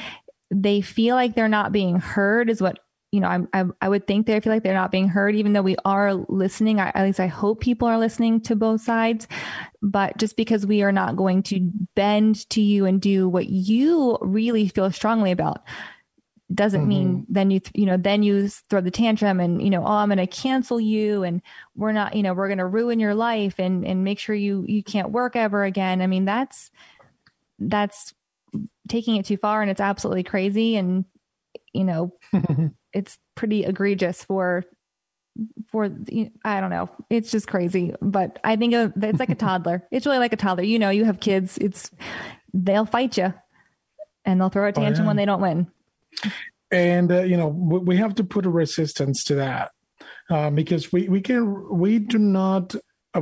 they 0.50 0.80
feel 0.80 1.16
like 1.16 1.34
they're 1.34 1.48
not 1.48 1.72
being 1.72 1.98
heard 1.98 2.50
is 2.50 2.60
what 2.60 2.78
you 3.12 3.20
know, 3.20 3.28
I'm, 3.28 3.48
I, 3.54 3.64
I 3.80 3.88
would 3.88 4.06
think 4.06 4.26
they 4.26 4.38
feel 4.40 4.52
like 4.52 4.62
they're 4.62 4.74
not 4.74 4.90
being 4.90 5.08
heard, 5.08 5.36
even 5.36 5.52
though 5.52 5.62
we 5.62 5.76
are 5.84 6.12
listening. 6.12 6.80
I, 6.80 6.88
at 6.94 7.04
least 7.04 7.20
I 7.20 7.28
hope 7.28 7.60
people 7.60 7.88
are 7.88 7.98
listening 7.98 8.40
to 8.42 8.56
both 8.56 8.82
sides. 8.82 9.28
But 9.80 10.18
just 10.18 10.36
because 10.36 10.66
we 10.66 10.82
are 10.82 10.92
not 10.92 11.16
going 11.16 11.42
to 11.44 11.70
bend 11.94 12.46
to 12.50 12.60
you 12.60 12.84
and 12.84 13.00
do 13.00 13.28
what 13.28 13.46
you 13.46 14.18
really 14.20 14.68
feel 14.68 14.90
strongly 14.90 15.30
about 15.30 15.62
doesn't 16.54 16.82
mm-hmm. 16.82 16.88
mean 16.88 17.26
then 17.28 17.50
you 17.50 17.60
you 17.74 17.86
know 17.86 17.96
then 17.96 18.22
you 18.22 18.48
throw 18.48 18.80
the 18.80 18.90
tantrum 18.90 19.40
and 19.40 19.60
you 19.60 19.68
know 19.68 19.82
oh 19.82 19.94
I'm 19.94 20.08
going 20.08 20.18
to 20.18 20.28
cancel 20.28 20.78
you 20.78 21.24
and 21.24 21.42
we're 21.74 21.90
not 21.90 22.14
you 22.14 22.22
know 22.22 22.34
we're 22.34 22.46
going 22.46 22.58
to 22.58 22.66
ruin 22.66 23.00
your 23.00 23.16
life 23.16 23.56
and 23.58 23.84
and 23.84 24.04
make 24.04 24.20
sure 24.20 24.34
you 24.34 24.64
you 24.68 24.84
can't 24.84 25.10
work 25.10 25.34
ever 25.34 25.64
again. 25.64 26.00
I 26.00 26.06
mean 26.06 26.24
that's 26.24 26.70
that's 27.58 28.14
taking 28.88 29.16
it 29.16 29.26
too 29.26 29.36
far 29.36 29.62
and 29.62 29.70
it's 29.70 29.80
absolutely 29.80 30.22
crazy 30.22 30.76
and 30.76 31.04
you 31.72 31.84
know 31.84 32.12
it's 32.92 33.18
pretty 33.34 33.64
egregious 33.64 34.24
for 34.24 34.64
for 35.70 35.90
I 36.44 36.60
don't 36.60 36.70
know. 36.70 36.88
It's 37.10 37.30
just 37.30 37.46
crazy, 37.46 37.94
but 38.00 38.38
I 38.44 38.56
think 38.56 38.72
it's 38.74 39.18
like 39.18 39.28
a 39.28 39.34
toddler. 39.34 39.86
It's 39.90 40.06
really 40.06 40.18
like 40.18 40.32
a 40.32 40.36
toddler. 40.36 40.64
You 40.64 40.78
know, 40.78 40.90
you 40.90 41.04
have 41.04 41.20
kids. 41.20 41.58
It's 41.58 41.90
they'll 42.54 42.86
fight 42.86 43.16
you, 43.16 43.34
and 44.24 44.40
they'll 44.40 44.48
throw 44.48 44.68
a 44.68 44.72
tantrum 44.72 44.94
oh, 44.94 45.02
yeah. 45.02 45.06
when 45.06 45.16
they 45.16 45.24
don't 45.24 45.40
win. 45.40 45.66
And 46.70 47.12
uh, 47.12 47.22
you 47.22 47.36
know, 47.36 47.48
we 47.48 47.96
have 47.96 48.14
to 48.16 48.24
put 48.24 48.46
a 48.46 48.50
resistance 48.50 49.24
to 49.24 49.36
that 49.36 49.72
uh, 50.30 50.50
because 50.50 50.92
we 50.92 51.08
we 51.08 51.20
can 51.20 51.78
we 51.78 51.98
do 51.98 52.18
not 52.18 52.74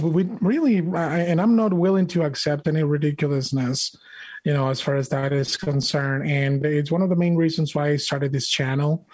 we 0.02 0.24
really 0.40 0.78
and 0.78 1.40
I'm 1.40 1.56
not 1.56 1.72
willing 1.72 2.06
to 2.08 2.22
accept 2.22 2.68
any 2.68 2.82
ridiculousness 2.82 3.96
you 4.44 4.52
know, 4.52 4.68
as 4.68 4.80
far 4.80 4.94
as 4.94 5.08
that 5.08 5.32
is 5.32 5.56
concerned. 5.56 6.30
And 6.30 6.64
it's 6.64 6.90
one 6.90 7.00
of 7.00 7.08
the 7.08 7.16
main 7.16 7.34
reasons 7.34 7.74
why 7.74 7.88
I 7.88 7.96
started 7.96 8.30
this 8.30 8.48
channel, 8.48 9.08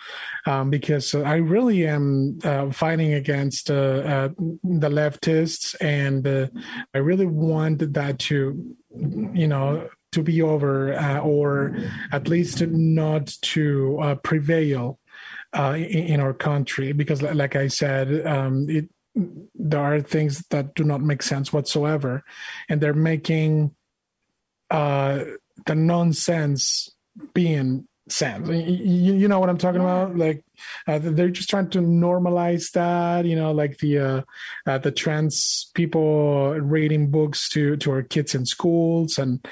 um, 0.47 0.71
because 0.71 1.15
I 1.15 1.37
really 1.37 1.87
am 1.87 2.41
uh, 2.43 2.71
fighting 2.71 3.15
against 3.15 3.71
uh, 3.71 3.75
uh, 3.75 4.29
the 4.65 4.89
leftists, 4.89 5.77
and 5.81 6.27
uh, 6.27 6.49
I 6.95 6.99
really 6.99 7.27
want 7.27 7.93
that 7.95 8.19
to, 8.19 8.77
you 9.33 9.47
know, 9.47 9.89
to 10.13 10.23
be 10.25 10.43
over, 10.43 10.95
uh, 10.95 11.21
or 11.21 11.77
at 12.11 12.27
least 12.27 12.67
not 12.67 13.29
to 13.43 13.99
uh, 14.03 14.15
prevail 14.17 14.99
in, 15.55 15.85
in, 15.85 16.21
our 16.21 16.35
country. 16.35 16.91
Because, 16.91 17.23
like 17.23 17.55
I 17.55 17.69
said, 17.69 18.27
um, 18.27 18.69
it 18.69 18.89
there 19.15 19.81
are 19.81 20.01
things 20.01 20.45
that 20.51 20.75
do 20.75 20.85
not 20.85 21.03
make 21.03 21.23
sense 21.23 21.53
whatsoever, 21.53 22.23
and 22.69 22.81
they're 22.81 22.95
making 22.95 23.75
uh, 24.71 25.25
the 25.67 25.75
nonsense 25.75 26.91
being 27.35 27.87
sense. 28.09 28.49
You, 28.49 29.15
you, 29.15 29.29
know 29.29 29.41
what 29.41 29.51
I'm 29.51 29.59
talking 29.59 29.81
yeah. 29.81 30.03
about? 30.03 30.17
Like 30.17 30.45
uh, 30.87 30.99
they're 31.01 31.31
just 31.31 31.51
trying 31.51 31.71
to 31.71 31.79
normalize 31.81 32.71
that. 32.73 33.25
You 33.25 33.37
know, 33.37 33.53
like 33.53 33.79
the 33.79 33.99
uh, 33.99 34.23
uh, 34.67 34.79
the 34.79 34.93
trans 34.93 35.71
people 35.75 36.55
reading 36.55 37.11
books 37.11 37.49
to 37.51 37.77
to 37.79 37.91
our 37.93 38.03
kids 38.03 38.35
in 38.35 38.47
schools 38.47 39.19
and 39.19 39.47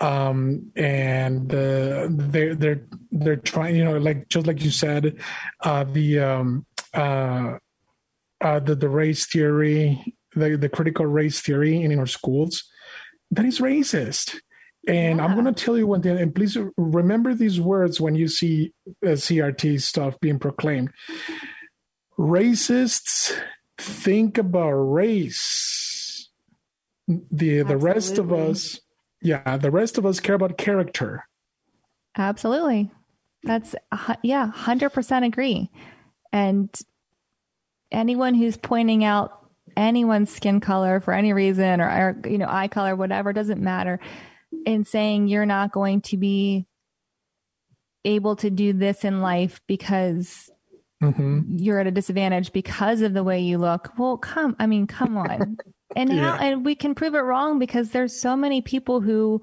um 0.00 0.70
and 0.76 1.54
uh, 1.54 2.06
they're 2.10 2.54
they're 2.54 2.82
they're 3.12 3.36
trying 3.36 3.74
you 3.74 3.82
know 3.82 3.96
like 3.96 4.28
just 4.28 4.46
like 4.46 4.62
you 4.62 4.70
said 4.70 5.16
uh 5.62 5.84
the 5.84 6.20
um 6.20 6.66
uh 6.92 7.56
uh 8.46 8.60
the 8.60 8.74
the 8.74 8.88
race 8.88 9.26
theory 9.26 10.14
the 10.34 10.56
the 10.56 10.68
critical 10.68 11.06
race 11.06 11.40
theory 11.40 11.82
in 11.82 11.98
our 11.98 12.06
schools 12.06 12.64
that 13.30 13.44
is 13.44 13.60
racist 13.60 14.36
and 14.86 15.18
yeah. 15.18 15.24
I'm 15.24 15.32
going 15.32 15.52
to 15.52 15.64
tell 15.64 15.76
you 15.76 15.86
one 15.86 16.00
thing, 16.00 16.16
and 16.16 16.34
please 16.34 16.56
remember 16.76 17.34
these 17.34 17.60
words 17.60 18.00
when 18.00 18.14
you 18.14 18.28
see 18.28 18.72
uh, 19.04 19.10
CRT 19.10 19.82
stuff 19.82 20.18
being 20.20 20.38
proclaimed. 20.38 20.90
Racists 22.16 23.36
think 23.78 24.38
about 24.38 24.70
race. 24.70 26.30
The 27.08 27.62
the 27.62 27.76
rest 27.76 28.18
of 28.18 28.32
us, 28.32 28.80
yeah, 29.20 29.56
the 29.56 29.70
rest 29.70 29.98
of 29.98 30.06
us 30.06 30.18
care 30.20 30.34
about 30.34 30.56
character. 30.56 31.26
Absolutely, 32.16 32.90
that's 33.42 33.74
yeah, 34.22 34.50
hundred 34.50 34.90
percent 34.90 35.24
agree. 35.24 35.70
And 36.32 36.68
anyone 37.92 38.34
who's 38.34 38.56
pointing 38.56 39.04
out 39.04 39.32
anyone's 39.76 40.34
skin 40.34 40.60
color 40.60 41.00
for 41.00 41.12
any 41.12 41.32
reason 41.32 41.80
or, 41.80 41.88
or 41.88 42.28
you 42.28 42.38
know 42.38 42.46
eye 42.48 42.68
color, 42.68 42.96
whatever, 42.96 43.32
doesn't 43.32 43.60
matter 43.60 44.00
and 44.64 44.86
saying 44.86 45.28
you're 45.28 45.46
not 45.46 45.72
going 45.72 46.00
to 46.00 46.16
be 46.16 46.66
able 48.04 48.36
to 48.36 48.50
do 48.50 48.72
this 48.72 49.04
in 49.04 49.20
life 49.20 49.60
because 49.66 50.50
mm-hmm. 51.02 51.40
you're 51.56 51.80
at 51.80 51.86
a 51.86 51.90
disadvantage 51.90 52.52
because 52.52 53.00
of 53.00 53.14
the 53.14 53.24
way 53.24 53.40
you 53.40 53.58
look. 53.58 53.92
Well, 53.98 54.16
come, 54.16 54.56
I 54.58 54.66
mean, 54.66 54.86
come 54.86 55.16
on. 55.16 55.58
And 55.94 56.12
yeah. 56.12 56.36
how, 56.36 56.44
and 56.44 56.64
we 56.64 56.74
can 56.74 56.94
prove 56.94 57.14
it 57.14 57.20
wrong 57.20 57.58
because 57.58 57.90
there's 57.90 58.18
so 58.18 58.36
many 58.36 58.62
people 58.62 59.00
who 59.00 59.42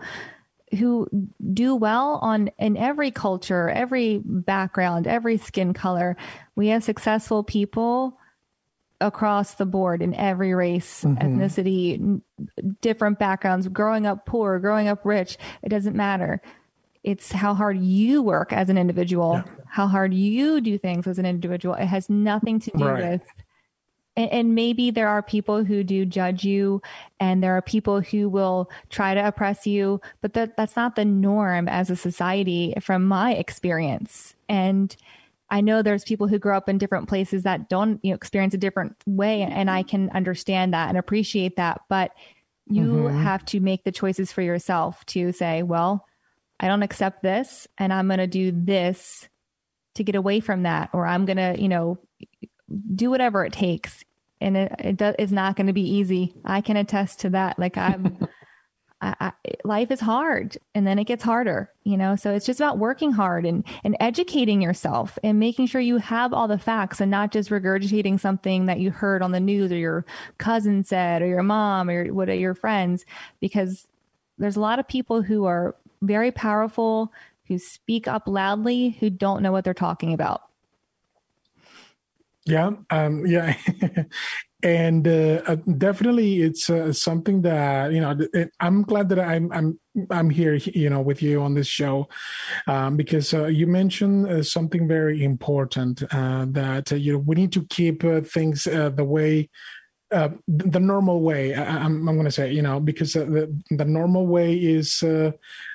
who 0.80 1.08
do 1.54 1.76
well 1.76 2.18
on 2.24 2.50
in 2.58 2.76
every 2.78 3.12
culture, 3.12 3.70
every 3.70 4.20
background, 4.26 5.06
every 5.06 5.38
skin 5.38 5.72
color. 5.72 6.18
We 6.56 6.70
have 6.70 6.84
successful 6.84 7.44
people 7.44 8.18
across 9.04 9.56
the 9.56 9.66
board 9.66 10.02
in 10.02 10.14
every 10.16 10.54
race, 10.54 11.04
mm-hmm. 11.04 11.18
ethnicity, 11.18 12.22
different 12.82 13.20
backgrounds, 13.20 13.68
growing 13.68 14.08
up 14.08 14.26
poor, 14.26 14.60
growing 14.60 14.88
up 14.88 15.06
rich. 15.06 15.38
It 15.62 15.70
doesn't 15.70 15.96
matter. 15.96 16.42
It's 17.04 17.32
how 17.32 17.54
hard 17.54 17.78
you 17.80 18.22
work 18.22 18.54
as 18.54 18.70
an 18.70 18.78
individual, 18.78 19.44
yeah. 19.46 19.52
how 19.68 19.88
hard 19.88 20.14
you 20.14 20.62
do 20.62 20.78
things 20.78 21.06
as 21.06 21.20
an 21.20 21.26
individual. 21.26 21.76
It 21.76 21.88
has 21.88 22.10
nothing 22.10 22.60
to 22.62 22.72
do 22.78 22.86
right. 22.86 23.12
with. 23.12 23.22
And, 24.16 24.32
and 24.32 24.56
maybe 24.56 24.90
there 24.90 25.10
are 25.10 25.22
people 25.22 25.66
who 25.66 25.84
do 25.84 26.06
judge 26.06 26.46
you, 26.46 26.82
and 27.20 27.44
there 27.44 27.58
are 27.58 27.62
people 27.62 28.00
who 28.00 28.30
will 28.30 28.70
try 28.90 29.14
to 29.16 29.28
oppress 29.28 29.68
you, 29.68 30.00
but 30.22 30.34
that 30.34 30.56
that's 30.56 30.76
not 30.78 30.96
the 30.96 31.04
norm 31.04 31.68
as 31.68 31.90
a 31.90 31.96
society, 31.96 32.74
from 32.80 33.06
my 33.06 33.34
experience. 33.34 34.36
And 34.48 34.96
I 35.54 35.62
know 35.62 35.84
there's 35.84 36.04
people 36.04 36.28
who 36.28 36.40
grow 36.40 36.58
up 36.58 36.68
in 36.68 36.80
different 36.80 37.08
places 37.08 37.44
that 37.44 37.70
don't 37.70 38.04
you 38.04 38.10
know, 38.10 38.16
experience 38.16 38.56
a 38.56 38.58
different 38.58 38.96
way, 39.06 39.44
and 39.44 39.70
I 39.70 39.84
can 39.84 40.10
understand 40.10 40.74
that 40.74 40.90
and 40.90 40.98
appreciate 40.98 41.58
that. 41.58 41.82
But 41.90 42.12
you 42.68 42.86
mm-hmm. 42.86 43.20
have 43.20 43.46
to 43.46 43.60
make 43.60 43.84
the 43.84 43.92
choices 43.92 44.32
for 44.32 44.42
yourself 44.42 45.06
to 45.08 45.32
say, 45.32 45.62
well, 45.62 46.08
I 46.60 46.68
don't 46.68 46.82
accept 46.82 47.22
this, 47.22 47.68
and 47.78 47.94
I'm 47.94 48.08
going 48.08 48.18
to 48.18 48.26
do 48.26 48.52
this 48.52 49.30
to 49.94 50.04
get 50.04 50.16
away 50.16 50.40
from 50.40 50.64
that, 50.64 50.90
or 50.92 51.06
I'm 51.06 51.26
going 51.26 51.38
to, 51.38 51.56
you 51.62 51.70
know, 51.70 52.00
do 52.96 53.12
whatever 53.12 53.46
it 53.46 53.54
takes. 53.54 54.04
And 54.42 54.58
it, 54.58 54.76
it 54.80 54.98
does, 54.98 55.14
it's 55.20 55.32
not 55.32 55.56
going 55.56 55.68
to 55.68 55.74
be 55.74 55.88
easy. 55.88 56.34
I 56.44 56.62
can 56.62 56.78
attest 56.78 57.20
to 57.20 57.30
that. 57.30 57.60
Like 57.60 57.78
I'm. 57.78 58.28
I, 59.04 59.16
I, 59.20 59.32
life 59.66 59.92
is 59.92 60.00
hard 60.00 60.58
and 60.74 60.88
then 60.88 60.98
it 60.98 61.04
gets 61.04 61.24
harder, 61.24 61.70
you 61.84 61.98
know? 61.98 62.16
So 62.16 62.34
it's 62.34 62.46
just 62.46 62.62
about 62.62 62.78
working 62.78 63.12
hard 63.12 63.46
and, 63.46 63.66
and 63.84 63.98
educating 64.00 64.62
yourself 64.62 65.20
and 65.24 65.40
making 65.40 65.68
sure 65.68 65.82
you 65.82 65.98
have 65.98 66.34
all 66.34 66.48
the 66.48 66.58
facts 66.58 67.02
and 67.02 67.12
not 67.12 67.32
just 67.32 67.50
regurgitating 67.50 68.20
something 68.20 68.66
that 68.68 68.80
you 68.80 68.92
heard 68.92 69.22
on 69.22 69.32
the 69.32 69.42
news 69.42 69.74
or 69.74 69.78
your 69.78 70.06
cousin 70.38 70.86
said 70.86 71.22
or 71.22 71.28
your 71.28 71.44
mom 71.44 71.90
or 71.90 72.14
what 72.14 72.30
are 72.30 72.36
your 72.36 72.56
friends, 72.56 73.06
because 73.42 73.88
there's 74.38 74.56
a 74.56 74.62
lot 74.62 74.80
of 74.80 74.88
people 74.88 75.22
who 75.22 75.44
are 75.46 75.76
very 76.02 76.32
powerful, 76.32 77.12
who 77.48 77.58
speak 77.58 78.08
up 78.08 78.24
loudly, 78.26 78.92
who 79.02 79.10
don't 79.10 79.44
know 79.44 79.52
what 79.52 79.66
they're 79.66 79.74
talking 79.74 80.14
about. 80.14 80.44
Yeah, 82.46 82.72
um, 82.90 83.26
yeah, 83.26 83.56
and 84.64 85.08
uh, 85.08 85.42
uh, 85.46 85.56
definitely 85.78 86.42
it's 86.42 86.70
uh, 86.70 86.92
something 86.94 87.42
that 87.42 87.92
you 87.92 88.00
know 88.00 88.18
i'm 88.62 88.82
glad 88.84 89.10
that 89.10 89.20
i'm 89.20 89.52
i'm 89.52 89.80
i'm 90.10 90.30
here 90.30 90.56
you 90.56 90.90
know 90.90 91.02
with 91.02 91.22
you 91.22 91.42
on 91.42 91.54
this 91.54 91.68
show 91.68 92.08
um, 92.68 92.96
because 92.96 93.34
uh, 93.34 93.46
you 93.46 93.68
mentioned 93.68 94.28
uh, 94.28 94.42
something 94.42 94.88
very 94.88 95.24
important 95.24 96.02
uh, 96.12 96.46
that 96.50 96.90
you 96.92 97.14
know 97.14 97.20
we 97.20 97.36
need 97.36 97.52
to 97.52 97.66
keep 97.66 98.04
things 98.26 98.64
the 98.64 99.06
way 99.06 99.50
the 100.48 100.80
normal 100.80 101.22
way. 101.22 101.56
I, 101.56 101.86
am 101.86 102.06
going 102.06 102.24
to 102.24 102.30
say, 102.30 102.52
you 102.52 102.62
know, 102.62 102.80
because 102.80 103.14
the 103.14 103.52
the 103.72 103.86
normal 103.86 104.28
way 104.28 104.54
is 104.56 105.04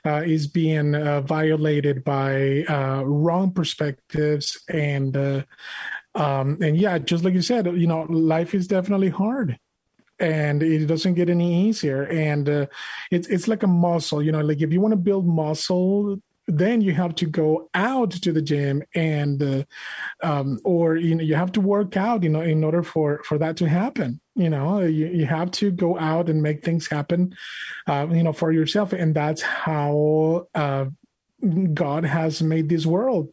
is 0.05 0.47
being 0.47 0.93
violated 1.27 2.05
by 2.05 2.65
wrong 3.05 3.51
perspectives 3.51 4.57
and 4.69 5.45
um, 6.15 6.59
and 6.63 6.77
yeah, 6.77 6.99
just 6.99 7.25
like 7.25 7.35
you 7.35 7.43
said, 7.43 7.67
you 7.67 7.87
know, 7.87 8.03
life 8.09 8.55
is 8.55 8.67
definitely 8.67 9.11
hard. 9.11 9.59
And 10.21 10.63
it 10.65 10.87
doesn't 10.87 11.15
get 11.15 11.31
any 11.31 11.69
easier, 11.69 12.03
and 12.07 12.69
it's 13.13 13.29
it's 13.29 13.47
like 13.47 13.63
a 13.63 13.69
muscle, 13.69 14.21
you 14.21 14.33
know. 14.33 14.41
Like 14.41 14.61
if 14.61 14.73
you 14.73 14.81
want 14.81 14.91
to 14.91 14.97
build 14.97 15.29
muscle, 15.29 16.19
then 16.49 16.81
you 16.81 16.95
have 16.95 17.15
to 17.15 17.27
go 17.27 17.69
out 17.75 18.11
to 18.11 18.33
the 18.33 18.41
gym 18.41 18.83
and 18.95 19.43
uh, 19.43 19.65
um, 20.23 20.59
or 20.65 20.97
you 20.97 21.15
know 21.15 21.23
you 21.23 21.35
have 21.35 21.53
to 21.53 21.61
work 21.61 21.97
out 21.97 22.23
you 22.23 22.31
know 22.31 22.41
in 22.41 22.65
order 22.65 22.83
for 22.83 23.23
for 23.25 23.37
that 23.39 23.57
to 23.59 23.69
happen 23.69 24.19
you 24.35 24.49
know 24.49 24.81
you, 24.81 25.07
you 25.09 25.27
have 25.27 25.51
to 25.51 25.71
go 25.71 25.99
out 25.99 26.31
and 26.31 26.43
make 26.43 26.65
things 26.65 26.89
happen 26.89 27.35
uh, 27.87 28.07
you 28.11 28.23
know 28.23 28.33
for 28.33 28.51
yourself 28.51 28.95
and 28.95 29.15
that's 29.15 29.43
how 29.43 30.47
uh, 30.55 30.87
god 31.75 32.05
has 32.05 32.43
made 32.43 32.69
this 32.69 32.87
world 32.87 33.29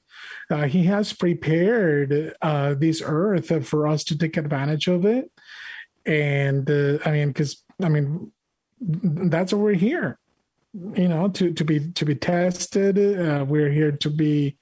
uh, 0.50 0.64
he 0.64 0.84
has 0.84 1.14
prepared 1.14 2.34
uh, 2.42 2.74
this 2.76 3.02
earth 3.04 3.68
for 3.68 3.88
us 3.88 4.04
to 4.06 4.18
take 4.18 4.38
advantage 4.38 4.88
of 4.88 5.06
it. 5.06 5.32
And 6.06 6.70
uh, 6.70 7.00
i 7.04 7.12
mean 7.12 7.30
because 7.30 7.64
i 7.82 7.90
mean 7.90 8.32
that's 8.80 9.52
why 9.52 9.60
we're 9.60 9.74
here 9.74 10.20
you 10.96 11.08
know 11.08 11.30
to 11.30 11.54
to 11.54 11.64
be 11.64 11.92
to 11.92 12.06
be 12.06 12.16
tested. 12.16 12.98
Uh, 12.98 13.46
we're 13.46 13.72
here 13.72 13.92
to 13.92 14.10
be 14.10 14.58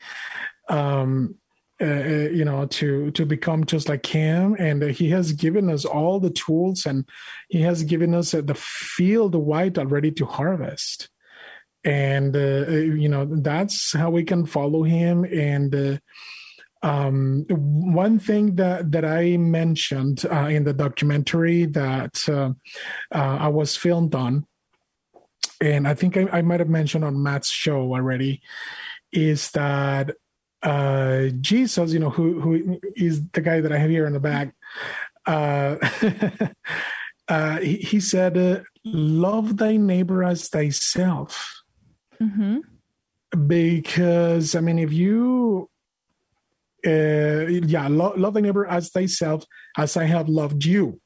um 0.70 1.36
uh, 1.82 1.86
uh, 1.86 2.30
you 2.32 2.46
know 2.46 2.66
to 2.68 3.12
to 3.12 3.26
become 3.26 3.66
just 3.66 3.90
like 3.90 4.06
him. 4.06 4.56
And 4.60 4.84
uh, 4.84 4.88
he 4.88 5.10
has 5.10 5.34
given 5.34 5.70
us 5.70 5.86
all 5.86 6.20
the 6.20 6.30
tools 6.30 6.86
and 6.86 7.08
he 7.50 7.62
has 7.62 7.84
given 7.84 8.14
us 8.14 8.34
uh, 8.34 8.42
the 8.42 8.56
field 8.56 9.36
white 9.36 9.78
already 9.78 10.12
to 10.12 10.26
harvest 10.26 11.10
and 11.86 12.36
uh, 12.36 12.66
uh, 12.68 12.72
you 12.72 13.10
know 13.10 13.26
that's 13.26 13.94
how 13.94 14.10
we 14.10 14.24
can 14.24 14.46
follow 14.46 14.84
him 14.84 15.26
and 15.26 16.00
um, 16.82 17.46
one 17.50 18.20
thing 18.20 18.56
that 18.56 18.92
that 18.92 19.06
I 19.06 19.38
mentioned 19.38 20.26
in 20.26 20.64
the 20.64 20.74
documentary 20.74 21.66
that 21.66 22.54
I 23.12 23.48
was 23.48 23.76
filmed 23.76 24.16
on 24.16 24.46
and 25.64 25.88
I 25.88 25.94
think 25.94 26.18
I, 26.18 26.28
I 26.32 26.42
might 26.42 26.60
have 26.60 26.70
mentioned 26.70 27.06
on 27.06 27.24
Matt's 27.24 27.50
show 27.50 27.94
already, 27.94 28.42
is 29.12 29.52
that 29.52 30.12
uh, 30.62 31.28
Jesus, 31.40 31.94
you 31.94 32.00
know, 32.00 32.10
who 32.10 32.42
who 32.42 32.80
is 32.96 33.22
the 33.30 33.42
guy 33.42 33.62
that 33.62 33.72
I 33.72 33.78
have 33.78 33.90
here 33.90 34.06
in 34.06 34.14
the 34.14 34.20
back, 34.20 34.54
uh, 35.26 35.78
uh, 37.28 37.58
he, 37.60 37.78
he, 37.78 38.00
said, 38.00 38.38
uh, 38.38 38.60
"Love 38.84 39.58
thy 39.58 39.78
neighbor 39.78 40.24
as 40.24 40.50
thyself." 40.50 41.63
Mm-hmm. 42.22 42.60
Because 43.48 44.56
I 44.56 44.62
mean, 44.62 44.80
if 44.80 44.94
you, 44.94 45.70
uh, 46.86 47.48
yeah, 47.48 47.88
lo- 47.88 48.14
love 48.16 48.34
the 48.36 48.42
neighbor 48.42 48.66
as 48.66 48.90
thyself, 48.90 49.46
as 49.78 49.98
I 49.98 50.06
have 50.06 50.30
loved 50.30 50.66
you. 50.66 51.00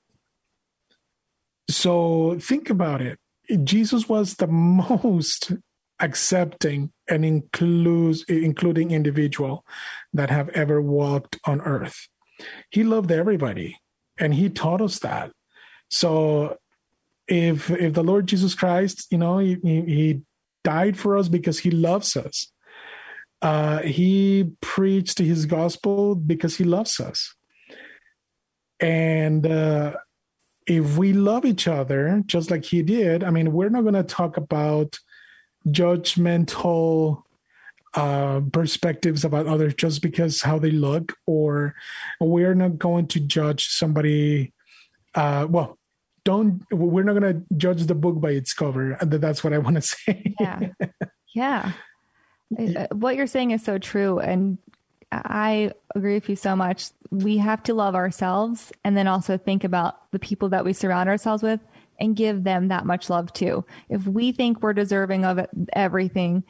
So 1.69 2.37
think 2.39 2.69
about 2.69 3.01
it 3.01 3.19
Jesus 3.63 4.09
was 4.09 4.35
the 4.35 4.47
most 4.47 5.53
accepting 5.99 6.91
and 7.09 7.25
includes 7.25 8.23
including 8.27 8.91
individual 8.91 9.65
that 10.13 10.29
have 10.29 10.49
ever 10.49 10.81
walked 10.81 11.39
on 11.45 11.61
earth. 11.61 12.07
He 12.69 12.83
loved 12.83 13.11
everybody 13.11 13.79
and 14.19 14.33
he 14.33 14.49
taught 14.49 14.81
us 14.81 14.99
that. 14.99 15.31
So 15.89 16.57
if 17.27 17.71
if 17.71 17.93
the 17.93 18.03
Lord 18.03 18.27
Jesus 18.27 18.53
Christ, 18.53 19.07
you 19.09 19.17
know, 19.17 19.39
he, 19.39 19.57
he 19.63 20.21
died 20.67 20.97
for 20.97 21.17
us 21.17 21.29
because 21.29 21.59
he 21.59 21.71
loves 21.71 22.17
us. 22.17 22.51
Uh, 23.41 23.79
he 23.79 24.51
preached 24.61 25.19
his 25.19 25.45
gospel 25.45 26.15
because 26.15 26.57
he 26.57 26.65
loves 26.65 26.99
us. 26.99 27.33
And 28.79 29.45
uh, 29.47 29.93
if 30.65 30.97
we 30.97 31.13
love 31.13 31.45
each 31.45 31.67
other 31.67 32.21
just 32.25 32.51
like 32.51 32.65
he 32.65 32.83
did, 32.83 33.23
I 33.23 33.29
mean, 33.29 33.53
we're 33.53 33.69
not 33.69 33.83
going 33.83 33.93
to 34.03 34.03
talk 34.03 34.35
about 34.35 34.99
judgmental 35.67 37.23
uh, 37.93 38.41
perspectives 38.51 39.23
about 39.23 39.47
others 39.47 39.73
just 39.73 40.01
because 40.01 40.41
how 40.41 40.59
they 40.59 40.71
look, 40.71 41.13
or 41.25 41.75
we're 42.19 42.55
not 42.55 42.77
going 42.77 43.07
to 43.07 43.19
judge 43.19 43.69
somebody. 43.69 44.53
Uh, 45.15 45.47
well, 45.49 45.77
don't 46.27 46.61
we're 46.71 47.03
not 47.03 47.17
going 47.17 47.33
to 47.33 47.55
judge 47.55 47.85
the 47.85 47.95
book 47.95 48.19
by 48.19 48.31
its 48.31 48.53
cover. 48.53 48.97
That's 49.01 49.45
what 49.45 49.53
I 49.53 49.59
want 49.59 49.77
to 49.77 49.81
say. 50.03 50.35
yeah, 50.41 50.59
yeah. 51.33 51.71
Uh, 52.59 52.87
what 52.91 53.15
you're 53.15 53.27
saying 53.27 53.51
is 53.51 53.63
so 53.63 53.77
true, 53.77 54.19
and 54.19 54.57
I 55.09 55.71
agree 55.95 56.15
with 56.15 56.27
you 56.27 56.35
so 56.35 56.53
much. 56.53 56.89
We 57.11 57.37
have 57.37 57.63
to 57.63 57.73
love 57.73 57.95
ourselves 57.95 58.73
and 58.83 58.97
then 58.97 59.07
also 59.07 59.37
think 59.37 59.63
about 59.63 60.11
the 60.11 60.19
people 60.19 60.49
that 60.49 60.65
we 60.65 60.73
surround 60.73 61.07
ourselves 61.07 61.43
with 61.43 61.61
and 61.97 62.13
give 62.13 62.43
them 62.43 62.67
that 62.67 62.85
much 62.85 63.09
love 63.09 63.31
too. 63.31 63.63
If 63.87 64.05
we 64.05 64.33
think 64.33 64.61
we're 64.61 64.73
deserving 64.73 65.23
of 65.23 65.47
everything, 65.71 66.43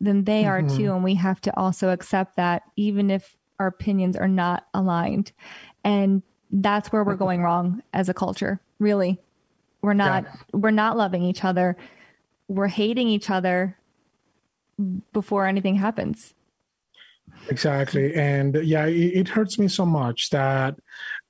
then 0.00 0.24
they 0.24 0.42
mm-hmm. 0.42 0.66
are 0.66 0.76
too. 0.76 0.92
And 0.92 1.04
we 1.04 1.14
have 1.14 1.40
to 1.42 1.56
also 1.56 1.90
accept 1.90 2.34
that 2.34 2.62
even 2.76 3.12
if 3.12 3.36
our 3.60 3.68
opinions 3.68 4.16
are 4.16 4.28
not 4.28 4.66
aligned. 4.74 5.30
And 5.84 6.22
that's 6.50 6.90
where 6.90 7.04
we're 7.04 7.14
going 7.14 7.42
wrong 7.42 7.80
as 7.92 8.08
a 8.08 8.14
culture, 8.14 8.60
really. 8.80 9.20
We're 9.82 9.94
not 9.94 10.24
yeah. 10.24 10.36
we're 10.52 10.72
not 10.72 10.96
loving 10.96 11.22
each 11.22 11.44
other. 11.44 11.76
We're 12.48 12.66
hating 12.66 13.08
each 13.08 13.30
other 13.30 13.76
before 15.12 15.46
anything 15.46 15.76
happens. 15.76 16.34
Exactly. 17.48 18.14
And 18.14 18.56
yeah, 18.64 18.86
it, 18.86 19.20
it 19.20 19.28
hurts 19.28 19.58
me 19.58 19.68
so 19.68 19.86
much 19.86 20.30
that 20.30 20.76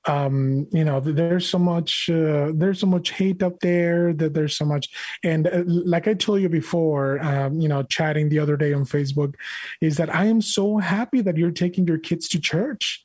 um 0.07 0.67
you 0.73 0.83
know 0.83 0.99
there's 0.99 1.47
so 1.47 1.59
much 1.59 2.09
uh, 2.09 2.53
there's 2.55 2.81
so 2.81 2.87
much 2.87 3.11
hate 3.11 3.43
up 3.43 3.61
there 3.61 4.15
that 4.15 4.33
there's 4.33 4.57
so 4.57 4.65
much 4.65 4.89
and 5.23 5.47
uh, 5.47 5.63
like 5.67 6.09
i 6.09 6.15
told 6.15 6.41
you 6.41 6.49
before 6.49 7.21
um 7.21 7.61
you 7.61 7.69
know 7.69 7.83
chatting 7.83 8.31
the 8.31 8.39
other 8.39 8.57
day 8.57 8.73
on 8.73 8.85
facebook 8.87 9.35
is 9.83 9.99
that 9.99 10.15
i 10.15 10.25
am 10.25 10.41
so 10.41 10.79
happy 10.79 11.21
that 11.21 11.37
you're 11.37 11.51
taking 11.51 11.87
your 11.87 11.99
kids 11.99 12.29
to 12.29 12.41
church 12.41 13.05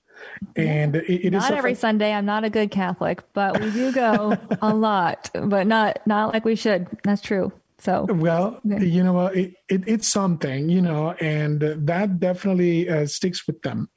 and 0.56 0.96
it, 0.96 1.26
it 1.26 1.32
not 1.32 1.52
every 1.52 1.76
sunday 1.76 2.14
i'm 2.14 2.26
not 2.26 2.44
a 2.44 2.50
good 2.50 2.72
catholic 2.72 3.22
but 3.34 3.60
we 3.60 3.72
do 3.72 3.92
go 3.92 4.38
a 4.62 4.74
lot 4.74 5.30
but 5.46 5.68
not 5.68 6.00
not 6.06 6.34
like 6.34 6.46
we 6.46 6.56
should 6.56 6.88
that's 7.04 7.22
true 7.22 7.52
so, 7.86 8.06
well, 8.10 8.60
yeah. 8.64 8.80
you 8.80 9.04
know, 9.04 9.20
uh, 9.20 9.28
it, 9.28 9.54
it, 9.70 9.84
it's 9.86 10.08
something, 10.08 10.70
you 10.70 10.82
know, 10.82 11.12
and 11.22 11.62
that 11.62 12.20
definitely 12.20 12.90
uh, 12.90 13.06
sticks 13.06 13.46
with 13.46 13.62
them. 13.62 13.90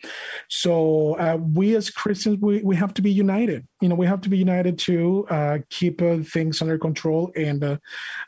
So, 0.48 1.14
uh, 1.14 1.36
we 1.36 1.76
as 1.76 1.88
Christians, 1.88 2.38
we, 2.40 2.60
we 2.62 2.76
have 2.76 2.92
to 2.94 3.02
be 3.02 3.10
united. 3.10 3.66
You 3.80 3.88
know, 3.88 3.94
we 3.94 4.06
have 4.06 4.20
to 4.22 4.28
be 4.28 4.36
united 4.36 4.78
to 4.80 5.26
uh, 5.30 5.58
keep 5.70 6.02
uh, 6.02 6.18
things 6.18 6.60
under 6.60 6.76
control 6.76 7.32
and 7.36 7.62
uh, 7.64 7.76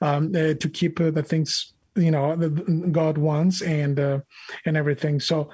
um, 0.01 0.33
to 0.33 0.71
keep 0.73 0.99
the 0.99 1.23
things 1.23 1.75
you 1.97 2.13
know 2.13 2.37
God 2.93 3.19
wants 3.19 3.61
and 3.61 3.99
and 3.99 4.77
everything. 4.77 5.19
So 5.19 5.51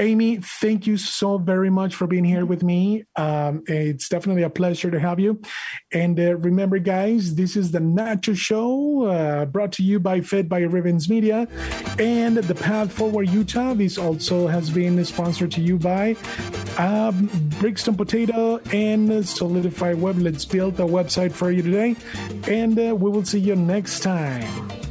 Amy, 0.00 0.36
thank 0.36 0.86
you 0.86 0.96
so 0.96 1.38
very 1.38 1.70
much 1.70 1.94
for 1.94 2.06
being 2.06 2.24
here 2.24 2.46
with 2.46 2.62
me. 2.62 3.04
Um, 3.16 3.62
it's 3.66 4.08
definitely 4.08 4.44
a 4.44 4.50
pleasure 4.50 4.90
to 4.90 5.00
have 5.00 5.18
you. 5.18 5.40
And 5.92 6.18
uh, 6.20 6.36
remember, 6.36 6.78
guys, 6.78 7.34
this 7.34 7.56
is 7.56 7.72
the 7.72 7.80
Nacho 7.80 8.36
Show 8.36 9.04
uh, 9.04 9.44
brought 9.46 9.72
to 9.72 9.82
you 9.82 9.98
by 9.98 10.20
Fed 10.20 10.48
by 10.48 10.60
Ribbons 10.60 11.08
Media 11.08 11.48
and 11.98 12.36
the 12.36 12.54
Path 12.54 12.92
Forward 12.92 13.28
Utah. 13.28 13.74
This 13.74 13.98
also 13.98 14.46
has 14.46 14.70
been 14.70 15.04
sponsored 15.04 15.50
to 15.52 15.60
you 15.60 15.78
by 15.78 16.16
um, 16.78 17.28
Brixton 17.58 17.96
Potato 17.96 18.58
and 18.72 19.26
Solidify 19.26 19.94
Web. 19.94 20.18
Let's 20.18 20.44
build 20.44 20.78
a 20.78 20.84
website 20.84 21.32
for 21.32 21.50
you 21.50 21.62
today. 21.62 21.96
And 22.46 22.78
uh, 22.78 22.94
we 22.94 23.10
will 23.10 23.24
see 23.24 23.40
you 23.40 23.56
next 23.56 24.00
time. 24.00 24.87